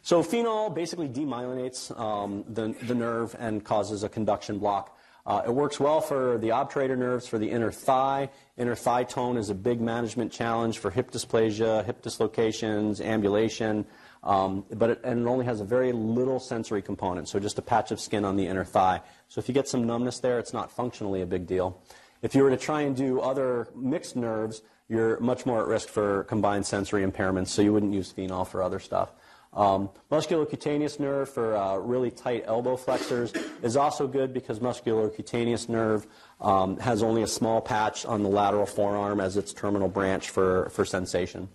So 0.01 0.23
phenol 0.23 0.69
basically 0.69 1.07
demyelinates 1.07 1.97
um, 1.99 2.43
the, 2.47 2.75
the 2.83 2.95
nerve 2.95 3.35
and 3.39 3.63
causes 3.63 4.03
a 4.03 4.09
conduction 4.09 4.59
block. 4.59 4.97
Uh, 5.29 5.43
it 5.45 5.53
works 5.53 5.79
well 5.79 6.01
for 6.01 6.39
the 6.39 6.49
obturator 6.49 6.97
nerves 6.97 7.27
for 7.27 7.37
the 7.37 7.51
inner 7.51 7.71
thigh. 7.71 8.27
Inner 8.57 8.73
thigh 8.73 9.03
tone 9.03 9.37
is 9.37 9.51
a 9.51 9.53
big 9.53 9.79
management 9.79 10.31
challenge 10.31 10.79
for 10.79 10.89
hip 10.89 11.11
dysplasia, 11.11 11.85
hip 11.85 12.01
dislocations, 12.01 12.99
ambulation, 12.99 13.85
um, 14.23 14.65
but 14.71 14.89
it, 14.89 15.01
and 15.03 15.21
it 15.21 15.29
only 15.29 15.45
has 15.45 15.61
a 15.61 15.63
very 15.63 15.91
little 15.91 16.39
sensory 16.39 16.81
component, 16.81 17.29
so 17.29 17.39
just 17.39 17.59
a 17.59 17.61
patch 17.61 17.91
of 17.91 17.99
skin 17.99 18.25
on 18.25 18.37
the 18.37 18.47
inner 18.47 18.65
thigh. 18.65 19.01
So 19.27 19.37
if 19.37 19.47
you 19.47 19.53
get 19.53 19.67
some 19.67 19.85
numbness 19.85 20.19
there, 20.19 20.39
it's 20.39 20.51
not 20.51 20.71
functionally 20.71 21.21
a 21.21 21.27
big 21.27 21.45
deal. 21.45 21.79
If 22.23 22.33
you 22.33 22.41
were 22.41 22.49
to 22.49 22.57
try 22.57 22.81
and 22.81 22.95
do 22.95 23.21
other 23.21 23.67
mixed 23.75 24.15
nerves, 24.15 24.63
you're 24.87 25.19
much 25.19 25.45
more 25.45 25.61
at 25.61 25.67
risk 25.67 25.89
for 25.89 26.23
combined 26.23 26.65
sensory 26.65 27.05
impairments, 27.05 27.49
so 27.49 27.61
you 27.61 27.71
wouldn't 27.71 27.93
use 27.93 28.11
phenol 28.11 28.45
for 28.45 28.63
other 28.63 28.79
stuff. 28.79 29.13
Um, 29.51 29.89
musculocutaneous 30.11 30.99
nerve 30.99 31.29
for 31.29 31.55
uh, 31.55 31.77
really 31.77 32.11
tight 32.11 32.43
elbow 32.45 32.77
flexors 32.77 33.33
is 33.63 33.75
also 33.75 34.07
good 34.07 34.31
because 34.31 34.59
musculocutaneous 34.59 35.67
nerve 35.67 36.05
um, 36.39 36.77
has 36.77 37.01
only 37.01 37.23
a 37.23 37.27
small 37.27 37.59
patch 37.59 38.05
on 38.05 38.21
the 38.21 38.29
lateral 38.29 38.67
forearm 38.67 39.19
as 39.19 39.37
its 39.37 39.51
terminal 39.51 39.89
branch 39.89 40.29
for, 40.29 40.69
for 40.69 40.85
sensation. 40.85 41.49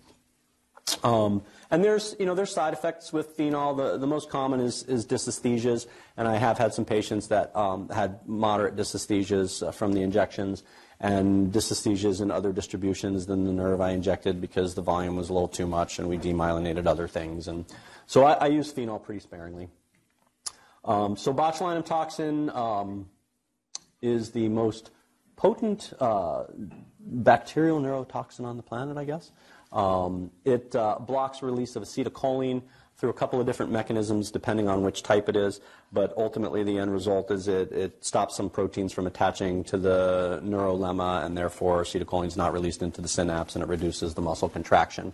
Um, 1.03 1.43
and 1.71 1.83
there's, 1.83 2.15
you 2.19 2.25
know, 2.25 2.35
there's 2.35 2.53
side 2.53 2.73
effects 2.73 3.11
with 3.11 3.27
phenol. 3.29 3.73
The, 3.73 3.97
the 3.97 4.05
most 4.05 4.29
common 4.29 4.59
is, 4.59 4.83
is 4.83 5.05
dysesthesias, 5.05 5.87
and 6.15 6.27
I 6.27 6.35
have 6.35 6.57
had 6.57 6.73
some 6.73 6.85
patients 6.85 7.29
that 7.29 7.55
um, 7.55 7.89
had 7.89 8.19
moderate 8.27 8.75
dysesthesias 8.75 9.65
uh, 9.65 9.71
from 9.71 9.93
the 9.93 10.01
injections 10.01 10.63
and 10.99 11.51
dysesthesias 11.51 12.21
in 12.21 12.31
other 12.31 12.53
distributions 12.53 13.25
than 13.25 13.43
the 13.43 13.51
nerve 13.51 13.81
I 13.81 13.91
injected 13.91 14.39
because 14.39 14.75
the 14.75 14.81
volume 14.81 15.15
was 15.15 15.29
a 15.29 15.33
little 15.33 15.47
too 15.47 15.67
much 15.67 15.99
and 15.99 16.07
we 16.07 16.17
demyelinated 16.17 16.87
other 16.87 17.07
things. 17.07 17.47
And 17.47 17.65
so 18.05 18.23
I, 18.23 18.33
I 18.33 18.47
use 18.47 18.71
phenol 18.71 18.99
pretty 18.99 19.19
sparingly. 19.19 19.69
Um, 20.85 21.17
so 21.17 21.33
botulinum 21.33 21.85
toxin 21.85 22.49
um, 22.51 23.09
is 24.01 24.31
the 24.31 24.47
most 24.49 24.91
potent 25.35 25.93
uh, 25.99 26.45
bacterial 26.99 27.81
neurotoxin 27.81 28.45
on 28.45 28.57
the 28.57 28.63
planet, 28.63 28.97
I 28.97 29.03
guess. 29.03 29.31
Um, 29.71 30.31
it 30.45 30.75
uh, 30.75 30.99
blocks 30.99 31.41
release 31.41 31.75
of 31.75 31.83
acetylcholine 31.83 32.61
through 32.97 33.09
a 33.09 33.13
couple 33.13 33.39
of 33.39 33.45
different 33.45 33.71
mechanisms 33.71 34.31
depending 34.31 34.69
on 34.69 34.81
which 34.81 35.03
type 35.03 35.27
it 35.27 35.35
is, 35.35 35.59
but 35.91 36.13
ultimately 36.17 36.63
the 36.63 36.77
end 36.77 36.91
result 36.91 37.29
is 37.29 37.47
it, 37.47 37.71
it 37.71 38.05
stops 38.05 38.35
some 38.35 38.49
proteins 38.49 38.93
from 38.93 39.05
attaching 39.05 39.63
to 39.65 39.77
the 39.77 40.41
neurolemma 40.43 41.25
and 41.25 41.37
therefore 41.37 41.83
acetylcholine 41.83 42.27
is 42.27 42.37
not 42.37 42.53
released 42.53 42.81
into 42.81 43.01
the 43.01 43.07
synapse 43.07 43.55
and 43.55 43.63
it 43.63 43.67
reduces 43.67 44.13
the 44.13 44.21
muscle 44.21 44.49
contraction. 44.49 45.11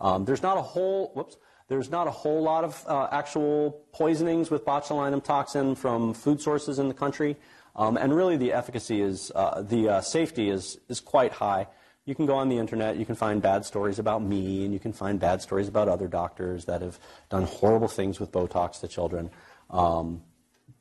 Um, 0.00 0.24
there's 0.24 0.42
not 0.42 0.58
a 0.58 0.62
whole, 0.62 1.12
whoops, 1.14 1.36
there's 1.68 1.90
not 1.90 2.06
a 2.06 2.10
whole 2.10 2.42
lot 2.42 2.64
of 2.64 2.84
uh, 2.86 3.08
actual 3.12 3.82
poisonings 3.92 4.50
with 4.50 4.64
botulinum 4.64 5.24
toxin 5.24 5.74
from 5.74 6.12
food 6.12 6.40
sources 6.40 6.78
in 6.78 6.88
the 6.88 6.94
country, 6.94 7.36
um, 7.76 7.96
and 7.96 8.14
really 8.14 8.36
the 8.36 8.52
efficacy 8.52 9.00
is, 9.00 9.32
uh, 9.34 9.62
the 9.62 9.88
uh, 9.88 10.00
safety 10.02 10.50
is, 10.50 10.78
is 10.90 11.00
quite 11.00 11.32
high. 11.32 11.66
You 12.04 12.16
can 12.16 12.26
go 12.26 12.34
on 12.34 12.48
the 12.48 12.58
internet, 12.58 12.96
you 12.96 13.06
can 13.06 13.14
find 13.14 13.40
bad 13.40 13.64
stories 13.64 14.00
about 14.00 14.22
me, 14.22 14.64
and 14.64 14.72
you 14.72 14.80
can 14.80 14.92
find 14.92 15.20
bad 15.20 15.40
stories 15.40 15.68
about 15.68 15.88
other 15.88 16.08
doctors 16.08 16.64
that 16.64 16.82
have 16.82 16.98
done 17.30 17.44
horrible 17.44 17.86
things 17.86 18.18
with 18.18 18.32
Botox 18.32 18.80
to 18.80 18.88
children. 18.88 19.30
Um, 19.70 20.22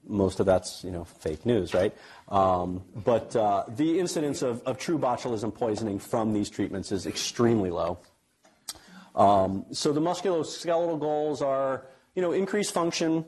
most 0.08 0.40
of 0.40 0.48
that's 0.48 0.84
you 0.84 0.90
know 0.90 1.04
fake 1.04 1.46
news, 1.46 1.76
right? 1.76 1.96
Um, 2.28 2.84
but 2.96 3.36
uh, 3.36 3.66
the 3.68 4.00
incidence 4.00 4.42
of, 4.42 4.64
of, 4.64 4.80
true 4.80 4.98
botulism 4.98 5.54
poisoning 5.54 6.00
from 6.00 6.34
these 6.34 6.50
treatments 6.50 6.92
is 6.92 7.06
extremely 7.06 7.70
low. 7.70 8.00
Um, 9.16 9.66
so 9.72 9.94
the 9.94 10.02
musculoskeletal 10.02 11.00
goals 11.00 11.44
are 11.44 11.86
you 12.16 12.22
know 12.24 12.32
increased 12.32 12.74
function 12.74 13.26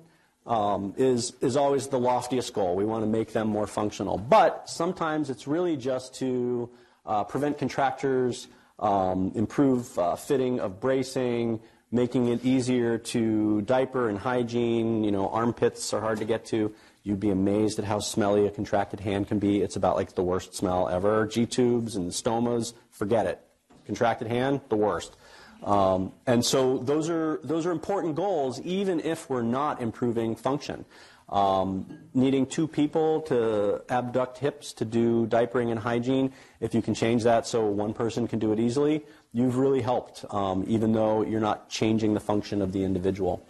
um, 0.48 0.96
is 0.98 1.34
is 1.42 1.56
always 1.56 1.88
the 1.88 2.00
loftiest 2.00 2.54
goal. 2.54 2.76
We 2.76 2.86
want 2.86 3.04
to 3.04 3.08
make 3.10 3.34
them 3.34 3.48
more 3.48 3.68
functional, 3.68 4.18
but 4.18 4.68
sometimes 4.68 5.30
it's 5.30 5.48
really 5.48 5.78
just 5.78 6.16
to 6.16 6.70
uh, 7.06 7.24
prevent 7.24 7.58
contractures, 7.58 8.48
um, 8.80 9.32
improve 9.36 9.98
uh, 9.98 10.16
fitting 10.16 10.60
of 10.60 10.80
bracing, 10.80 11.60
making 11.92 12.28
it 12.28 12.44
easier 12.44 12.98
to 12.98 13.62
diaper 13.62 14.10
and 14.10 14.18
hygiene. 14.18 15.04
You 15.04 15.12
know, 15.12 15.30
armpits 15.30 15.94
are 15.94 16.02
hard 16.02 16.20
to 16.20 16.26
get 16.26 16.46
to. 16.48 16.74
You'd 17.04 17.20
be 17.20 17.30
amazed 17.30 17.80
at 17.80 17.86
how 17.86 18.00
smelly 18.00 18.48
a 18.48 18.52
contracted 18.52 19.02
hand 19.02 19.28
can 19.28 19.38
be. 19.38 19.62
It's 19.62 19.76
about 19.76 19.96
like 19.96 20.16
the 20.16 20.24
worst 20.24 20.56
smell 20.56 20.88
ever. 20.88 21.28
G 21.28 21.46
tubes 21.46 21.96
and 21.96 22.12
stomas, 22.12 22.74
forget 22.92 23.26
it. 23.26 23.42
Contracted 23.86 24.28
hand, 24.28 24.62
the 24.70 24.78
worst. 24.78 25.16
Um, 25.64 26.12
and 26.28 26.44
so 26.44 26.78
those 26.80 27.10
are 27.10 27.40
those 27.44 27.66
are 27.66 27.72
important 27.72 28.16
goals, 28.16 28.60
even 28.62 29.00
if 29.00 29.30
we're 29.30 29.42
not 29.42 29.82
improving 29.82 30.36
function. 30.36 30.86
Um, 31.34 31.98
needing 32.14 32.46
two 32.46 32.68
people 32.68 33.22
to 33.22 33.82
abduct 33.90 34.38
hips 34.38 34.72
to 34.74 34.86
do 34.86 35.26
diapering 35.26 35.72
and 35.72 35.80
hygiene, 35.80 36.32
if 36.60 36.76
you 36.76 36.82
can 36.84 36.94
change 36.94 37.24
that 37.24 37.48
so 37.48 37.66
one 37.66 37.92
person 37.92 38.28
can 38.28 38.38
do 38.38 38.52
it 38.52 38.60
easily, 38.60 39.04
you've 39.34 39.58
really 39.58 39.82
helped, 39.82 40.26
um, 40.30 40.64
even 40.68 40.94
though 40.94 41.24
you're 41.24 41.42
not 41.42 41.70
changing 41.70 42.14
the 42.14 42.20
function 42.20 42.62
of 42.62 42.72
the 42.72 42.84
individual. 42.84 43.44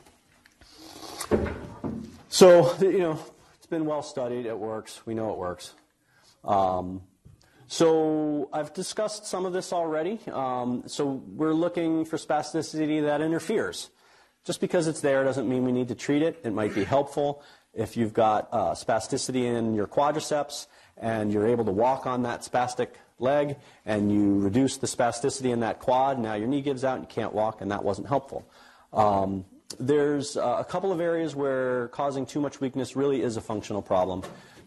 So, 2.29 2.73
you 2.79 2.99
know, 2.99 3.19
it's 3.57 3.67
been 3.67 3.85
well 3.85 4.01
studied. 4.01 4.45
It 4.45 4.57
works. 4.57 5.05
We 5.05 5.13
know 5.13 5.31
it 5.31 5.37
works. 5.37 5.73
Um, 6.45 7.01
so 7.67 8.49
I've 8.53 8.73
discussed 8.73 9.25
some 9.25 9.45
of 9.45 9.51
this 9.51 9.73
already. 9.73 10.19
Um, 10.31 10.83
so 10.87 11.21
we're 11.35 11.53
looking 11.53 12.05
for 12.05 12.15
spasticity 12.15 13.01
that 13.03 13.19
interferes. 13.19 13.89
Just 14.45 14.61
because 14.61 14.87
it's 14.87 15.01
there 15.01 15.23
doesn't 15.23 15.47
mean 15.47 15.63
we 15.63 15.71
need 15.71 15.87
to 15.89 15.95
treat 15.95 16.21
it. 16.21 16.39
It 16.43 16.53
might 16.53 16.73
be 16.73 16.83
helpful. 16.83 17.43
If 17.73 17.97
you've 17.97 18.13
got 18.13 18.49
uh, 18.51 18.71
spasticity 18.71 19.45
in 19.45 19.73
your 19.73 19.87
quadriceps 19.87 20.67
and 20.97 21.33
you're 21.33 21.47
able 21.47 21.65
to 21.65 21.71
walk 21.71 22.05
on 22.05 22.23
that 22.23 22.41
spastic 22.41 22.89
leg 23.17 23.55
and 23.85 24.11
you 24.11 24.39
reduce 24.39 24.77
the 24.77 24.87
spasticity 24.87 25.51
in 25.51 25.61
that 25.61 25.79
quad, 25.79 26.19
now 26.19 26.35
your 26.35 26.47
knee 26.47 26.61
gives 26.61 26.83
out 26.83 26.97
and 26.97 27.03
you 27.03 27.07
can't 27.07 27.33
walk, 27.33 27.61
and 27.61 27.71
that 27.71 27.83
wasn't 27.83 28.07
helpful. 28.07 28.47
Um, 28.91 29.45
there's 29.79 30.37
uh, 30.37 30.57
a 30.59 30.63
couple 30.63 30.91
of 30.91 31.01
areas 31.01 31.35
where 31.35 31.87
causing 31.89 32.25
too 32.27 32.39
much 32.39 32.61
weakness 32.61 32.95
really 32.95 33.23
is 33.23 33.37
a 33.37 33.41
functional 33.41 33.81
problem. 33.81 34.21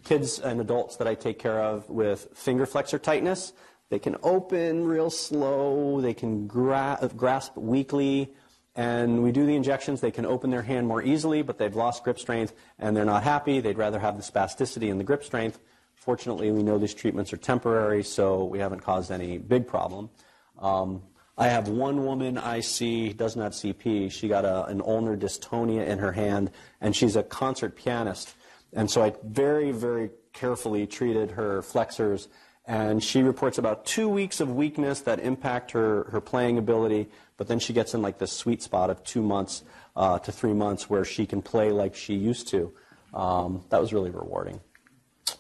Kids 0.04 0.40
and 0.40 0.60
adults 0.60 0.96
that 0.96 1.06
I 1.06 1.14
take 1.14 1.38
care 1.38 1.60
of 1.60 1.88
with 1.88 2.28
finger 2.34 2.66
flexor 2.66 2.98
tightness, 2.98 3.52
they 3.88 4.00
can 4.00 4.16
open 4.24 4.84
real 4.84 5.10
slow, 5.10 6.00
they 6.00 6.14
can 6.14 6.48
gra- 6.48 6.98
grasp 7.16 7.56
weakly, 7.56 8.32
and 8.76 9.22
we 9.22 9.32
do 9.32 9.46
the 9.46 9.56
injections. 9.56 10.00
They 10.00 10.10
can 10.10 10.26
open 10.26 10.50
their 10.50 10.62
hand 10.62 10.86
more 10.86 11.02
easily, 11.02 11.42
but 11.42 11.58
they've 11.58 11.74
lost 11.74 12.04
grip 12.04 12.18
strength 12.18 12.52
and 12.78 12.94
they're 12.94 13.06
not 13.06 13.22
happy. 13.22 13.60
They'd 13.60 13.78
rather 13.78 13.98
have 13.98 14.16
the 14.16 14.22
spasticity 14.22 14.90
and 14.90 15.00
the 15.00 15.04
grip 15.04 15.24
strength. 15.24 15.58
Fortunately, 15.94 16.52
we 16.52 16.62
know 16.62 16.78
these 16.78 16.94
treatments 16.94 17.32
are 17.32 17.38
temporary, 17.38 18.04
so 18.04 18.44
we 18.44 18.58
haven't 18.58 18.80
caused 18.80 19.10
any 19.10 19.38
big 19.38 19.66
problem. 19.66 20.10
Um, 20.58 21.02
I 21.38 21.48
have 21.48 21.68
one 21.68 22.04
woman 22.04 22.38
I 22.38 22.60
see 22.60 23.12
doesn't 23.12 23.40
have 23.40 23.52
CP. 23.52 24.12
She 24.12 24.28
got 24.28 24.44
a, 24.44 24.66
an 24.66 24.80
ulnar 24.80 25.16
dystonia 25.16 25.86
in 25.86 25.98
her 25.98 26.12
hand, 26.12 26.50
and 26.80 26.94
she's 26.94 27.16
a 27.16 27.22
concert 27.22 27.76
pianist. 27.76 28.34
And 28.72 28.90
so 28.90 29.02
I 29.02 29.14
very, 29.24 29.72
very 29.72 30.10
carefully 30.32 30.86
treated 30.86 31.32
her 31.32 31.62
flexors, 31.62 32.28
and 32.66 33.02
she 33.02 33.22
reports 33.22 33.58
about 33.58 33.84
two 33.84 34.08
weeks 34.08 34.40
of 34.40 34.54
weakness 34.54 35.00
that 35.02 35.20
impact 35.20 35.72
her, 35.72 36.04
her 36.10 36.20
playing 36.20 36.58
ability, 36.58 37.08
but 37.36 37.48
then 37.48 37.58
she 37.58 37.72
gets 37.72 37.94
in 37.94 38.02
like 38.02 38.18
this 38.18 38.32
sweet 38.32 38.62
spot 38.62 38.90
of 38.90 39.02
two 39.04 39.22
months 39.22 39.62
uh, 39.94 40.18
to 40.20 40.32
three 40.32 40.52
months 40.52 40.88
where 40.88 41.04
she 41.04 41.26
can 41.26 41.42
play 41.42 41.70
like 41.70 41.94
she 41.94 42.14
used 42.14 42.48
to. 42.48 42.72
Um, 43.14 43.64
that 43.70 43.80
was 43.80 43.92
really 43.92 44.10
rewarding. 44.10 44.60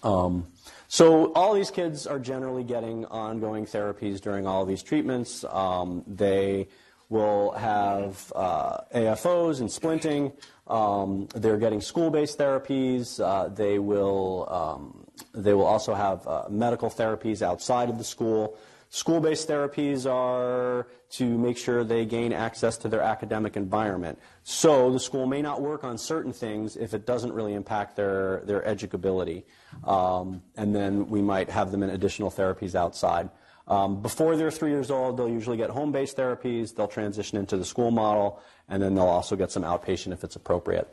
Um, 0.02 0.46
so 0.88 1.32
all 1.32 1.54
these 1.54 1.70
kids 1.70 2.06
are 2.06 2.18
generally 2.18 2.64
getting 2.64 3.04
ongoing 3.06 3.66
therapies 3.66 4.20
during 4.20 4.46
all 4.46 4.64
these 4.64 4.82
treatments. 4.82 5.44
Um, 5.44 6.04
they 6.06 6.68
will 7.08 7.52
have 7.52 8.32
uh, 8.34 8.78
AFOs 8.94 9.60
and 9.60 9.68
splinting. 9.68 10.32
Um, 10.66 11.28
they're 11.34 11.58
getting 11.58 11.80
school-based 11.80 12.38
therapies. 12.38 13.20
Uh, 13.20 13.48
they 13.48 13.78
will 13.78 14.46
um, 14.50 15.06
they 15.32 15.54
will 15.54 15.66
also 15.66 15.94
have 15.94 16.26
uh, 16.26 16.44
medical 16.48 16.90
therapies 16.90 17.42
outside 17.42 17.88
of 17.88 17.98
the 17.98 18.04
school. 18.04 18.58
School-based 18.90 19.48
therapies 19.48 20.10
are 20.10 20.86
to 21.10 21.38
make 21.38 21.58
sure 21.58 21.84
they 21.84 22.04
gain 22.06 22.32
access 22.32 22.76
to 22.78 22.88
their 22.88 23.02
academic 23.02 23.56
environment. 23.56 24.18
So 24.42 24.92
the 24.92 25.00
school 25.00 25.26
may 25.26 25.42
not 25.42 25.60
work 25.60 25.84
on 25.84 25.98
certain 25.98 26.32
things 26.32 26.76
if 26.76 26.94
it 26.94 27.04
doesn't 27.04 27.32
really 27.32 27.54
impact 27.54 27.96
their, 27.96 28.42
their 28.44 28.62
educability. 28.62 29.44
Um, 29.84 30.42
and 30.56 30.74
then 30.74 31.08
we 31.08 31.20
might 31.20 31.50
have 31.50 31.72
them 31.72 31.82
in 31.82 31.90
additional 31.90 32.30
therapies 32.30 32.74
outside. 32.74 33.28
Um, 33.68 34.00
before 34.00 34.36
they're 34.36 34.52
three 34.52 34.70
years 34.70 34.90
old, 34.90 35.16
they'll 35.16 35.28
usually 35.28 35.56
get 35.56 35.70
home-based 35.70 36.16
therapies. 36.16 36.74
They'll 36.74 36.86
transition 36.86 37.36
into 37.38 37.56
the 37.56 37.64
school 37.64 37.90
model, 37.90 38.40
and 38.68 38.80
then 38.80 38.94
they'll 38.94 39.04
also 39.04 39.34
get 39.34 39.50
some 39.50 39.64
outpatient 39.64 40.12
if 40.12 40.22
it's 40.22 40.36
appropriate. 40.36 40.88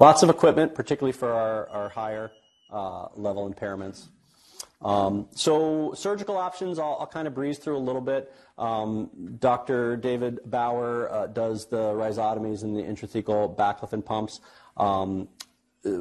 Lots 0.00 0.22
of 0.22 0.30
equipment, 0.30 0.74
particularly 0.74 1.12
for 1.12 1.32
our, 1.32 1.68
our 1.70 1.88
higher 1.88 2.32
uh, 2.70 3.08
level 3.14 3.48
impairments. 3.48 4.08
Um, 4.80 5.26
so 5.32 5.92
surgical 5.96 6.36
options, 6.36 6.78
I'll, 6.78 6.98
I'll, 7.00 7.06
kind 7.06 7.26
of 7.26 7.34
breeze 7.34 7.58
through 7.58 7.76
a 7.76 7.80
little 7.80 8.00
bit. 8.00 8.32
Um, 8.56 9.10
Dr. 9.40 9.96
David 9.96 10.38
Bauer 10.44 11.10
uh, 11.10 11.26
does 11.26 11.66
the 11.66 11.92
rhizotomies 11.94 12.62
and 12.62 12.76
the 12.76 12.82
intrathecal 12.82 13.56
baclofen 13.56 14.04
pumps. 14.04 14.40
Um, 14.76 15.28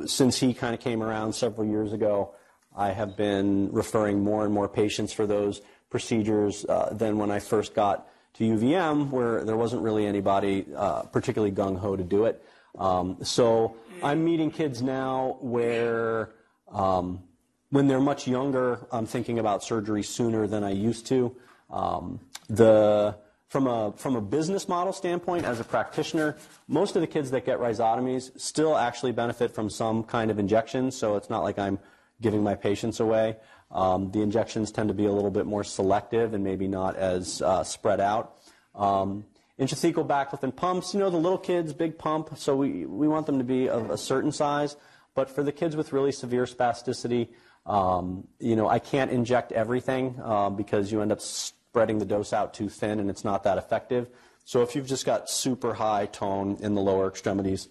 since 0.05 0.39
he 0.39 0.53
kind 0.53 0.75
of 0.75 0.79
came 0.79 1.01
around 1.01 1.33
several 1.33 1.67
years 1.67 1.91
ago, 1.91 2.35
I 2.75 2.91
have 2.91 3.17
been 3.17 3.71
referring 3.71 4.23
more 4.23 4.45
and 4.45 4.53
more 4.53 4.69
patients 4.69 5.11
for 5.11 5.25
those 5.25 5.61
procedures 5.89 6.65
uh, 6.65 6.89
than 6.91 7.17
when 7.17 7.31
I 7.31 7.39
first 7.39 7.73
got 7.73 8.07
to 8.35 8.43
UVM, 8.43 9.09
where 9.09 9.43
there 9.43 9.57
wasn't 9.57 9.81
really 9.81 10.05
anybody 10.05 10.67
uh, 10.75 11.03
particularly 11.03 11.53
gung 11.53 11.77
ho 11.77 11.95
to 11.95 12.03
do 12.03 12.25
it. 12.25 12.43
Um, 12.77 13.17
so 13.23 13.75
I'm 14.03 14.23
meeting 14.23 14.51
kids 14.51 14.83
now 14.83 15.37
where 15.41 16.29
um, 16.71 17.23
when 17.69 17.87
they're 17.87 17.99
much 17.99 18.27
younger, 18.27 18.85
I'm 18.91 19.05
thinking 19.05 19.39
about 19.39 19.63
surgery 19.63 20.03
sooner 20.03 20.47
than 20.47 20.63
I 20.63 20.71
used 20.71 21.07
to. 21.07 21.35
Um, 21.69 22.19
the 22.49 23.17
from 23.49 23.67
a 23.67 23.93
from 23.95 24.15
a 24.15 24.21
business 24.21 24.67
model 24.67 24.93
standpoint, 24.93 25.45
as 25.45 25.59
a 25.59 25.63
practitioner, 25.63 26.37
most 26.67 26.95
of 26.95 27.01
the 27.01 27.07
kids 27.07 27.31
that 27.31 27.45
get 27.45 27.59
rhizotomies 27.59 28.37
still 28.39 28.77
actually 28.77 29.11
benefit 29.11 29.53
from 29.53 29.69
some 29.69 30.03
kind 30.03 30.31
of 30.31 30.39
injection. 30.39 30.91
So 30.91 31.15
it's 31.15 31.29
not 31.29 31.43
like 31.43 31.59
I'm 31.59 31.79
giving 32.21 32.43
my 32.43 32.55
patients 32.55 32.99
away. 32.99 33.37
Um, 33.71 34.11
the 34.11 34.21
injections 34.21 34.71
tend 34.71 34.87
to 34.89 34.93
be 34.93 35.05
a 35.05 35.11
little 35.11 35.31
bit 35.31 35.45
more 35.45 35.63
selective 35.63 36.33
and 36.33 36.43
maybe 36.43 36.67
not 36.67 36.95
as 36.95 37.41
uh, 37.41 37.63
spread 37.63 37.99
out. 37.99 38.37
Um, 38.75 39.25
intrathecal 39.59 40.07
baclofen 40.07 40.55
pumps, 40.55 40.93
you 40.93 40.99
know, 40.99 41.09
the 41.09 41.17
little 41.17 41.37
kids, 41.37 41.73
big 41.73 41.97
pump, 41.97 42.37
so 42.37 42.55
we, 42.55 42.85
we 42.85 43.07
want 43.07 43.25
them 43.25 43.39
to 43.39 43.43
be 43.43 43.67
of 43.67 43.89
a 43.89 43.97
certain 43.97 44.31
size. 44.31 44.77
But 45.15 45.29
for 45.29 45.43
the 45.43 45.51
kids 45.51 45.75
with 45.75 45.93
really 45.93 46.11
severe 46.11 46.45
spasticity, 46.45 47.29
um, 47.67 48.27
you 48.39 48.55
know, 48.55 48.67
I 48.67 48.79
can't 48.79 49.11
inject 49.11 49.51
everything 49.51 50.19
uh, 50.23 50.49
because 50.49 50.91
you 50.91 51.01
end 51.01 51.11
up 51.11 51.21
spreading 51.21 51.99
the 51.99 52.05
dose 52.05 52.33
out 52.33 52.53
too 52.53 52.69
thin 52.69 52.99
and 52.99 53.09
it's 53.09 53.25
not 53.25 53.43
that 53.43 53.57
effective. 53.57 54.09
So 54.45 54.61
if 54.61 54.75
you've 54.75 54.87
just 54.87 55.05
got 55.05 55.29
super 55.29 55.73
high 55.73 56.05
tone 56.05 56.57
in 56.61 56.73
the 56.73 56.81
lower 56.81 57.07
extremities, 57.07 57.67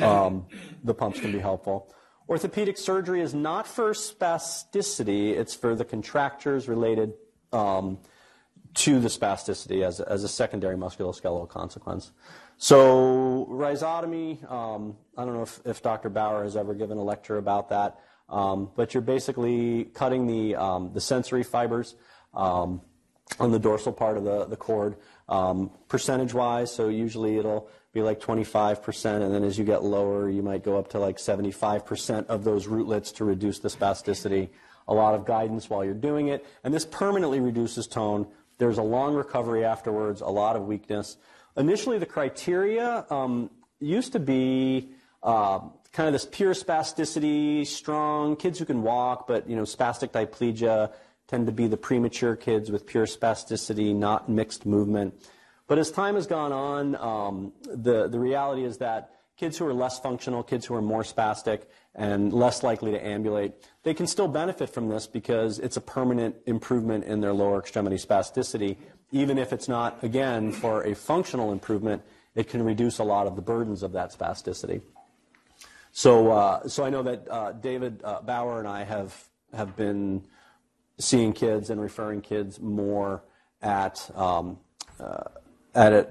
um, 0.00 0.46
the 0.82 0.94
pumps 0.94 1.20
can 1.20 1.30
be 1.30 1.38
helpful. 1.38 1.94
Orthopedic 2.26 2.78
surgery 2.78 3.20
is 3.20 3.34
not 3.34 3.66
for 3.66 3.92
spasticity, 3.92 5.36
it's 5.36 5.54
for 5.54 5.74
the 5.74 5.84
contractures 5.84 6.66
related 6.66 7.12
um, 7.52 7.98
to 8.72 8.98
the 8.98 9.08
spasticity 9.08 9.86
as, 9.86 10.00
as 10.00 10.24
a 10.24 10.28
secondary 10.28 10.76
musculoskeletal 10.76 11.50
consequence. 11.50 12.12
So 12.56 13.46
rhizotomy, 13.50 14.50
um, 14.50 14.96
I 15.18 15.26
don't 15.26 15.34
know 15.34 15.42
if, 15.42 15.60
if 15.66 15.82
Dr. 15.82 16.08
Bauer 16.08 16.44
has 16.44 16.56
ever 16.56 16.72
given 16.72 16.96
a 16.96 17.02
lecture 17.02 17.36
about 17.36 17.68
that. 17.68 17.98
Um, 18.34 18.70
but 18.74 18.94
you're 18.94 19.00
basically 19.00 19.84
cutting 19.94 20.26
the, 20.26 20.56
um, 20.56 20.90
the 20.92 21.00
sensory 21.00 21.44
fibers 21.44 21.94
um, 22.34 22.80
on 23.38 23.52
the 23.52 23.60
dorsal 23.60 23.92
part 23.92 24.16
of 24.16 24.24
the, 24.24 24.44
the 24.46 24.56
cord 24.56 24.96
um, 25.28 25.70
percentage 25.88 26.34
wise. 26.34 26.74
So 26.74 26.88
usually 26.88 27.38
it'll 27.38 27.68
be 27.92 28.02
like 28.02 28.18
25%, 28.18 29.22
and 29.22 29.32
then 29.32 29.44
as 29.44 29.56
you 29.56 29.64
get 29.64 29.84
lower, 29.84 30.28
you 30.28 30.42
might 30.42 30.64
go 30.64 30.76
up 30.76 30.88
to 30.88 30.98
like 30.98 31.18
75% 31.18 32.26
of 32.26 32.42
those 32.42 32.66
rootlets 32.66 33.12
to 33.12 33.24
reduce 33.24 33.60
the 33.60 33.68
spasticity. 33.68 34.48
A 34.88 34.94
lot 34.94 35.14
of 35.14 35.24
guidance 35.24 35.70
while 35.70 35.84
you're 35.84 35.94
doing 35.94 36.26
it, 36.26 36.44
and 36.64 36.74
this 36.74 36.84
permanently 36.84 37.38
reduces 37.38 37.86
tone. 37.86 38.26
There's 38.58 38.78
a 38.78 38.82
long 38.82 39.14
recovery 39.14 39.64
afterwards, 39.64 40.20
a 40.20 40.26
lot 40.26 40.56
of 40.56 40.66
weakness. 40.66 41.16
Initially, 41.56 41.98
the 41.98 42.06
criteria 42.06 43.06
um, 43.10 43.48
used 43.78 44.12
to 44.12 44.18
be 44.18 44.90
uh, 45.22 45.60
kind 45.94 46.08
of 46.08 46.12
this 46.12 46.26
pure 46.30 46.54
spasticity, 46.54 47.64
strong 47.64 48.34
kids 48.36 48.58
who 48.58 48.64
can 48.64 48.82
walk, 48.82 49.26
but 49.26 49.48
you 49.48 49.56
know, 49.56 49.62
spastic 49.62 50.10
diplegia 50.10 50.92
tend 51.28 51.46
to 51.46 51.52
be 51.52 51.68
the 51.68 51.76
premature 51.76 52.36
kids 52.36 52.70
with 52.70 52.84
pure 52.84 53.06
spasticity, 53.06 53.94
not 53.94 54.28
mixed 54.28 54.66
movement. 54.66 55.14
But 55.68 55.78
as 55.78 55.90
time 55.90 56.16
has 56.16 56.26
gone 56.26 56.52
on, 56.52 56.96
um, 56.96 57.52
the 57.62 58.08
the 58.08 58.18
reality 58.18 58.64
is 58.64 58.78
that 58.78 59.12
kids 59.36 59.56
who 59.56 59.66
are 59.66 59.72
less 59.72 59.98
functional, 60.00 60.42
kids 60.42 60.66
who 60.66 60.74
are 60.74 60.82
more 60.82 61.02
spastic 61.02 61.62
and 61.94 62.32
less 62.32 62.62
likely 62.62 62.90
to 62.90 63.06
ambulate, 63.06 63.52
they 63.84 63.94
can 63.94 64.06
still 64.06 64.28
benefit 64.28 64.68
from 64.70 64.88
this 64.88 65.06
because 65.06 65.60
it's 65.60 65.76
a 65.76 65.80
permanent 65.80 66.34
improvement 66.46 67.04
in 67.04 67.20
their 67.20 67.32
lower 67.32 67.58
extremity 67.60 67.96
spasticity. 67.96 68.76
Even 69.12 69.38
if 69.38 69.52
it's 69.52 69.68
not, 69.68 70.02
again, 70.02 70.50
for 70.50 70.82
a 70.82 70.94
functional 70.94 71.52
improvement, 71.52 72.02
it 72.34 72.48
can 72.48 72.64
reduce 72.64 72.98
a 72.98 73.04
lot 73.04 73.28
of 73.28 73.36
the 73.36 73.42
burdens 73.42 73.84
of 73.84 73.92
that 73.92 74.12
spasticity. 74.12 74.82
So, 75.96 76.32
uh, 76.32 76.66
so 76.66 76.84
I 76.84 76.90
know 76.90 77.04
that 77.04 77.28
uh, 77.30 77.52
David 77.52 78.00
uh, 78.02 78.20
Bauer 78.20 78.58
and 78.58 78.66
I 78.66 78.82
have 78.82 79.14
have 79.54 79.76
been 79.76 80.24
seeing 80.98 81.32
kids 81.32 81.70
and 81.70 81.80
referring 81.80 82.20
kids 82.20 82.60
more 82.60 83.22
at 83.62 84.10
um, 84.16 84.58
uh, 84.98 85.22
at 85.72 85.92
it 85.92 86.10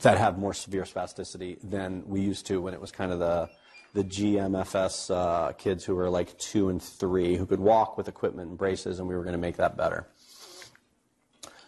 that 0.00 0.18
have 0.18 0.36
more 0.36 0.52
severe 0.52 0.82
spasticity 0.82 1.56
than 1.62 2.06
we 2.06 2.20
used 2.20 2.44
to 2.48 2.60
when 2.60 2.74
it 2.74 2.80
was 2.82 2.92
kind 2.92 3.12
of 3.12 3.18
the 3.18 3.48
the 3.94 4.04
GMFCS 4.04 5.10
uh, 5.10 5.52
kids 5.52 5.86
who 5.86 5.94
were 5.94 6.10
like 6.10 6.36
two 6.36 6.68
and 6.68 6.80
three 6.82 7.38
who 7.38 7.46
could 7.46 7.60
walk 7.60 7.96
with 7.96 8.08
equipment 8.08 8.50
and 8.50 8.58
braces, 8.58 8.98
and 8.98 9.08
we 9.08 9.16
were 9.16 9.22
going 9.22 9.32
to 9.32 9.40
make 9.40 9.56
that 9.56 9.74
better. 9.74 10.06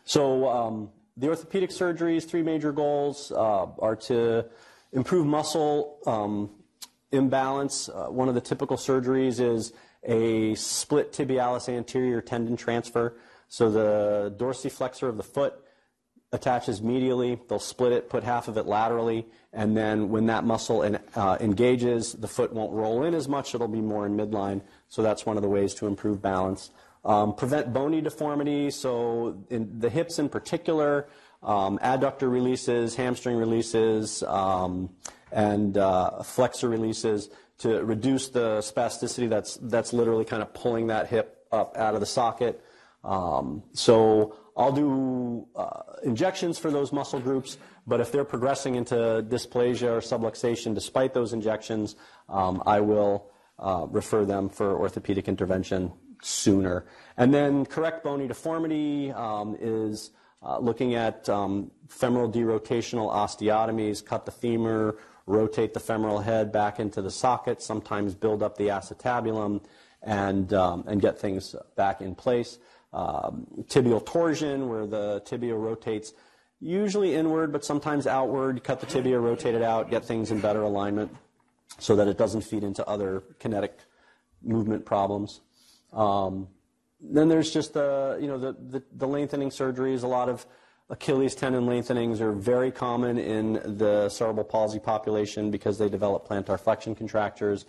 So 0.05 0.47
um, 0.47 0.91
the 1.17 1.29
orthopedic 1.29 1.71
surgeries, 1.71 2.29
three 2.29 2.43
major 2.43 2.71
goals 2.71 3.33
uh, 3.33 3.69
are 3.79 3.97
to 3.97 4.45
improve 4.93 5.25
muscle. 5.25 6.01
Um, 6.07 6.51
imbalance. 7.15 7.89
Uh, 7.89 8.07
one 8.07 8.29
of 8.29 8.35
the 8.35 8.41
typical 8.41 8.77
surgeries 8.77 9.41
is 9.41 9.73
a 10.03 10.55
split 10.55 11.13
tibialis 11.13 11.69
anterior 11.69 12.21
tendon 12.21 12.57
transfer. 12.57 13.17
So 13.49 13.71
the 13.71 14.35
dorsiflexor 14.37 15.09
of 15.09 15.17
the 15.17 15.23
foot 15.23 15.55
attaches 16.33 16.81
medially. 16.81 17.39
They'll 17.49 17.59
split 17.61 17.93
it, 17.93 18.11
put 18.11 18.25
half 18.25 18.49
of 18.49 18.57
it 18.57 18.67
laterally, 18.67 19.27
and 19.53 19.77
then 19.77 20.09
when 20.09 20.27
that 20.27 20.45
muscle 20.45 20.83
in, 20.83 20.99
uh, 21.15 21.39
engages, 21.41 22.13
the 22.13 22.27
foot 22.27 22.53
won't 22.53 22.73
roll 22.73 23.05
in 23.05 23.15
as 23.15 23.29
much. 23.29 23.55
It'll 23.55 23.69
be 23.69 23.81
more 23.81 24.05
in 24.05 24.17
midline. 24.17 24.61
So 24.89 25.03
that's 25.03 25.25
one 25.25 25.37
of 25.37 25.43
the 25.43 25.49
ways 25.49 25.75
to 25.75 25.87
improve 25.87 26.21
balance. 26.21 26.71
Um, 27.05 27.35
prevent 27.35 27.73
bony 27.73 28.01
deformity. 28.01 28.71
So 28.71 29.45
in 29.49 29.79
the 29.79 29.91
hips 29.91 30.19
in 30.19 30.29
particular, 30.29 31.07
um, 31.43 31.79
adductor 31.79 32.31
releases, 32.31 32.97
hamstring 32.97 33.37
releases. 33.37 34.23
Um, 34.25 34.91
and 35.35 35.77
uh, 35.77 36.23
flexor 36.23 36.69
releases 36.69 37.29
to 37.59 37.85
reduce 37.85 38.29
the 38.29 38.59
spasticity 38.59 39.29
that's, 39.29 39.57
that's 39.57 39.93
literally 39.93 40.25
kind 40.25 40.43
of 40.43 40.55
pulling 40.55 40.87
that 40.87 41.09
hip 41.09 41.45
up 41.53 41.77
out 41.77 41.95
of 41.95 42.01
the 42.01 42.07
socket. 42.07 42.65
Um, 43.03 43.63
so 43.73 44.37
I'll 44.57 44.73
do 44.73 45.47
uh, 45.57 45.83
injections 46.05 46.59
for 46.59 46.71
those 46.71 46.93
muscle 46.93 47.21
groups, 47.21 47.59
but 47.87 48.01
if 48.01 48.13
they're 48.13 48.25
progressing 48.25 48.77
into 48.77 48.95
dysplasia 49.29 49.91
or 49.91 50.01
subluxation 50.01 50.75
despite 50.75 51.13
those 51.15 51.33
injections, 51.33 51.97
um, 52.29 52.63
I 52.65 52.81
will 52.81 53.31
uh, 53.59 53.87
refer 53.91 54.25
them 54.25 54.49
for 54.49 54.79
orthopedic 54.79 55.29
intervention 55.29 55.93
sooner. 56.23 56.87
And 57.17 57.35
then 57.35 57.67
correct 57.67 58.05
bony 58.05 58.29
deformity 58.29 59.11
um, 59.13 59.57
is 59.61 60.11
uh, 60.43 60.59
looking 60.59 60.95
at 60.95 61.29
um, 61.29 61.71
femoral 61.89 62.31
derotational 62.31 63.13
osteotomies, 63.13 64.05
cut 64.05 64.27
the 64.27 64.33
femur, 64.33 64.97
rotate 65.27 65.75
the 65.75 65.81
femoral 65.81 66.21
head 66.21 66.53
back 66.53 66.79
into 66.79 67.01
the 67.01 67.11
socket, 67.11 67.63
sometimes 67.63 68.15
build 68.15 68.43
up 68.43 68.57
the 68.57 68.69
acetabulum, 68.69 69.63
and, 70.03 70.53
um, 70.53 70.85
and 70.87 71.01
get 71.01 71.19
things 71.19 71.55
back 71.77 72.01
in 72.01 72.15
place. 72.15 72.59
Um, 72.93 73.47
tibial 73.65 74.05
torsion, 74.05 74.69
where 74.69 74.87
the 74.87 75.23
tibia 75.25 75.55
rotates 75.55 76.13
usually 76.61 77.15
inward, 77.15 77.53
but 77.53 77.65
sometimes 77.65 78.07
outward. 78.07 78.63
Cut 78.63 78.81
the 78.81 78.87
tibia, 78.87 79.19
rotate 79.19 79.55
it 79.55 79.63
out, 79.63 79.91
get 79.91 80.05
things 80.05 80.31
in 80.31 80.41
better 80.41 80.63
alignment 80.63 81.15
so 81.79 81.97
that 81.97 82.09
it 82.09 82.17
doesn't 82.17 82.43
feed 82.43 82.63
into 82.63 82.87
other 82.87 83.23
kinetic 83.39 83.79
movement 84.43 84.85
problems. 84.85 85.41
Um, 85.93 86.49
then 87.01 87.29
there's 87.29 87.53
just 87.53 87.75
the, 87.75 88.19
you 88.21 88.27
know, 88.27 88.39
the, 88.39 88.53
the, 88.53 88.83
the, 88.93 89.07
lengthening 89.07 89.51
surgeries. 89.51 90.03
A 90.03 90.07
lot 90.07 90.29
of 90.29 90.47
Achilles 90.91 91.35
tendon 91.35 91.67
lengthenings 91.67 92.21
are 92.21 92.33
very 92.33 92.71
common 92.71 93.19
in 93.19 93.55
the 93.79 94.09
cerebral 94.11 94.45
palsy 94.45 94.79
population 94.79 95.51
because 95.51 95.79
they 95.79 95.89
develop 95.89 96.29
plantar 96.29 96.61
flexion 96.61 96.95
contractures, 96.95 97.65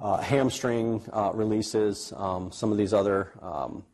uh, 0.00 0.16
hamstring 0.16 1.00
uh, 1.12 1.30
releases, 1.32 2.12
um, 2.16 2.50
some 2.50 2.72
of 2.72 2.78
these 2.78 2.92
other 2.92 3.30
um, 3.40 3.84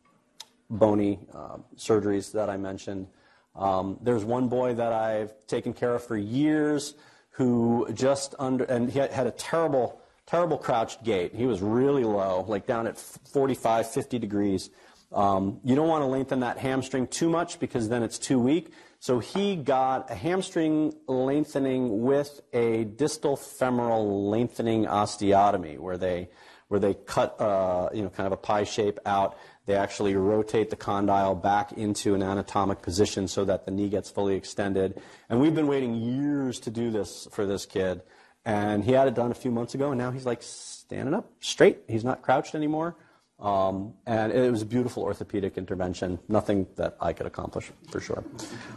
bony 0.70 1.18
uh, 1.34 1.58
surgeries 1.76 2.32
that 2.32 2.48
I 2.48 2.56
mentioned. 2.56 3.08
Um, 3.54 3.98
there's 4.00 4.24
one 4.24 4.48
boy 4.48 4.74
that 4.74 4.92
I've 4.92 5.46
taken 5.46 5.74
care 5.74 5.94
of 5.94 6.02
for 6.02 6.16
years 6.16 6.94
who 7.30 7.86
just 7.92 8.34
under, 8.38 8.64
and 8.64 8.90
he 8.90 8.98
had 8.98 9.26
a 9.26 9.32
terrible, 9.32 10.00
terrible 10.24 10.56
crouched 10.56 11.04
gait. 11.04 11.34
He 11.34 11.44
was 11.44 11.60
really 11.60 12.04
low, 12.04 12.46
like 12.48 12.66
down 12.66 12.86
at 12.86 12.96
45, 12.96 13.90
50 13.90 14.18
degrees. 14.18 14.70
Um, 15.12 15.60
you 15.64 15.74
don't 15.74 15.88
want 15.88 16.02
to 16.02 16.06
lengthen 16.06 16.40
that 16.40 16.58
hamstring 16.58 17.06
too 17.06 17.28
much 17.28 17.60
because 17.60 17.88
then 17.88 18.02
it's 18.02 18.18
too 18.18 18.38
weak. 18.38 18.72
So 18.98 19.18
he 19.18 19.56
got 19.56 20.10
a 20.10 20.14
hamstring 20.14 20.94
lengthening 21.06 22.02
with 22.02 22.40
a 22.52 22.84
distal 22.84 23.36
femoral 23.36 24.28
lengthening 24.30 24.86
osteotomy, 24.86 25.78
where 25.78 25.96
they 25.96 26.28
where 26.68 26.80
they 26.80 26.94
cut 26.94 27.40
uh, 27.40 27.88
you 27.94 28.02
know 28.02 28.08
kind 28.08 28.26
of 28.26 28.32
a 28.32 28.36
pie 28.36 28.64
shape 28.64 28.98
out. 29.06 29.38
They 29.66 29.74
actually 29.74 30.14
rotate 30.14 30.70
the 30.70 30.76
condyle 30.76 31.34
back 31.34 31.72
into 31.72 32.14
an 32.14 32.22
anatomic 32.22 32.82
position 32.82 33.26
so 33.28 33.44
that 33.44 33.64
the 33.64 33.72
knee 33.72 33.88
gets 33.88 34.10
fully 34.10 34.36
extended. 34.36 35.00
And 35.28 35.40
we've 35.40 35.54
been 35.54 35.66
waiting 35.66 35.94
years 35.94 36.60
to 36.60 36.70
do 36.70 36.90
this 36.90 37.26
for 37.32 37.46
this 37.46 37.66
kid. 37.66 38.02
And 38.44 38.84
he 38.84 38.92
had 38.92 39.08
it 39.08 39.14
done 39.14 39.32
a 39.32 39.34
few 39.34 39.50
months 39.50 39.74
ago, 39.74 39.90
and 39.90 39.98
now 39.98 40.12
he's 40.12 40.24
like 40.24 40.40
standing 40.40 41.14
up 41.14 41.30
straight. 41.40 41.82
He's 41.88 42.04
not 42.04 42.22
crouched 42.22 42.54
anymore. 42.54 42.96
Um, 43.38 43.92
and 44.06 44.32
it 44.32 44.50
was 44.50 44.62
a 44.62 44.66
beautiful 44.66 45.02
orthopedic 45.02 45.58
intervention. 45.58 46.18
Nothing 46.28 46.66
that 46.76 46.96
I 47.00 47.12
could 47.12 47.26
accomplish 47.26 47.70
for 47.90 48.00
sure. 48.00 48.24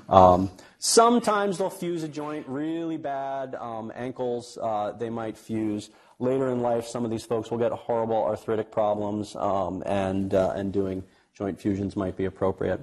Um, 0.09 0.51
sometimes 0.79 1.57
they'll 1.57 1.69
fuse 1.69 2.03
a 2.03 2.09
joint 2.09 2.45
really 2.47 2.97
bad. 2.97 3.55
Um, 3.55 3.91
ankles, 3.95 4.57
uh, 4.61 4.91
they 4.91 5.09
might 5.09 5.37
fuse. 5.37 5.91
Later 6.19 6.49
in 6.49 6.59
life, 6.59 6.85
some 6.85 7.05
of 7.05 7.11
these 7.11 7.23
folks 7.23 7.49
will 7.49 7.57
get 7.57 7.71
horrible 7.71 8.21
arthritic 8.21 8.69
problems, 8.69 9.37
um, 9.37 9.81
and, 9.85 10.33
uh, 10.33 10.51
and 10.53 10.73
doing 10.73 11.03
joint 11.33 11.61
fusions 11.61 11.95
might 11.95 12.17
be 12.17 12.25
appropriate. 12.25 12.81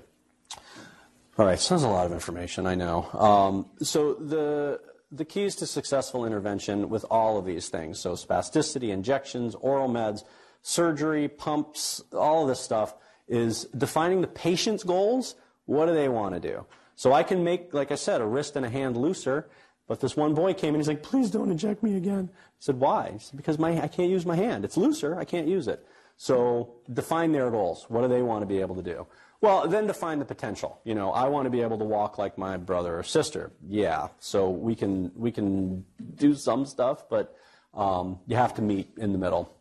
All 1.39 1.45
right, 1.45 1.61
so 1.61 1.75
that's 1.75 1.85
a 1.85 1.89
lot 1.89 2.07
of 2.07 2.13
information, 2.13 2.67
I 2.67 2.75
know. 2.75 3.07
Um, 3.13 3.67
so 3.83 4.15
the, 4.15 4.81
the 5.13 5.27
keys 5.27 5.55
to 5.57 5.67
successful 5.67 6.25
intervention 6.25 6.89
with 6.89 7.05
all 7.11 7.37
of 7.37 7.45
these 7.45 7.69
things, 7.69 8.01
so 8.01 8.13
spasticity, 8.13 8.89
injections, 8.89 9.55
oral 9.57 9.91
meds, 9.91 10.25
surgery, 10.67 11.29
pumps, 11.29 12.03
all 12.13 12.43
of 12.43 12.49
this 12.49 12.59
stuff, 12.59 12.97
is 13.29 13.67
defining 13.67 14.21
the 14.21 14.27
patient's 14.27 14.83
goals. 14.83 15.37
What 15.67 15.87
do 15.87 15.95
they 15.95 16.09
want 16.09 16.35
to 16.35 16.41
do? 16.41 16.67
So 16.97 17.13
I 17.13 17.23
can 17.23 17.45
make, 17.45 17.73
like 17.73 17.93
I 17.93 17.95
said, 17.95 18.21
a 18.21 18.27
wrist 18.27 18.57
and 18.57 18.67
a 18.67 18.69
hand 18.69 18.97
looser, 18.97 19.49
but 19.87 20.01
this 20.01 20.17
one 20.17 20.35
boy 20.35 20.55
came 20.55 20.75
and 20.75 20.79
he's 20.79 20.89
like, 20.89 21.05
please 21.05 21.31
don't 21.31 21.53
inject 21.53 21.85
me 21.85 21.97
again. 21.97 22.31
I 22.33 22.59
said, 22.59 22.81
why? 22.81 23.11
He 23.13 23.19
said, 23.21 23.37
because 23.37 23.61
my, 23.61 23.81
I 23.81 23.87
can't 23.87 24.11
use 24.11 24.27
my 24.27 24.35
hand. 24.35 24.65
It's 24.65 24.77
looser. 24.77 25.17
I 25.17 25.25
can't 25.25 25.47
use 25.47 25.69
it. 25.69 25.87
So 26.17 26.75
define 26.93 27.31
their 27.31 27.49
goals. 27.49 27.87
What 27.89 28.03
do 28.03 28.09
they 28.09 28.23
want 28.23 28.43
to 28.43 28.47
be 28.47 28.61
able 28.61 28.75
to 28.75 28.83
do? 28.83 29.07
Well, 29.41 29.69
then 29.69 29.87
define 29.87 30.19
the 30.19 30.25
potential. 30.25 30.81
You 30.83 30.97
know, 30.97 31.13
I 31.13 31.29
want 31.29 31.47
to 31.47 31.51
be 31.51 31.61
able 31.61 31.79
to 31.79 31.85
walk 31.85 32.19
like 32.19 32.37
my 32.37 32.57
brother 32.57 32.99
or 32.99 33.05
sister. 33.05 33.53
Yeah. 33.69 34.09
So 34.19 34.51
we 34.51 34.75
can, 34.75 35.13
we 35.15 35.31
can 35.31 35.85
do 36.17 36.35
some 36.35 36.67
stuff, 36.67 37.09
but 37.09 37.37
um, 37.73 38.19
you 38.27 38.35
have 38.35 38.55
to 38.55 38.63
meet 38.63 38.91
in 38.97 39.13
the 39.13 39.19
middle. 39.19 39.53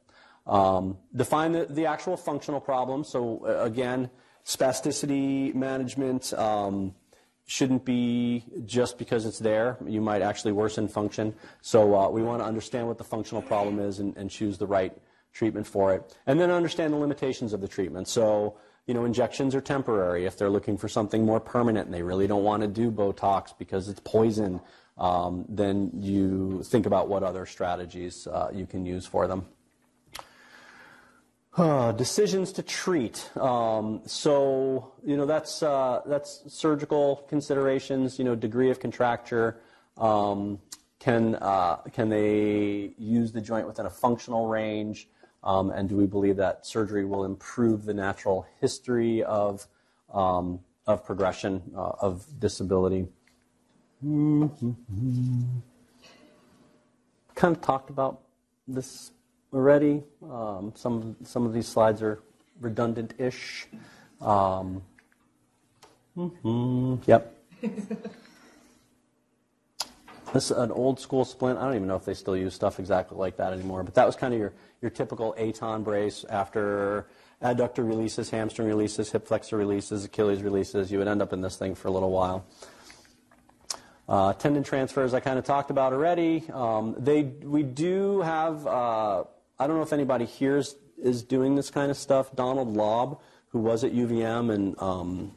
Um, 0.48 0.98
define 1.16 1.54
the, 1.54 1.66
the 1.66 1.86
actual 1.88 2.18
functional 2.18 2.60
problem. 2.60 3.04
So 3.04 3.46
uh, 3.46 3.64
again, 3.64 4.10
spasticity 4.46 5.54
management, 5.56 6.34
um, 6.34 6.94
shouldn't 7.48 7.86
be 7.86 8.44
just 8.66 8.98
because 8.98 9.26
it's 9.26 9.40
there. 9.40 9.78
You 9.86 10.02
might 10.02 10.22
actually 10.22 10.52
worsen 10.52 10.88
function. 10.88 11.36
So 11.62 11.96
uh, 11.96 12.10
we 12.10 12.24
want 12.24 12.42
to 12.42 12.46
understand 12.46 12.88
what 12.88 12.98
the 12.98 13.04
functional 13.04 13.42
problem 13.42 13.80
is 13.80 14.00
and, 14.00 14.18
and, 14.18 14.32
choose 14.32 14.58
the 14.58 14.66
right 14.66 14.96
treatment 15.32 15.68
for 15.68 15.94
it. 15.94 16.18
And 16.26 16.40
then 16.40 16.50
understand 16.50 16.94
the 16.94 16.98
limitations 16.98 17.54
of 17.54 17.62
the 17.62 17.68
treatment. 17.68 18.08
So, 18.08 18.58
you 18.88 18.94
know, 18.94 19.06
injections 19.06 19.54
are 19.54 19.62
temporary. 19.62 20.26
If 20.26 20.38
they're 20.38 20.50
looking 20.50 20.78
for 20.78 20.88
something 20.88 21.24
more 21.24 21.40
permanent 21.40 21.86
and 21.86 21.94
they 21.94 22.02
really 22.02 22.26
don't 22.26 22.44
want 22.44 22.62
to 22.64 22.68
do 22.68 22.92
Botox 22.92 23.54
because 23.58 23.90
it's 23.90 24.00
poison, 24.00 24.60
um, 24.98 25.46
then 25.48 25.92
you 26.00 26.64
think 26.64 26.88
about 26.88 27.10
what 27.10 27.22
other 27.22 27.46
strategies 27.46 28.26
uh, 28.28 28.50
you 28.54 28.66
can 28.66 28.86
use 28.86 29.06
for 29.06 29.28
them. 29.28 29.46
Decisions 31.58 32.52
to 32.54 32.64
treat. 32.64 33.30
Um, 33.38 34.02
so, 34.06 34.92
you 35.06 35.16
know, 35.16 35.26
that's, 35.26 35.64
uh, 35.64 36.02
that's 36.06 36.44
surgical 36.48 37.26
considerations, 37.30 38.20
you 38.20 38.26
know, 38.26 38.36
degree 38.36 38.70
of 38.72 38.82
contracture. 38.82 39.62
Um, 39.98 40.60
can, 41.00 41.36
uh, 41.36 41.78
can 41.94 42.10
they 42.10 42.94
use 42.98 43.32
the 43.32 43.40
joint 43.40 43.68
within 43.68 43.86
a 43.86 43.90
functional 43.90 44.48
range? 44.48 45.08
Um, 45.46 45.70
and 45.70 45.88
do 45.88 45.96
we 45.96 46.08
believe 46.08 46.36
that 46.38 46.66
surgery 46.66 47.06
will 47.06 47.24
improve 47.24 47.86
the 47.86 47.94
natural 47.94 48.46
history 48.60 49.24
of, 49.24 49.66
um, 50.14 50.60
of 50.88 51.06
progression 51.06 51.62
uh, 51.74 51.92
of 52.02 52.26
disability? 52.38 53.08
Mm-hmm. 54.04 55.44
Kind 57.36 57.56
of 57.56 57.62
talked 57.62 57.90
about 57.90 58.22
this 58.68 59.12
already. 59.56 60.04
Um, 60.30 60.74
some, 60.76 61.16
some 61.24 61.46
of 61.46 61.54
these 61.54 61.68
slides 61.68 62.02
are 62.02 62.20
redundant-ish. 62.60 63.68
Um, 64.22 64.84
mm-hmm, 66.18 66.96
yep. 67.08 67.36
this 70.34 70.52
is 70.52 70.52
an 70.52 70.72
old 70.72 71.00
school 71.00 71.26
splint. 71.26 71.58
I 71.58 71.64
don't 71.64 71.76
even 71.76 71.88
know 71.88 71.96
if 71.96 72.06
they 72.06 72.14
still 72.14 72.36
use 72.36 72.54
stuff 72.54 72.80
exactly 72.80 73.18
like 73.18 73.38
that 73.38 73.54
anymore, 73.54 73.84
but 73.84 73.96
that 73.96 74.06
was 74.06 74.16
kind 74.16 74.34
of 74.34 74.40
your, 74.40 74.54
your 74.82 74.92
typical 74.92 75.34
Aton 75.38 75.84
brace 75.84 76.26
after 76.30 77.08
adductor 77.42 77.88
releases, 77.88 78.30
hamstring 78.30 78.68
releases, 78.68 79.12
hip 79.12 79.28
flexor 79.28 79.58
releases, 79.58 80.06
Achilles 80.06 80.42
releases. 80.42 80.92
You 80.92 81.00
would 81.00 81.08
end 81.08 81.22
up 81.22 81.34
in 81.34 81.42
this 81.42 81.56
thing 81.56 81.76
for 81.76 81.88
a 81.88 81.92
little 81.92 82.12
while. 82.12 82.46
Uh, 84.08 84.34
tendon 84.34 84.64
transfers 84.64 85.16
I 85.16 85.20
kind 85.20 85.40
of 85.40 85.46
talked 85.46 85.72
about 85.72 85.92
already. 85.92 86.44
Um, 86.54 86.96
they, 86.98 87.24
we 87.24 87.64
do 87.64 88.22
have 88.22 88.68
uh, 88.68 89.24
I 89.58 89.68
don't 89.68 89.78
know 89.78 89.84
if 89.84 89.94
anybody 89.94 90.26
here 90.26 90.58
is, 90.58 90.76
is 91.02 91.24
doing 91.24 91.56
this 91.56 91.70
kind 91.70 91.90
of 91.90 91.98
stuff. 91.98 92.36
Donald 92.36 92.76
Laub, 92.76 93.20
who 93.50 93.60
was 93.60 93.84
at 93.84 93.94
UVM 93.94 94.54
and 94.54 94.82
um, 94.82 95.32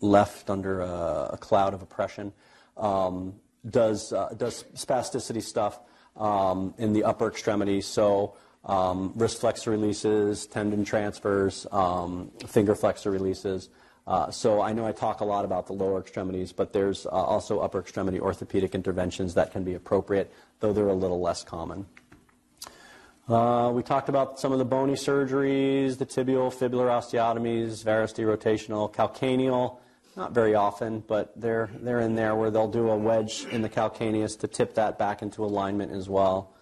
left 0.00 0.50
under 0.50 0.80
a, 0.80 1.30
a, 1.32 1.38
cloud 1.38 1.72
of 1.72 1.80
oppression, 1.80 2.32
um, 2.76 3.34
does, 3.68 4.12
uh, 4.12 4.34
does 4.36 4.64
spasticity 4.74 5.42
stuff 5.42 5.80
um, 6.16 6.74
in 6.76 6.92
the 6.92 7.04
upper 7.04 7.28
extremity. 7.28 7.80
So 7.80 8.36
um, 8.64 9.12
wrist 9.16 9.40
flexor 9.40 9.70
releases, 9.70 10.46
tendon 10.46 10.84
transfers, 10.84 11.66
um, 11.72 12.30
finger 12.46 12.74
flexor 12.74 13.10
releases. 13.10 13.70
Uh, 14.06 14.30
so 14.30 14.60
I 14.60 14.72
know 14.72 14.84
I 14.84 14.92
talk 14.92 15.20
a 15.20 15.24
lot 15.24 15.44
about 15.44 15.66
the 15.66 15.72
lower 15.72 16.00
extremities, 16.00 16.52
but 16.52 16.72
there's 16.72 17.06
uh, 17.06 17.10
also 17.10 17.60
upper 17.60 17.78
extremity 17.78 18.20
orthopedic 18.20 18.74
interventions 18.74 19.32
that 19.34 19.52
can 19.52 19.64
be 19.64 19.74
appropriate, 19.74 20.32
though 20.60 20.72
they're 20.72 20.88
a 20.88 20.94
little 20.94 21.20
less 21.20 21.42
common. 21.42 21.86
Uh, 23.28 23.70
we 23.72 23.82
talked 23.82 24.08
about 24.08 24.40
some 24.40 24.52
of 24.52 24.58
the 24.58 24.64
bony 24.64 24.94
surgeries, 24.94 25.96
the 25.96 26.06
tibial, 26.06 26.52
fibular 26.52 26.88
osteotomies, 26.88 27.84
varus 27.84 28.12
derotational, 28.12 28.92
calcaneal. 28.92 29.78
Not 30.16 30.32
very 30.32 30.54
often, 30.54 31.00
but 31.06 31.32
they're, 31.40 31.70
they're 31.80 32.00
in 32.00 32.16
there 32.16 32.34
where 32.34 32.50
they'll 32.50 32.70
do 32.70 32.90
a 32.90 32.96
wedge 32.96 33.46
in 33.50 33.62
the 33.62 33.68
calcaneus 33.68 34.38
to 34.40 34.48
tip 34.48 34.74
that 34.74 34.98
back 34.98 35.22
into 35.22 35.44
alignment 35.44 35.92
as 35.92 36.08
well. 36.08 36.52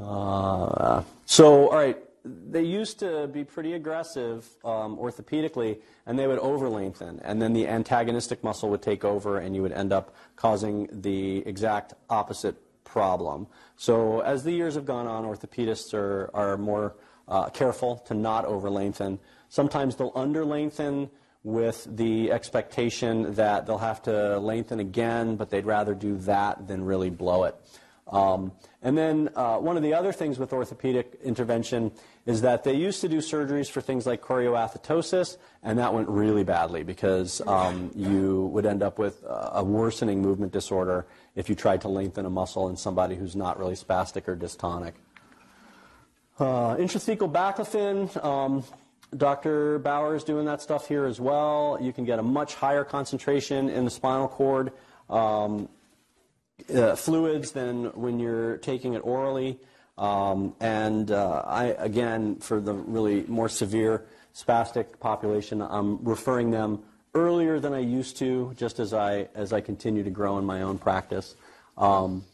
Uh, 0.00 1.02
so, 1.26 1.68
all 1.68 1.76
right, 1.76 1.98
they 2.24 2.62
used 2.62 2.98
to 2.98 3.28
be 3.28 3.44
pretty 3.44 3.74
aggressive 3.74 4.48
um, 4.64 4.96
orthopedically, 4.96 5.78
and 6.06 6.18
they 6.18 6.26
would 6.26 6.40
over 6.40 6.68
lengthen, 6.68 7.20
and 7.22 7.40
then 7.40 7.52
the 7.52 7.68
antagonistic 7.68 8.42
muscle 8.42 8.68
would 8.70 8.82
take 8.82 9.04
over, 9.04 9.38
and 9.38 9.54
you 9.54 9.62
would 9.62 9.72
end 9.72 9.92
up 9.92 10.14
causing 10.34 10.88
the 10.90 11.46
exact 11.46 11.94
opposite 12.10 12.56
problem. 12.96 13.46
So 13.76 14.20
as 14.20 14.42
the 14.42 14.52
years 14.52 14.74
have 14.74 14.86
gone 14.86 15.06
on, 15.06 15.26
orthopedists 15.26 15.92
are, 15.92 16.30
are 16.32 16.56
more 16.56 16.96
uh, 17.28 17.50
careful 17.50 17.96
to 18.08 18.14
not 18.14 18.46
over 18.46 18.70
lengthen. 18.70 19.18
Sometimes 19.50 19.96
they'll 19.96 20.12
under 20.14 20.46
lengthen 20.46 21.10
with 21.44 21.86
the 21.94 22.32
expectation 22.32 23.34
that 23.34 23.66
they'll 23.66 23.86
have 23.92 24.00
to 24.04 24.38
lengthen 24.38 24.80
again, 24.80 25.36
but 25.36 25.50
they'd 25.50 25.66
rather 25.66 25.94
do 25.94 26.16
that 26.16 26.66
than 26.68 26.86
really 26.86 27.10
blow 27.10 27.44
it. 27.44 27.54
Um, 28.08 28.52
and 28.82 28.96
then 28.96 29.28
uh, 29.34 29.58
one 29.58 29.76
of 29.76 29.82
the 29.82 29.92
other 29.92 30.12
things 30.12 30.38
with 30.38 30.52
orthopedic 30.52 31.18
intervention 31.22 31.92
is 32.24 32.40
that 32.42 32.64
they 32.64 32.74
used 32.74 33.00
to 33.02 33.08
do 33.08 33.18
surgeries 33.18 33.68
for 33.68 33.80
things 33.82 34.06
like 34.06 34.22
choreoathetosis, 34.22 35.36
and 35.62 35.78
that 35.80 35.92
went 35.92 36.08
really 36.08 36.44
badly 36.44 36.82
because 36.82 37.42
um, 37.46 37.90
you 37.94 38.46
would 38.52 38.64
end 38.64 38.82
up 38.82 38.98
with 38.98 39.22
a 39.26 39.62
worsening 39.62 40.22
movement 40.22 40.52
disorder 40.52 41.04
if 41.36 41.48
you 41.48 41.54
tried 41.54 41.82
to 41.82 41.88
lengthen 41.88 42.26
a 42.26 42.30
muscle 42.30 42.68
in 42.68 42.76
somebody 42.76 43.14
who's 43.14 43.36
not 43.36 43.58
really 43.58 43.74
spastic 43.74 44.26
or 44.26 44.34
dystonic. 44.34 44.94
Uh, 46.38 46.76
intrathecal 46.76 47.30
baclofen, 47.30 48.24
um, 48.24 48.64
Dr. 49.16 49.78
Bauer 49.78 50.16
is 50.16 50.24
doing 50.24 50.46
that 50.46 50.60
stuff 50.60 50.88
here 50.88 51.04
as 51.04 51.20
well. 51.20 51.78
You 51.80 51.92
can 51.92 52.04
get 52.04 52.18
a 52.18 52.22
much 52.22 52.54
higher 52.54 52.84
concentration 52.84 53.68
in 53.68 53.84
the 53.84 53.90
spinal 53.90 54.28
cord 54.28 54.72
um, 55.08 55.68
uh, 56.74 56.96
fluids 56.96 57.52
than 57.52 57.86
when 57.94 58.18
you're 58.18 58.56
taking 58.58 58.94
it 58.94 59.00
orally. 59.00 59.58
Um, 59.96 60.54
and 60.60 61.10
uh, 61.10 61.42
I, 61.46 61.64
again, 61.78 62.36
for 62.36 62.60
the 62.60 62.74
really 62.74 63.24
more 63.28 63.48
severe 63.48 64.06
spastic 64.34 64.98
population, 65.00 65.62
I'm 65.62 66.04
referring 66.04 66.50
them 66.50 66.82
earlier 67.16 67.58
than 67.58 67.72
I 67.72 67.80
used 67.80 68.18
to, 68.18 68.54
just 68.56 68.78
as 68.78 68.92
I 68.92 69.28
as 69.34 69.52
I 69.52 69.60
continue 69.60 70.04
to 70.04 70.10
grow 70.10 70.38
in 70.38 70.44
my 70.44 70.62
own 70.62 70.78
practice. 70.78 71.34
Um, 71.76 72.24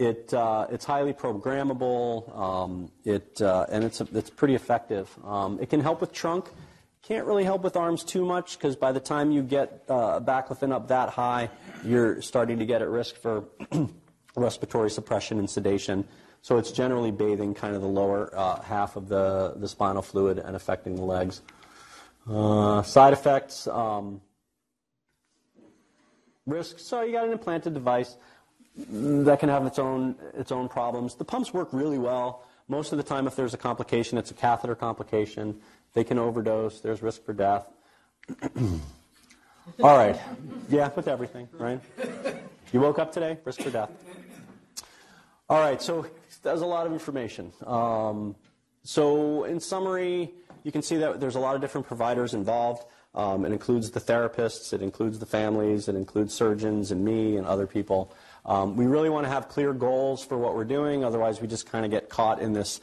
it, 0.00 0.32
uh, 0.32 0.66
it's 0.70 0.86
highly 0.86 1.12
programmable. 1.12 2.34
Um, 2.34 2.90
it, 3.04 3.40
uh, 3.42 3.66
and 3.70 3.84
it's, 3.84 4.00
it's 4.00 4.30
pretty 4.30 4.54
effective. 4.54 5.14
Um, 5.22 5.58
it 5.60 5.68
can 5.68 5.80
help 5.80 6.00
with 6.00 6.10
trunk. 6.10 6.48
Can't 7.02 7.26
really 7.26 7.44
help 7.44 7.62
with 7.62 7.76
arms 7.76 8.02
too 8.02 8.24
much 8.24 8.56
because 8.56 8.76
by 8.76 8.92
the 8.92 9.00
time 9.00 9.30
you 9.30 9.42
get 9.42 9.84
uh, 9.90 10.18
baclofen 10.20 10.72
up 10.72 10.88
that 10.88 11.10
high, 11.10 11.50
you're 11.84 12.22
starting 12.22 12.58
to 12.60 12.64
get 12.64 12.80
at 12.80 12.88
risk 12.88 13.16
for 13.16 13.44
respiratory 14.36 14.90
suppression 14.90 15.38
and 15.38 15.50
sedation. 15.50 16.06
So 16.40 16.56
it's 16.56 16.72
generally 16.72 17.10
bathing 17.10 17.52
kind 17.52 17.74
of 17.76 17.82
the 17.82 17.88
lower 17.88 18.30
uh, 18.34 18.62
half 18.62 18.96
of 18.96 19.08
the, 19.08 19.52
the 19.56 19.68
spinal 19.68 20.00
fluid 20.00 20.38
and 20.38 20.56
affecting 20.56 20.96
the 20.96 21.04
legs. 21.04 21.42
Uh, 22.26 22.80
side 22.82 23.12
effects, 23.12 23.66
um, 23.66 24.22
risks. 26.50 26.82
So 26.84 27.02
you 27.02 27.12
got 27.12 27.26
an 27.26 27.32
implanted 27.32 27.74
device 27.74 28.16
that 28.76 29.40
can 29.40 29.48
have 29.48 29.66
its 29.66 29.78
own 29.78 30.16
its 30.34 30.52
own 30.52 30.68
problems. 30.68 31.14
The 31.14 31.24
pumps 31.24 31.52
work 31.52 31.68
really 31.72 31.98
well. 31.98 32.44
Most 32.68 32.92
of 32.92 32.98
the 32.98 33.04
time, 33.04 33.26
if 33.26 33.34
there's 33.34 33.54
a 33.54 33.58
complication, 33.58 34.16
it's 34.16 34.30
a 34.30 34.34
catheter 34.34 34.74
complication. 34.74 35.60
They 35.92 36.04
can 36.04 36.18
overdose. 36.18 36.80
There's 36.80 37.02
risk 37.02 37.24
for 37.24 37.32
death. 37.32 37.66
All 39.82 39.96
right. 39.96 40.18
Yeah, 40.68 40.90
with 40.94 41.08
everything, 41.08 41.48
right? 41.52 41.80
You 42.72 42.80
woke 42.80 43.00
up 43.00 43.12
today, 43.12 43.38
risk 43.44 43.62
for 43.62 43.70
death. 43.70 43.90
All 45.48 45.58
right, 45.58 45.82
so 45.82 46.06
that's 46.42 46.60
a 46.60 46.66
lot 46.66 46.86
of 46.86 46.92
information. 46.92 47.52
Um, 47.66 48.36
so, 48.84 49.44
in 49.44 49.58
summary, 49.58 50.30
you 50.62 50.70
can 50.70 50.82
see 50.82 50.96
that 50.98 51.20
there's 51.20 51.34
a 51.34 51.40
lot 51.40 51.56
of 51.56 51.60
different 51.60 51.88
providers 51.88 52.34
involved. 52.34 52.84
Um, 53.14 53.44
it 53.44 53.52
includes 53.52 53.90
the 53.90 54.00
therapists, 54.00 54.72
it 54.72 54.82
includes 54.82 55.18
the 55.18 55.26
families, 55.26 55.88
it 55.88 55.96
includes 55.96 56.32
surgeons 56.32 56.92
and 56.92 57.04
me 57.04 57.36
and 57.36 57.46
other 57.46 57.66
people. 57.66 58.14
Um, 58.46 58.76
we 58.76 58.86
really 58.86 59.10
want 59.10 59.26
to 59.26 59.30
have 59.30 59.48
clear 59.48 59.72
goals 59.72 60.24
for 60.24 60.38
what 60.38 60.54
we're 60.54 60.64
doing, 60.64 61.04
otherwise, 61.04 61.40
we 61.40 61.48
just 61.48 61.70
kind 61.70 61.84
of 61.84 61.90
get 61.90 62.08
caught 62.08 62.40
in 62.40 62.52
this 62.52 62.80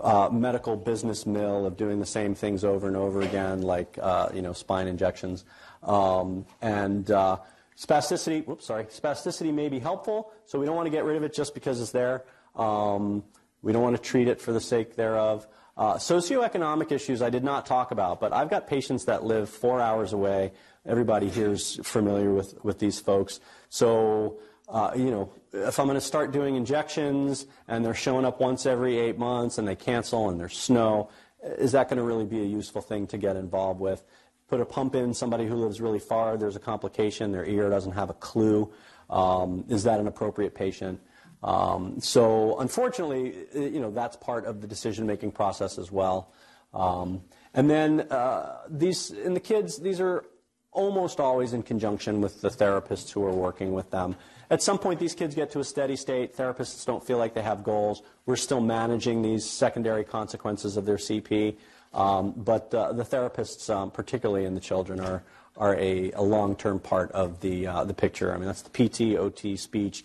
uh, 0.00 0.28
medical 0.30 0.76
business 0.76 1.26
mill 1.26 1.66
of 1.66 1.76
doing 1.76 1.98
the 1.98 2.06
same 2.06 2.34
things 2.34 2.62
over 2.62 2.86
and 2.86 2.96
over 2.96 3.22
again, 3.22 3.62
like 3.62 3.98
uh, 4.00 4.28
you 4.34 4.42
know 4.42 4.52
spine 4.52 4.86
injections. 4.86 5.44
Um, 5.82 6.44
and 6.60 7.10
uh, 7.10 7.38
spasticity, 7.76 8.44
whoops, 8.46 8.66
sorry, 8.66 8.84
spasticity 8.84 9.52
may 9.52 9.68
be 9.68 9.78
helpful, 9.78 10.32
so 10.46 10.58
we 10.58 10.66
don't 10.66 10.76
want 10.76 10.86
to 10.86 10.90
get 10.90 11.04
rid 11.04 11.16
of 11.16 11.22
it 11.22 11.32
just 11.32 11.54
because 11.54 11.80
it's 11.80 11.90
there. 11.90 12.24
Um, 12.54 13.24
we 13.62 13.72
don't 13.72 13.82
want 13.82 13.96
to 13.96 14.02
treat 14.02 14.28
it 14.28 14.40
for 14.40 14.52
the 14.52 14.60
sake 14.60 14.96
thereof. 14.96 15.46
Uh, 15.76 15.94
socioeconomic 15.94 16.92
issues 16.92 17.22
I 17.22 17.30
did 17.30 17.44
not 17.44 17.64
talk 17.64 17.90
about, 17.90 18.20
but 18.20 18.32
I've 18.32 18.50
got 18.50 18.66
patients 18.66 19.06
that 19.06 19.24
live 19.24 19.48
four 19.48 19.80
hours 19.80 20.12
away. 20.12 20.52
Everybody 20.84 21.28
here 21.28 21.52
is 21.52 21.80
familiar 21.82 22.32
with, 22.32 22.62
with 22.64 22.78
these 22.78 23.00
folks. 23.00 23.40
So 23.68 24.40
uh, 24.70 24.92
you 24.94 25.10
know, 25.10 25.32
if 25.52 25.80
I'm 25.80 25.86
going 25.86 25.96
to 25.96 26.00
start 26.00 26.32
doing 26.32 26.54
injections 26.54 27.46
and 27.66 27.84
they're 27.84 27.92
showing 27.92 28.24
up 28.24 28.40
once 28.40 28.66
every 28.66 28.98
eight 28.98 29.18
months 29.18 29.58
and 29.58 29.66
they 29.66 29.74
cancel 29.74 30.28
and 30.28 30.38
there's 30.38 30.56
snow, 30.56 31.10
is 31.42 31.72
that 31.72 31.88
going 31.88 31.96
to 31.96 32.04
really 32.04 32.24
be 32.24 32.40
a 32.40 32.44
useful 32.46 32.80
thing 32.80 33.06
to 33.08 33.18
get 33.18 33.34
involved 33.34 33.80
with? 33.80 34.04
Put 34.48 34.60
a 34.60 34.64
pump 34.64 34.94
in 34.94 35.12
somebody 35.12 35.46
who 35.46 35.56
lives 35.56 35.80
really 35.80 35.98
far, 35.98 36.36
there's 36.36 36.56
a 36.56 36.60
complication, 36.60 37.32
their 37.32 37.44
ear 37.44 37.68
doesn't 37.68 37.92
have 37.92 38.10
a 38.10 38.14
clue. 38.14 38.72
Um, 39.08 39.64
is 39.68 39.82
that 39.84 39.98
an 39.98 40.06
appropriate 40.06 40.54
patient? 40.54 41.00
Um, 41.42 42.00
so 42.00 42.58
unfortunately, 42.58 43.34
you 43.54 43.80
know, 43.80 43.90
that's 43.90 44.16
part 44.16 44.44
of 44.44 44.60
the 44.60 44.66
decision-making 44.66 45.32
process 45.32 45.78
as 45.78 45.90
well. 45.90 46.32
Um, 46.74 47.22
and 47.54 47.68
then 47.68 48.02
uh, 48.02 48.58
these, 48.68 49.10
in 49.10 49.34
the 49.34 49.40
kids, 49.40 49.78
these 49.78 50.00
are 50.00 50.24
almost 50.72 51.18
always 51.18 51.52
in 51.52 51.62
conjunction 51.62 52.20
with 52.20 52.40
the 52.40 52.48
therapists 52.48 53.10
who 53.10 53.24
are 53.24 53.32
working 53.32 53.72
with 53.72 53.90
them. 53.90 54.16
At 54.50 54.62
some 54.62 54.78
point, 54.78 55.00
these 55.00 55.14
kids 55.14 55.34
get 55.34 55.50
to 55.52 55.60
a 55.60 55.64
steady 55.64 55.96
state. 55.96 56.36
Therapists 56.36 56.84
don't 56.84 57.04
feel 57.04 57.18
like 57.18 57.34
they 57.34 57.42
have 57.42 57.62
goals. 57.62 58.02
We're 58.26 58.36
still 58.36 58.60
managing 58.60 59.22
these 59.22 59.48
secondary 59.48 60.04
consequences 60.04 60.76
of 60.76 60.84
their 60.84 60.96
CP. 60.96 61.56
Um, 61.92 62.32
but 62.36 62.72
uh, 62.74 62.92
the 62.92 63.04
therapists, 63.04 63.72
um, 63.74 63.90
particularly 63.90 64.44
in 64.44 64.54
the 64.54 64.60
children, 64.60 65.00
are, 65.00 65.22
are 65.56 65.76
a, 65.76 66.12
a 66.12 66.22
long-term 66.22 66.80
part 66.80 67.10
of 67.12 67.40
the, 67.40 67.66
uh, 67.66 67.84
the 67.84 67.94
picture. 67.94 68.32
I 68.32 68.36
mean, 68.36 68.46
that's 68.46 68.62
the 68.62 68.70
PT, 68.70 69.18
OT, 69.18 69.56
speech, 69.56 70.04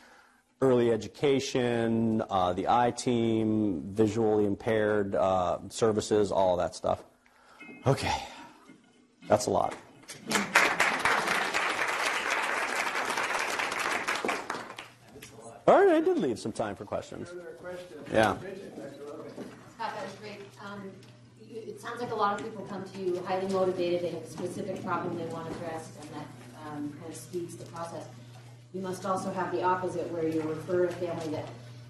early 0.65 0.91
education, 0.91 2.23
uh, 2.29 2.53
the 2.53 2.67
I 2.67 2.91
team, 2.91 3.83
visually 3.93 4.45
impaired 4.45 5.15
uh, 5.15 5.59
services, 5.69 6.31
all 6.31 6.57
that 6.57 6.75
stuff. 6.75 7.03
Okay, 7.85 8.15
that's 9.27 9.45
a 9.45 9.51
lot. 9.51 9.75
All 15.67 15.83
right, 15.83 15.95
I 15.95 16.01
did 16.01 16.17
leave 16.17 16.39
some 16.39 16.51
time 16.51 16.75
for 16.75 16.85
questions. 16.85 17.31
Yeah. 18.11 18.35
Scott, 19.75 19.93
that 19.95 20.03
was 20.03 20.15
great. 20.21 20.41
It 21.75 21.81
sounds 21.81 21.99
like 21.99 22.11
a 22.11 22.15
lot 22.15 22.39
of 22.39 22.45
people 22.45 22.65
come 22.65 22.83
to 22.83 22.99
you 22.99 23.21
highly 23.25 23.47
motivated. 23.51 24.01
They 24.01 24.11
have 24.11 24.23
a 24.23 24.29
specific 24.29 24.83
problem 24.83 25.17
they 25.17 25.25
want 25.25 25.49
addressed, 25.55 25.91
and 26.01 26.09
that 26.11 26.27
um, 26.65 26.93
kind 26.99 27.11
of 27.11 27.15
speeds 27.15 27.55
the 27.55 27.65
process. 27.65 28.05
You 28.75 28.81
must 28.81 29.05
also 29.05 29.31
have 29.31 29.53
the 29.53 29.63
opposite, 29.63 30.11
where 30.11 30.27
you 30.27 30.41
refer 30.41 30.83
a 30.83 30.91
family 30.91 31.29
that 31.29 31.45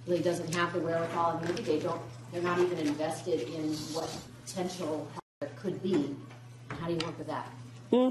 really 0.06 0.22
doesn't 0.22 0.54
have 0.54 0.72
the 0.72 0.80
wherewithal, 0.80 1.40
and 1.40 1.50
maybe 1.50 1.64
they 1.64 1.80
don't. 1.80 2.00
They're 2.32 2.44
not 2.44 2.60
even 2.60 2.78
invested 2.78 3.42
in 3.42 3.74
what 3.92 4.08
potential 4.46 5.08
could 5.56 5.82
be. 5.82 6.16
How 6.70 6.86
do 6.86 6.94
you 6.94 7.00
work 7.00 7.18
with 7.18 7.26
that? 7.26 7.50
Hmm. 7.90 8.10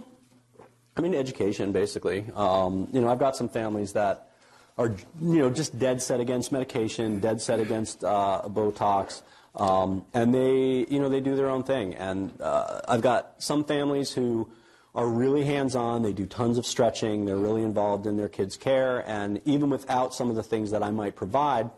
I 0.97 1.03
mean, 1.03 1.15
education, 1.15 1.71
basically. 1.71 2.27
Um, 2.35 2.89
you 2.93 3.01
know, 3.01 3.09
I've 3.09 3.21
got 3.21 3.37
some 3.37 3.49
families 3.49 3.93
that 3.93 4.31
are 4.77 4.89
you 5.21 5.39
know 5.39 5.51
just 5.51 5.79
dead 5.79 6.03
set 6.03 6.19
against 6.19 6.51
medication, 6.51 7.21
dead 7.21 7.41
set 7.41 7.61
against 7.61 8.03
uh, 8.03 8.43
Botox, 8.47 9.23
um, 9.55 10.05
and 10.15 10.35
they 10.35 10.85
you 10.91 10.99
know 10.99 11.09
they 11.09 11.21
do 11.21 11.37
their 11.37 11.49
own 11.49 11.63
thing. 11.63 11.95
And 11.95 12.33
uh, 12.41 12.81
I've 12.89 13.03
got 13.03 13.35
some 13.39 13.63
families 13.63 14.11
who 14.11 14.49
are 14.95 15.09
really 15.09 15.45
hands-on. 15.45 16.03
They 16.03 16.13
do 16.13 16.27
tons 16.27 16.57
of 16.57 16.67
stretching. 16.67 17.25
They're 17.25 17.37
really 17.37 17.63
involved 17.63 18.07
in 18.07 18.17
their 18.17 18.29
kids' 18.29 18.57
care, 18.57 19.03
and 19.09 19.41
even 19.45 19.71
without 19.71 20.15
some 20.15 20.31
of 20.31 20.37
the 20.37 20.43
things 20.43 20.71
that 20.71 20.83
I 20.83 20.91
might 20.91 21.17
provide, 21.17 21.71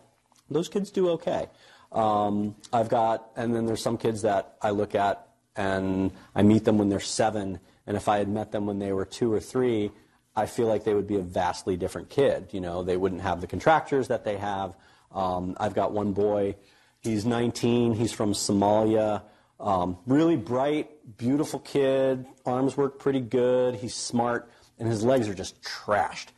those 0.50 0.68
kids 0.68 0.90
do 0.90 1.08
okay. 1.10 1.48
Um, 1.92 2.56
I've 2.72 2.88
got, 2.88 3.30
and 3.36 3.54
then 3.54 3.66
there's 3.66 3.82
some 3.82 3.96
kids 3.96 4.22
that 4.22 4.56
I 4.60 4.70
look 4.70 4.94
at 4.94 5.26
and 5.56 6.12
I 6.34 6.42
meet 6.42 6.64
them 6.64 6.76
when 6.76 6.90
they're 6.90 7.00
seven, 7.00 7.60
and 7.86 7.96
if 7.96 8.08
I 8.08 8.18
had 8.18 8.28
met 8.28 8.52
them 8.52 8.66
when 8.66 8.78
they 8.78 8.92
were 8.92 9.06
two 9.06 9.32
or 9.32 9.40
three, 9.40 9.90
I 10.34 10.44
feel 10.44 10.66
like 10.66 10.84
they 10.84 10.92
would 10.92 11.06
be 11.06 11.16
a 11.16 11.22
vastly 11.22 11.78
different 11.78 12.10
kid. 12.10 12.48
You 12.52 12.60
know, 12.60 12.82
they 12.82 12.98
wouldn't 12.98 13.22
have 13.22 13.40
the 13.40 13.46
contractures 13.46 14.08
that 14.08 14.24
they 14.24 14.36
have. 14.36 14.76
Um, 15.12 15.56
I've 15.58 15.74
got 15.74 15.92
one 15.92 16.12
boy. 16.12 16.56
He's 17.00 17.24
19. 17.24 17.94
He's 17.94 18.12
from 18.12 18.34
Somalia. 18.34 19.22
Um, 19.58 19.98
really 20.06 20.36
bright, 20.36 21.16
beautiful 21.16 21.60
kid. 21.60 22.26
Arms 22.44 22.76
work 22.76 22.98
pretty 22.98 23.20
good. 23.20 23.76
He's 23.76 23.94
smart, 23.94 24.50
and 24.78 24.88
his 24.88 25.02
legs 25.02 25.28
are 25.28 25.34
just 25.34 25.62
trashed. 25.62 26.28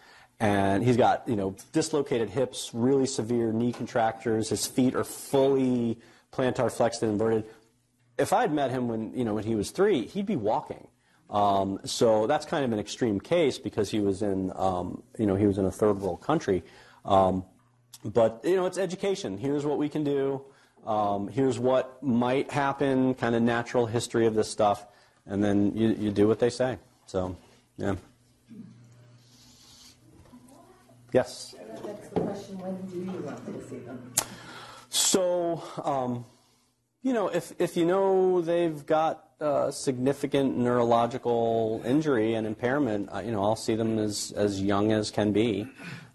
And 0.41 0.85
he's 0.85 0.97
got, 0.97 1.29
you 1.29 1.35
know, 1.35 1.57
dislocated 1.73 2.31
hips, 2.31 2.71
really 2.73 3.07
severe 3.07 3.53
knee 3.53 3.73
contractures. 3.73 4.51
His 4.51 4.67
feet 4.67 4.95
are 4.95 5.03
fully 5.03 5.99
plantar 6.33 6.71
flexed 6.71 7.03
and 7.03 7.13
inverted. 7.13 7.45
If 8.19 8.33
I 8.33 8.43
had 8.43 8.53
met 8.53 8.71
him 8.71 8.87
when, 8.87 9.13
you 9.15 9.25
know, 9.25 9.35
when 9.35 9.45
he 9.45 9.57
was 9.57 9.73
three, 9.73 10.07
he'd 10.07 10.27
be 10.27 10.37
walking. 10.37 10.87
Um, 11.31 11.81
so 11.85 12.27
that's 12.27 12.47
kind 12.47 12.65
of 12.65 12.73
an 12.73 12.79
extreme 12.79 13.21
case 13.21 13.59
because 13.59 13.91
he 13.91 14.01
was 14.01 14.23
in, 14.23 14.53
um, 14.55 15.03
you 15.19 15.27
know, 15.27 15.35
he 15.35 15.47
was 15.47 15.59
in 15.59 15.65
a 15.65 15.73
third 15.73 16.01
world 16.01 16.21
country. 16.21 16.63
Um, 17.05 17.45
but 18.05 18.41
you 18.45 18.57
know, 18.57 18.67
it's 18.67 18.79
education. 18.79 19.39
Here's 19.39 19.67
what 19.67 19.79
we 19.79 19.89
can 19.89 20.05
do. 20.05 20.45
Um, 20.87 21.29
here's 21.29 21.59
what 21.59 22.03
might 22.03 22.51
happen. 22.51 23.15
Kind 23.15 23.35
of 23.35 23.43
natural 23.43 23.87
history 23.87 24.27
of 24.27 24.35
this 24.35 24.51
stuff, 24.51 24.87
and 25.27 25.43
then 25.43 25.77
you, 25.77 25.89
you 25.99 26.11
do 26.11 26.27
what 26.27 26.39
they 26.39 26.51
say. 26.51 26.79
So, 27.07 27.37
yeah. 27.77 27.97
Yes. 31.13 31.55
That's 31.85 32.09
the 32.09 32.21
question, 32.21 32.59
when 32.59 32.77
do 32.87 32.99
you 32.99 33.21
want 33.23 33.45
to 33.47 33.69
see 33.69 33.79
them? 33.79 34.13
So, 34.91 35.63
um, 35.83 36.27
you 37.03 37.13
know, 37.13 37.29
if, 37.29 37.53
if 37.59 37.77
you 37.77 37.87
know 37.87 38.43
they've 38.43 38.85
got 38.85 39.25
uh, 39.41 39.71
significant 39.71 40.59
neurological 40.59 41.81
injury 41.85 42.35
and 42.35 42.47
impairment, 42.47 43.09
uh, 43.15 43.21
you 43.21 43.31
know, 43.31 43.43
I'll 43.43 43.57
see 43.57 43.75
them 43.75 43.99
as, 43.99 44.33
as 44.37 44.61
young 44.61 44.93
as 44.93 45.11
can 45.11 45.33
be. 45.33 45.67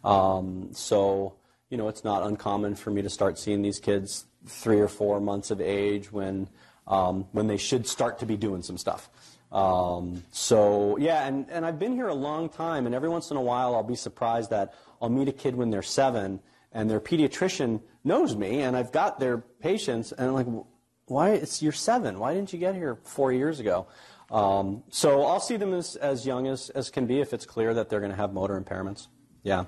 Um, 0.03 0.69
so, 0.73 1.33
you 1.69 1.77
know, 1.77 1.87
it's 1.87 2.03
not 2.03 2.23
uncommon 2.23 2.75
for 2.75 2.91
me 2.91 3.01
to 3.01 3.09
start 3.09 3.39
seeing 3.39 3.61
these 3.61 3.79
kids 3.79 4.25
three 4.45 4.79
or 4.79 4.87
four 4.87 5.19
months 5.19 5.51
of 5.51 5.61
age 5.61 6.11
when, 6.11 6.47
um, 6.87 7.25
when 7.31 7.47
they 7.47 7.57
should 7.57 7.87
start 7.87 8.19
to 8.19 8.25
be 8.25 8.37
doing 8.37 8.61
some 8.61 8.77
stuff. 8.77 9.09
Um, 9.51 10.23
so 10.31 10.97
yeah, 10.97 11.27
and, 11.27 11.49
and 11.49 11.65
I've 11.65 11.77
been 11.77 11.93
here 11.93 12.07
a 12.07 12.13
long 12.13 12.49
time, 12.49 12.85
and 12.85 12.95
every 12.95 13.09
once 13.09 13.29
in 13.31 13.37
a 13.37 13.41
while 13.41 13.75
I'll 13.75 13.83
be 13.83 13.95
surprised 13.95 14.49
that 14.49 14.73
I'll 15.01 15.09
meet 15.09 15.27
a 15.27 15.31
kid 15.31 15.55
when 15.55 15.69
they're 15.69 15.83
seven, 15.83 16.39
and 16.71 16.89
their 16.89 16.99
pediatrician 16.99 17.81
knows 18.03 18.35
me, 18.35 18.61
and 18.61 18.75
I've 18.75 18.91
got 18.91 19.19
their 19.19 19.37
patients, 19.37 20.11
and 20.11 20.27
I'm 20.27 20.33
like, 20.33 20.65
why? 21.05 21.31
It's 21.31 21.61
you're 21.61 21.71
seven. 21.71 22.17
Why 22.17 22.33
didn't 22.33 22.53
you 22.53 22.59
get 22.59 22.75
here 22.75 22.97
four 23.03 23.31
years 23.31 23.59
ago? 23.59 23.87
Um, 24.31 24.83
so 24.89 25.23
I'll 25.25 25.39
see 25.39 25.57
them 25.57 25.73
as, 25.73 25.95
as 25.97 26.25
young 26.25 26.47
as, 26.47 26.69
as 26.71 26.89
can 26.89 27.05
be 27.05 27.19
if 27.19 27.33
it's 27.33 27.45
clear 27.45 27.73
that 27.73 27.89
they're 27.89 27.99
going 27.99 28.11
to 28.11 28.17
have 28.17 28.33
motor 28.33 28.59
impairments. 28.59 29.07
Yeah. 29.43 29.65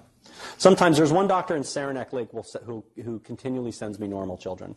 Sometimes 0.58 0.98
there's 0.98 1.12
one 1.12 1.28
doctor 1.28 1.56
in 1.56 1.64
Saranac 1.64 2.14
Lake 2.14 2.30
who, 2.66 2.84
who 3.04 3.20
continually 3.20 3.72
sends 3.72 4.00
me 4.00 4.08
normal 4.08 4.38
children. 4.38 4.76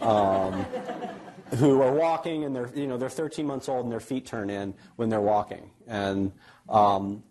Um, 0.00 0.64
who 1.56 1.80
are 1.80 1.92
walking 1.92 2.44
and 2.44 2.54
they're 2.54 2.70
you 2.74 2.86
know 2.86 2.98
they're 2.98 3.08
13 3.08 3.46
months 3.46 3.70
old 3.70 3.84
and 3.84 3.90
their 3.90 4.00
feet 4.00 4.26
turn 4.26 4.50
in 4.50 4.74
when 4.96 5.08
they're 5.08 5.18
walking 5.18 5.70
and 5.86 6.30
um, 6.68 7.22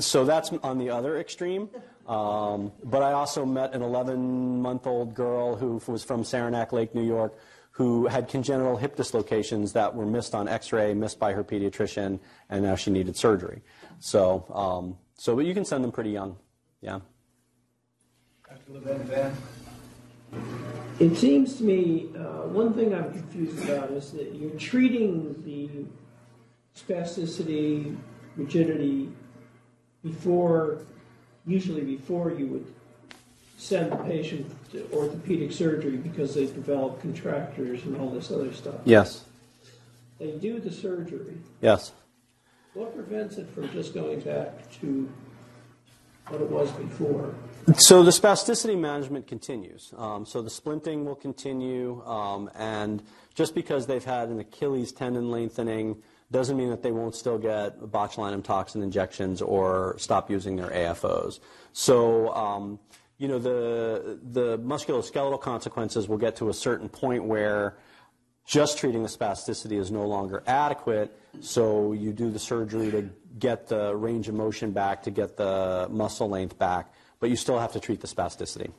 so 0.00 0.24
that's 0.24 0.50
on 0.62 0.78
the 0.78 0.88
other 0.88 1.18
extreme 1.18 1.68
um, 2.08 2.72
but 2.82 3.02
I 3.02 3.12
also 3.12 3.44
met 3.44 3.74
an 3.74 3.82
11 3.82 4.62
month 4.62 4.86
old 4.86 5.14
girl 5.14 5.56
who 5.56 5.80
was 5.86 6.02
from 6.02 6.24
Saranac 6.24 6.72
Lake, 6.72 6.94
New 6.94 7.06
York, 7.06 7.38
who 7.70 8.06
had 8.06 8.28
congenital 8.28 8.76
hip 8.76 8.96
dislocations 8.96 9.74
that 9.74 9.94
were 9.94 10.06
missed 10.06 10.34
on 10.34 10.48
X-ray, 10.48 10.94
missed 10.94 11.18
by 11.18 11.34
her 11.34 11.44
pediatrician, 11.44 12.18
and 12.48 12.64
now 12.64 12.74
she 12.76 12.90
needed 12.90 13.14
surgery. 13.14 13.62
So, 14.00 14.46
um, 14.54 14.96
so 15.16 15.36
but 15.36 15.44
you 15.44 15.52
can 15.52 15.66
send 15.66 15.84
them 15.84 15.92
pretty 15.92 16.10
young, 16.10 16.36
yeah. 16.80 17.00
Dr. 18.48 18.72
Levin, 18.72 19.02
Van? 19.04 19.36
It 21.00 21.16
seems 21.16 21.56
to 21.56 21.64
me, 21.64 22.08
uh, 22.16 22.46
one 22.48 22.74
thing 22.74 22.94
I'm 22.94 23.12
confused 23.12 23.62
about 23.68 23.90
is 23.92 24.10
that 24.12 24.34
you're 24.34 24.58
treating 24.58 25.42
the 25.44 25.68
spasticity, 26.78 27.96
rigidity 28.36 29.10
before, 30.02 30.82
usually 31.46 31.82
before 31.82 32.32
you 32.32 32.46
would 32.46 32.66
send 33.56 33.90
the 33.90 33.96
patient 33.96 34.46
to 34.70 34.88
orthopedic 34.92 35.50
surgery 35.52 35.96
because 35.96 36.34
they 36.34 36.46
develop 36.46 37.00
contractures 37.00 37.84
and 37.84 37.96
all 37.96 38.10
this 38.10 38.30
other 38.30 38.52
stuff. 38.52 38.76
Yes, 38.84 39.24
They 40.18 40.32
do 40.32 40.60
the 40.60 40.70
surgery. 40.70 41.38
yes. 41.60 41.92
What 42.74 42.94
prevents 42.94 43.38
it 43.38 43.48
from 43.48 43.70
just 43.72 43.94
going 43.94 44.20
back 44.20 44.70
to 44.80 45.08
what 46.30 46.40
it 46.40 46.50
was 46.50 46.70
before? 46.72 47.34
So 47.76 48.02
the 48.02 48.10
spasticity 48.10 48.78
management 48.78 49.26
continues. 49.26 49.92
Um, 49.96 50.24
so 50.24 50.40
the 50.42 50.50
splinting 50.50 51.04
will 51.04 51.14
continue, 51.14 52.02
um, 52.04 52.50
and 52.54 53.02
just 53.34 53.54
because 53.54 53.86
they've 53.86 54.04
had 54.04 54.28
an 54.28 54.40
Achilles 54.40 54.92
tendon 54.92 55.30
lengthening 55.30 56.02
doesn't 56.30 56.56
mean 56.56 56.70
that 56.70 56.82
they 56.82 56.92
won't 56.92 57.14
still 57.14 57.38
get 57.38 57.80
botulinum 57.80 58.42
toxin 58.42 58.82
injections 58.82 59.40
or 59.40 59.96
stop 59.98 60.30
using 60.30 60.56
their 60.56 60.68
AFOs. 60.68 61.40
So 61.72 62.34
um, 62.34 62.78
you 63.18 63.28
know 63.28 63.38
the 63.38 64.18
the 64.22 64.58
musculoskeletal 64.58 65.40
consequences 65.40 66.08
will 66.08 66.18
get 66.18 66.36
to 66.36 66.48
a 66.48 66.54
certain 66.54 66.88
point 66.88 67.24
where 67.24 67.76
just 68.46 68.78
treating 68.78 69.02
the 69.02 69.08
spasticity 69.08 69.78
is 69.78 69.90
no 69.90 70.06
longer 70.06 70.42
adequate, 70.46 71.14
so 71.40 71.92
you 71.92 72.14
do 72.14 72.30
the 72.30 72.38
surgery 72.38 72.90
to 72.90 73.10
get 73.38 73.68
the 73.68 73.94
range 73.94 74.28
of 74.28 74.34
motion 74.34 74.70
back, 74.72 75.02
to 75.02 75.10
get 75.10 75.36
the 75.36 75.88
muscle 75.90 76.28
length 76.28 76.58
back, 76.58 76.92
but 77.20 77.30
you 77.30 77.36
still 77.36 77.58
have 77.58 77.72
to 77.72 77.80
treat 77.80 78.00
the 78.00 78.06
spasticity. 78.06 78.70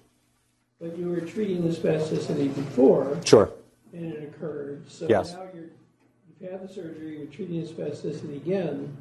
But 0.79 0.97
you 0.97 1.09
were 1.09 1.21
treating 1.21 1.67
the 1.67 1.75
spasticity 1.75 2.53
before 2.53 3.19
Sure. 3.25 3.51
and 3.93 4.13
it 4.13 4.23
occurred. 4.23 4.89
So 4.89 5.07
Yes. 5.09 5.33
now 5.33 5.43
you're, 5.53 5.65
you've 6.39 6.51
had 6.51 6.67
the 6.67 6.73
surgery, 6.73 7.17
you're 7.17 7.27
treating 7.27 7.61
the 7.61 7.67
spasticity 7.67 8.37
again. 8.37 8.95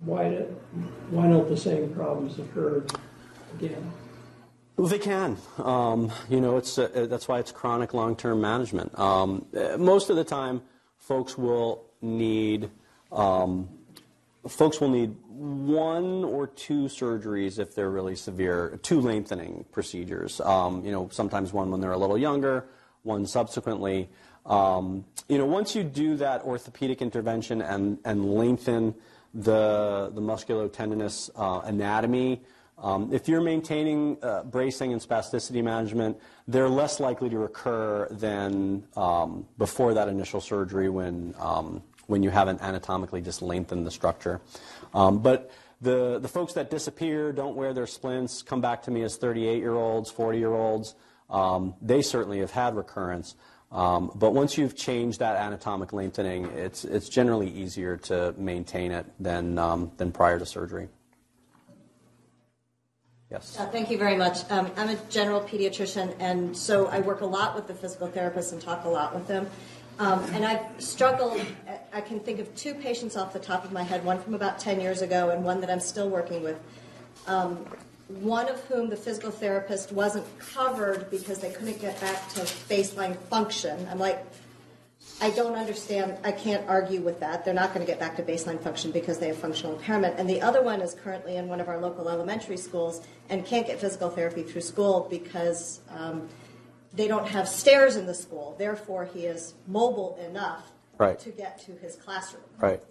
Why, 0.00 0.28
do, 0.28 0.44
why 1.10 1.26
don't 1.26 1.48
the 1.48 1.56
same 1.56 1.92
problems 1.94 2.38
occur 2.38 2.84
again? 3.58 3.92
Well, 4.76 4.88
they 4.88 4.98
can. 4.98 5.38
Um, 5.56 6.12
you 6.28 6.38
know, 6.40 6.58
it's 6.58 6.78
uh, 6.78 7.06
that's 7.08 7.26
why 7.28 7.38
it's 7.38 7.50
chronic 7.50 7.94
long-term 7.94 8.40
management. 8.42 8.96
Um, 8.98 9.46
uh, 9.56 9.78
most 9.78 10.10
of 10.10 10.16
the 10.16 10.24
time, 10.24 10.60
folks 10.98 11.38
will 11.38 11.86
need 12.02 12.70
um, 13.10 13.70
folks 14.48 14.80
will 14.80 14.88
need 14.88 15.14
one 15.28 16.24
or 16.24 16.46
two 16.46 16.84
surgeries 16.84 17.58
if 17.58 17.74
they're 17.74 17.90
really 17.90 18.16
severe, 18.16 18.78
two 18.82 19.00
lengthening 19.00 19.64
procedures. 19.72 20.40
Um, 20.40 20.84
you 20.84 20.92
know, 20.92 21.08
sometimes 21.12 21.52
one 21.52 21.70
when 21.70 21.80
they're 21.80 21.92
a 21.92 21.98
little 21.98 22.18
younger, 22.18 22.66
one 23.02 23.26
subsequently. 23.26 24.08
Um, 24.46 25.04
you 25.28 25.38
know, 25.38 25.46
once 25.46 25.74
you 25.74 25.82
do 25.82 26.16
that 26.16 26.42
orthopedic 26.42 27.02
intervention 27.02 27.60
and, 27.62 27.98
and 28.04 28.34
lengthen 28.34 28.94
the, 29.34 30.10
the 30.14 30.20
musculotendinous 30.20 31.30
uh, 31.36 31.60
anatomy, 31.66 32.42
um, 32.78 33.12
if 33.12 33.26
you're 33.26 33.40
maintaining 33.40 34.18
uh, 34.22 34.42
bracing 34.44 34.92
and 34.92 35.00
spasticity 35.00 35.64
management, 35.64 36.18
they're 36.46 36.68
less 36.68 37.00
likely 37.00 37.30
to 37.30 37.38
recur 37.38 38.06
than 38.10 38.86
um, 38.96 39.46
before 39.56 39.94
that 39.94 40.08
initial 40.08 40.40
surgery 40.40 40.90
when, 40.90 41.34
um, 41.38 41.82
when 42.06 42.22
you 42.22 42.30
haven't 42.30 42.60
anatomically 42.62 43.20
just 43.20 43.42
lengthened 43.42 43.86
the 43.86 43.90
structure. 43.90 44.40
Um, 44.94 45.18
but 45.18 45.50
the, 45.80 46.18
the 46.18 46.28
folks 46.28 46.54
that 46.54 46.70
disappear, 46.70 47.32
don't 47.32 47.56
wear 47.56 47.74
their 47.74 47.86
splints, 47.86 48.42
come 48.42 48.60
back 48.60 48.82
to 48.84 48.90
me 48.90 49.02
as 49.02 49.16
38 49.16 49.58
year 49.58 49.74
olds, 49.74 50.10
40 50.10 50.38
year 50.38 50.54
olds, 50.54 50.94
um, 51.28 51.74
they 51.82 52.02
certainly 52.02 52.38
have 52.40 52.50
had 52.50 52.76
recurrence. 52.76 53.34
Um, 53.72 54.12
but 54.14 54.32
once 54.32 54.56
you've 54.56 54.76
changed 54.76 55.18
that 55.18 55.36
anatomic 55.36 55.92
lengthening, 55.92 56.46
it's, 56.46 56.84
it's 56.84 57.08
generally 57.08 57.50
easier 57.50 57.96
to 57.98 58.34
maintain 58.38 58.92
it 58.92 59.06
than, 59.18 59.58
um, 59.58 59.90
than 59.96 60.12
prior 60.12 60.38
to 60.38 60.46
surgery. 60.46 60.88
Yes. 63.30 63.58
Uh, 63.58 63.66
Thank 63.66 63.90
you 63.90 63.98
very 63.98 64.16
much. 64.16 64.48
Um, 64.50 64.70
I'm 64.76 64.88
a 64.88 64.96
general 65.10 65.40
pediatrician, 65.40 66.14
and 66.20 66.56
so 66.56 66.86
I 66.86 67.00
work 67.00 67.22
a 67.22 67.26
lot 67.26 67.56
with 67.56 67.66
the 67.66 67.74
physical 67.74 68.06
therapists 68.08 68.52
and 68.52 68.62
talk 68.62 68.84
a 68.84 68.88
lot 68.88 69.14
with 69.14 69.26
them. 69.26 69.48
Um, 69.98 70.22
and 70.34 70.44
I've 70.44 70.64
struggled, 70.78 71.40
I 71.92 72.00
can 72.02 72.20
think 72.20 72.38
of 72.38 72.54
two 72.54 72.74
patients 72.74 73.16
off 73.16 73.32
the 73.32 73.38
top 73.38 73.64
of 73.64 73.72
my 73.72 73.82
head, 73.82 74.04
one 74.04 74.20
from 74.20 74.34
about 74.34 74.58
10 74.58 74.80
years 74.80 75.00
ago 75.00 75.30
and 75.30 75.42
one 75.42 75.60
that 75.62 75.70
I'm 75.70 75.80
still 75.80 76.10
working 76.10 76.42
with. 76.42 76.60
Um, 77.26 77.66
one 78.08 78.48
of 78.48 78.60
whom 78.64 78.88
the 78.88 78.96
physical 78.96 79.30
therapist 79.30 79.92
wasn't 79.92 80.26
covered 80.38 81.10
because 81.10 81.38
they 81.38 81.50
couldn't 81.50 81.80
get 81.80 82.00
back 82.00 82.28
to 82.34 82.40
baseline 82.68 83.16
function. 83.16 83.88
I'm 83.90 83.98
like, 83.98 84.24
I 85.20 85.30
don't 85.30 85.54
understand. 85.54 86.18
I 86.24 86.30
can't 86.30 86.68
argue 86.68 87.00
with 87.00 87.20
that. 87.20 87.44
They're 87.44 87.54
not 87.54 87.72
going 87.72 87.84
to 87.84 87.90
get 87.90 87.98
back 87.98 88.16
to 88.16 88.22
baseline 88.22 88.60
function 88.60 88.90
because 88.90 89.18
they 89.18 89.28
have 89.28 89.38
functional 89.38 89.76
impairment. 89.76 90.18
And 90.18 90.28
the 90.28 90.42
other 90.42 90.62
one 90.62 90.82
is 90.82 90.94
currently 90.94 91.36
in 91.36 91.48
one 91.48 91.58
of 91.58 91.68
our 91.68 91.80
local 91.80 92.08
elementary 92.08 92.58
schools 92.58 93.00
and 93.30 93.44
can't 93.46 93.66
get 93.66 93.80
physical 93.80 94.10
therapy 94.10 94.42
through 94.42 94.60
school 94.60 95.06
because 95.08 95.80
um, 95.90 96.28
they 96.96 97.08
don't 97.08 97.28
have 97.28 97.48
stairs 97.48 97.96
in 97.96 98.06
the 98.06 98.14
school. 98.14 98.56
Therefore, 98.58 99.04
he 99.04 99.26
is 99.26 99.54
mobile 99.66 100.18
enough 100.28 100.72
Right. 100.98 101.18
to 101.20 101.30
get 101.30 101.60
to 101.66 101.72
his 101.72 101.96
classroom. 101.96 102.44
Right. 102.58 102.82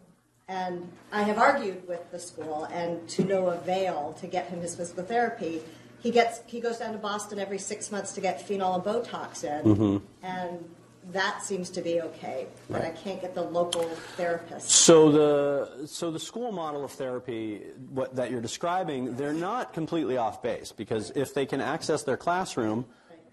And 0.48 0.92
I 1.12 1.24
have 1.24 1.40
argued 1.40 1.88
with 1.88 2.12
the 2.12 2.20
school, 2.20 2.68
and 2.72 3.08
to 3.10 3.24
no 3.24 3.48
avail 3.48 4.16
to 4.22 4.28
get 4.28 4.48
him 4.48 4.62
his 4.62 4.76
physical 4.76 5.04
therapy. 5.04 5.62
He 6.00 6.12
gets 6.12 6.42
he 6.46 6.60
goes 6.60 6.78
down 6.78 6.92
to 6.92 7.00
Boston 7.00 7.40
every 7.40 7.58
six 7.58 7.92
months 7.92 8.14
to 8.14 8.22
get 8.22 8.40
phenol 8.40 8.76
and 8.76 8.84
Botox 8.84 9.44
in, 9.44 9.64
mm-hmm. 9.66 9.98
and 10.24 10.64
that 11.12 11.44
seems 11.44 11.72
to 11.72 11.82
be 11.82 12.02
okay. 12.02 12.46
But 12.70 12.84
I 12.84 12.92
can't 12.92 13.20
get 13.22 13.34
the 13.34 13.42
local 13.42 13.84
therapist. 14.18 14.70
So 14.70 15.12
the 15.12 15.88
so 15.88 16.12
the 16.12 16.20
school 16.20 16.52
model 16.52 16.84
of 16.84 16.92
therapy 16.92 17.62
what, 17.90 18.16
that 18.16 18.30
you're 18.30 18.42
describing, 18.42 19.16
they're 19.16 19.34
not 19.34 19.74
completely 19.74 20.18
off 20.18 20.44
base 20.44 20.72
because 20.72 21.12
if 21.16 21.34
they 21.34 21.48
can 21.48 21.60
access 21.60 22.04
their 22.04 22.18
classroom, 22.18 22.86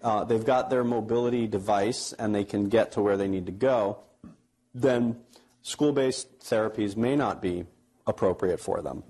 uh, 0.03 0.23
they've 0.23 0.45
got 0.45 0.69
their 0.69 0.83
mobility 0.83 1.47
device 1.47 2.13
and 2.13 2.35
they 2.35 2.43
can 2.43 2.69
get 2.69 2.91
to 2.93 3.01
where 3.01 3.17
they 3.17 3.27
need 3.27 3.45
to 3.45 3.51
go. 3.51 3.99
Then 4.75 5.17
school-based 5.61 6.41
therapies 6.41 6.97
may 6.97 7.15
not 7.15 7.41
be 7.41 7.65
appropriate 8.05 8.59
for 8.59 8.81
them. 8.81 9.03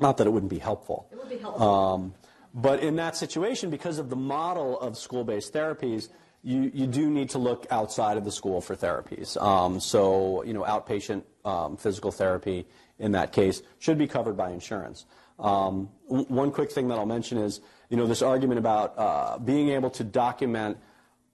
Not 0.00 0.16
that 0.16 0.26
it 0.26 0.30
wouldn't 0.30 0.50
be 0.50 0.58
helpful. 0.58 1.08
It 1.12 1.18
would 1.18 1.28
be 1.28 1.38
helpful. 1.38 1.68
Um, 1.68 2.14
but 2.54 2.80
in 2.80 2.96
that 2.96 3.16
situation, 3.16 3.70
because 3.70 3.98
of 3.98 4.10
the 4.10 4.16
model 4.16 4.78
of 4.80 4.98
school-based 4.98 5.52
therapies, 5.52 6.08
you, 6.42 6.70
you 6.74 6.86
do 6.86 7.08
need 7.08 7.30
to 7.30 7.38
look 7.38 7.66
outside 7.70 8.16
of 8.16 8.24
the 8.24 8.32
school 8.32 8.60
for 8.60 8.74
therapies. 8.74 9.40
Um, 9.40 9.78
so, 9.78 10.42
you 10.42 10.52
know, 10.52 10.64
outpatient 10.64 11.22
um, 11.44 11.76
physical 11.76 12.10
therapy 12.10 12.66
in 12.98 13.12
that 13.12 13.32
case 13.32 13.62
should 13.78 13.96
be 13.96 14.08
covered 14.08 14.36
by 14.36 14.50
insurance. 14.50 15.06
Um, 15.38 15.88
one 16.08 16.50
quick 16.50 16.72
thing 16.72 16.88
that 16.88 16.98
I'll 16.98 17.06
mention 17.06 17.38
is, 17.38 17.60
you 17.92 17.98
know, 17.98 18.06
this 18.06 18.22
argument 18.22 18.58
about 18.58 18.94
uh, 18.96 19.36
being 19.36 19.68
able 19.68 19.90
to 19.90 20.02
document 20.02 20.78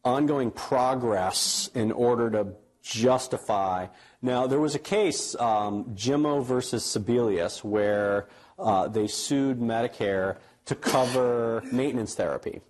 ongoing 0.05 0.51
progress 0.51 1.71
in 1.73 1.93
order 1.93 2.29
to 2.31 2.49
justify. 2.83 3.87
Now, 4.23 4.49
there 4.49 4.59
was 4.59 4.75
a 4.75 4.81
case, 4.81 5.37
um, 5.37 5.95
Jimmo 5.95 6.43
versus 6.43 6.83
Sebelius, 6.83 7.63
where 7.63 8.27
uh, 8.59 8.89
they 8.89 9.07
sued 9.07 9.61
Medicare 9.61 10.39
to 10.65 10.75
cover 10.75 11.63
maintenance 11.71 12.17
therapy. 12.17 12.61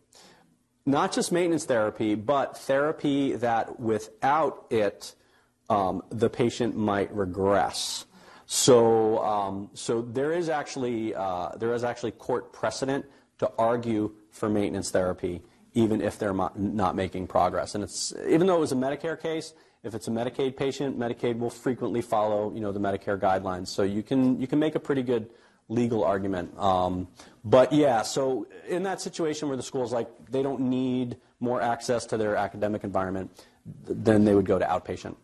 Not 0.84 1.12
just 1.12 1.32
maintenance 1.32 1.64
therapy, 1.64 2.14
but 2.14 2.58
therapy 2.58 3.36
that 3.36 3.80
without 3.80 4.66
it, 4.68 5.14
um, 5.70 6.02
the 6.10 6.28
patient 6.28 6.76
might 6.76 7.10
regress. 7.14 8.04
So, 8.44 9.24
um, 9.24 9.70
so 9.72 10.02
there 10.02 10.32
is 10.32 10.50
actually 10.50 11.14
uh, 11.14 11.50
there 11.56 11.72
is 11.72 11.84
actually 11.84 12.12
court 12.12 12.52
precedent 12.52 13.06
to 13.38 13.50
argue 13.58 14.12
for 14.30 14.48
maintenance 14.48 14.90
therapy, 14.90 15.42
even 15.74 16.00
if 16.00 16.18
they're 16.18 16.34
not 16.56 16.96
making 16.96 17.26
progress. 17.26 17.74
And 17.74 17.84
it's 17.84 18.12
even 18.28 18.46
though 18.46 18.56
it 18.56 18.60
was 18.60 18.72
a 18.72 18.76
Medicare 18.76 19.20
case, 19.20 19.54
if 19.82 19.94
it's 19.94 20.08
a 20.08 20.10
Medicaid 20.10 20.56
patient, 20.56 20.98
Medicaid 20.98 21.38
will 21.38 21.50
frequently 21.50 22.02
follow 22.02 22.52
you 22.52 22.60
know 22.60 22.72
the 22.72 22.80
Medicare 22.80 23.18
guidelines. 23.18 23.68
So 23.68 23.82
you 23.82 24.02
can 24.02 24.40
you 24.40 24.46
can 24.46 24.58
make 24.58 24.74
a 24.74 24.80
pretty 24.80 25.02
good 25.02 25.30
legal 25.68 26.04
argument. 26.04 26.58
Um, 26.58 27.08
but 27.44 27.72
yeah, 27.72 28.02
so 28.02 28.46
in 28.68 28.82
that 28.84 29.00
situation 29.00 29.48
where 29.48 29.56
the 29.56 29.62
school's 29.62 29.92
like 29.92 30.08
they 30.30 30.42
don't 30.42 30.60
need 30.60 31.16
more 31.40 31.62
access 31.62 32.06
to 32.06 32.16
their 32.16 32.36
academic 32.36 32.84
environment, 32.84 33.30
then 33.86 34.24
they 34.24 34.34
would 34.34 34.46
go 34.46 34.58
to 34.58 34.64
outpatient. 34.64 35.16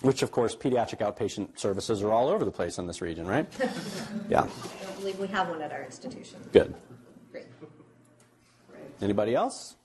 Which, 0.00 0.22
of 0.22 0.32
course, 0.32 0.54
pediatric 0.56 0.98
outpatient 0.98 1.58
services 1.58 2.02
are 2.02 2.10
all 2.10 2.28
over 2.28 2.44
the 2.44 2.50
place 2.50 2.78
in 2.78 2.86
this 2.86 3.00
region, 3.00 3.26
right? 3.26 3.46
yeah, 4.28 4.42
I 4.42 4.84
don't 4.84 4.98
believe 4.98 5.18
we 5.18 5.28
have 5.28 5.48
one 5.48 5.62
at 5.62 5.72
our 5.72 5.82
institution. 5.82 6.40
good. 6.52 6.74
Anybody 9.04 9.34
else? 9.34 9.76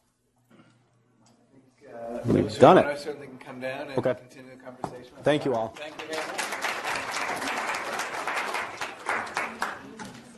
Uh, 1.86 2.20
We've 2.26 2.58
done 2.58 2.78
it. 2.78 2.82
Romano 2.84 2.98
certainly 2.98 3.28
can 3.28 3.38
come 3.38 3.60
down 3.60 3.90
and 3.90 3.98
Okay. 4.00 4.14
continue 4.16 4.52
the 4.56 4.64
conversation. 4.64 5.14
Thank 5.24 5.44
you 5.44 5.54
all. 5.54 5.74
Thank 5.76 6.02
you 6.02 6.08
very 6.08 6.26
much. 6.26 6.49